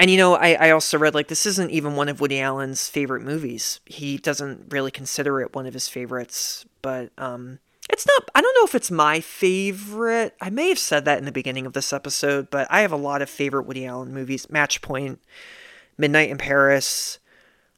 and 0.00 0.10
you 0.10 0.16
know, 0.16 0.34
I, 0.34 0.54
I 0.54 0.70
also 0.70 0.98
read 0.98 1.14
like 1.14 1.28
this 1.28 1.46
isn't 1.46 1.70
even 1.70 1.96
one 1.96 2.08
of 2.08 2.20
Woody 2.20 2.40
Allen's 2.40 2.88
favorite 2.88 3.22
movies. 3.22 3.80
He 3.86 4.16
doesn't 4.18 4.72
really 4.72 4.90
consider 4.90 5.40
it 5.40 5.54
one 5.54 5.66
of 5.66 5.74
his 5.74 5.88
favorites, 5.88 6.64
but 6.82 7.10
um, 7.18 7.60
it's 7.90 8.06
not. 8.06 8.30
I 8.34 8.40
don't 8.40 8.56
know 8.58 8.64
if 8.64 8.74
it's 8.74 8.90
my 8.90 9.20
favorite. 9.20 10.34
I 10.40 10.50
may 10.50 10.68
have 10.68 10.78
said 10.78 11.04
that 11.04 11.18
in 11.18 11.24
the 11.24 11.32
beginning 11.32 11.66
of 11.66 11.74
this 11.74 11.92
episode, 11.92 12.50
but 12.50 12.66
I 12.70 12.80
have 12.80 12.92
a 12.92 12.96
lot 12.96 13.22
of 13.22 13.30
favorite 13.30 13.66
Woody 13.66 13.86
Allen 13.86 14.12
movies: 14.12 14.50
Match 14.50 14.82
Point, 14.82 15.20
Midnight 15.96 16.30
in 16.30 16.38
Paris, 16.38 17.18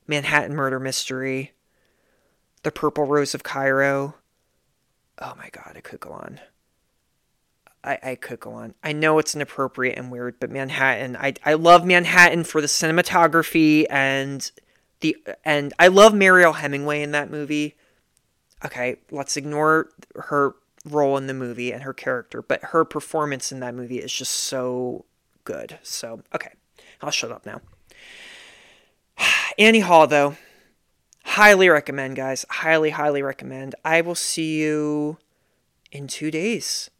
Manhattan 0.07 0.55
Murder 0.55 0.81
Mystery, 0.81 1.53
The 2.63 2.71
Purple 2.73 3.05
Rose 3.05 3.35
of 3.35 3.43
Cairo. 3.43 4.15
Oh 5.19 5.35
my 5.37 5.49
God, 5.51 5.75
I 5.77 5.81
could 5.81 6.01
go 6.01 6.11
on. 6.11 6.41
I, 7.87 7.99
I 8.03 8.15
could 8.17 8.41
go 8.41 8.53
on. 8.53 8.75
I 8.83 8.93
know 8.93 9.19
it's 9.19 9.35
inappropriate 9.35 9.97
and 9.97 10.11
weird, 10.11 10.41
but 10.41 10.51
Manhattan, 10.51 11.17
I, 11.17 11.35
I 11.45 11.55
love 11.55 11.87
Manhattan 11.87 12.45
for 12.45 12.61
the 12.61 12.67
cinematography 12.67 13.87
and 13.89 14.51
the 15.01 15.17
and 15.45 15.73
I 15.79 15.89
love 15.89 16.15
Mariel 16.15 16.55
Hemingway 16.55 17.03
in 17.03 17.13
that 17.13 17.31
movie. 17.31 17.77
Okay, 18.65 18.97
let's 19.11 19.37
ignore 19.37 19.91
her 20.17 20.57
role 20.85 21.17
in 21.17 21.27
the 21.27 21.35
movie 21.35 21.73
and 21.73 21.83
her 21.83 21.93
character, 21.93 22.43
but 22.43 22.63
her 22.65 22.85
performance 22.85 23.53
in 23.53 23.61
that 23.61 23.75
movie 23.75 23.99
is 23.99 24.13
just 24.13 24.33
so 24.33 25.05
good. 25.45 25.79
So, 25.83 26.23
okay, 26.35 26.53
I'll 27.03 27.11
shut 27.11 27.31
up 27.31 27.47
now. 27.47 27.61
Annie 29.59 29.81
Hall, 29.81 30.07
though, 30.07 30.37
highly 31.25 31.69
recommend, 31.69 32.17
guys. 32.17 32.45
Highly, 32.49 32.91
highly 32.91 33.23
recommend. 33.23 33.75
I 33.85 34.01
will 34.01 34.15
see 34.15 34.61
you 34.61 35.19
in 35.93 36.07
two 36.07 36.31
days. 36.31 36.91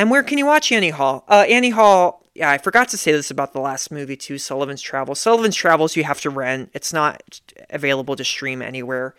And 0.00 0.10
where 0.10 0.22
can 0.22 0.38
you 0.38 0.46
watch 0.46 0.72
Annie 0.72 0.88
Hall? 0.88 1.24
Uh, 1.28 1.44
Annie 1.46 1.68
Hall, 1.68 2.24
yeah, 2.34 2.48
I 2.50 2.56
forgot 2.56 2.88
to 2.88 2.96
say 2.96 3.12
this 3.12 3.30
about 3.30 3.52
the 3.52 3.60
last 3.60 3.92
movie 3.92 4.16
too, 4.16 4.38
Sullivan's 4.38 4.80
Travels. 4.80 5.20
Sullivan's 5.20 5.56
Travels 5.56 5.94
you 5.94 6.04
have 6.04 6.22
to 6.22 6.30
rent. 6.30 6.70
It's 6.72 6.90
not 6.90 7.42
available 7.68 8.16
to 8.16 8.24
stream 8.24 8.62
anywhere. 8.62 9.14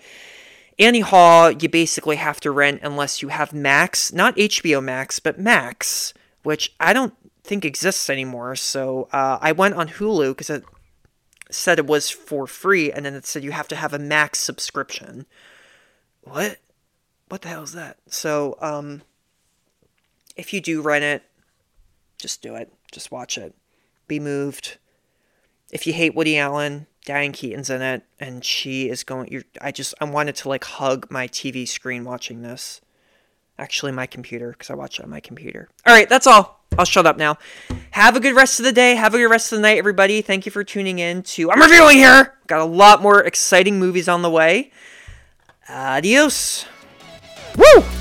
Annie 0.80 1.02
Hall, 1.02 1.52
you 1.52 1.70
basically 1.70 2.16
have 2.16 2.40
to 2.40 2.50
rent 2.50 2.80
unless 2.82 3.22
you 3.22 3.28
have 3.28 3.54
Max, 3.54 4.12
not 4.12 4.36
HBO 4.36 4.84
Max, 4.84 5.20
but 5.20 5.40
Max, 5.40 6.16
which 6.42 6.74
I 6.80 6.94
don't 6.94 7.14
think 7.44 7.64
exists 7.64 8.10
anymore. 8.10 8.56
So 8.56 9.08
uh, 9.14 9.38
I 9.40 9.52
went 9.52 9.76
on 9.76 9.88
Hulu 9.88 10.30
because 10.30 10.50
it 10.50 10.64
said 11.52 11.78
it 11.78 11.86
was 11.86 12.10
for 12.10 12.48
free, 12.48 12.92
and 12.92 13.06
then 13.06 13.14
it 13.14 13.28
said 13.28 13.44
you 13.44 13.52
have 13.52 13.68
to 13.68 13.76
have 13.76 13.94
a 13.94 14.00
Max 14.00 14.40
subscription. 14.40 15.28
What? 16.22 16.58
What 17.28 17.44
the 17.44 17.50
hell 17.50 17.62
is 17.62 17.74
that? 17.74 17.98
So, 18.08 18.58
um, 18.62 19.04
if 20.42 20.54
you 20.54 20.60
do 20.60 20.82
rent 20.82 21.04
it, 21.04 21.24
just 22.18 22.42
do 22.42 22.56
it. 22.56 22.74
Just 22.92 23.12
watch 23.12 23.38
it. 23.38 23.56
Be 24.08 24.20
moved. 24.20 24.80
If 25.72 25.86
you 25.86 25.94
hate 25.94 26.16
Woody 26.16 26.38
Allen, 26.38 26.88
Diane 27.06 27.32
Keaton's 27.32 27.70
in 27.70 27.82
it, 27.82 28.04
and 28.20 28.44
she 28.44 28.90
is 28.90 29.04
going. 29.04 29.30
You're, 29.32 29.44
I 29.62 29.72
just 29.72 29.94
I 30.02 30.06
wanted 30.06 30.36
to 30.38 30.50
like 30.50 30.64
hug 30.64 31.08
my 31.10 31.28
TV 31.28 31.68
screen 31.68 32.04
watching 32.04 32.42
this. 32.42 32.82
Actually, 33.58 33.92
my 33.92 34.08
computer 34.08 34.52
because 34.52 34.72
I 34.72 34.74
watch 34.74 35.00
it 35.00 35.04
on 35.04 35.12
my 35.12 35.20
computer. 35.20 35.70
All 35.86 35.94
right, 35.94 36.10
that's 36.10 36.26
all. 36.26 36.66
I'll 36.78 36.86
shut 36.86 37.06
up 37.06 37.18
now. 37.18 37.38
Have 37.92 38.16
a 38.16 38.20
good 38.20 38.36
rest 38.36 38.60
of 38.60 38.66
the 38.66 38.72
day. 38.72 38.96
Have 38.96 39.14
a 39.14 39.18
good 39.18 39.30
rest 39.30 39.52
of 39.52 39.58
the 39.58 39.62
night, 39.62 39.78
everybody. 39.78 40.22
Thank 40.22 40.48
you 40.48 40.52
for 40.52 40.64
tuning 40.64 41.00
in 41.00 41.22
to 41.24 41.52
I'm 41.52 41.62
reviewing 41.62 41.98
here. 41.98 42.34
Got 42.48 42.62
a 42.62 42.66
lot 42.66 43.02
more 43.02 43.22
exciting 43.22 43.78
movies 43.78 44.10
on 44.10 44.24
the 44.24 44.30
way. 44.30 44.72
Adios. 45.70 46.66
Woo! 47.56 48.01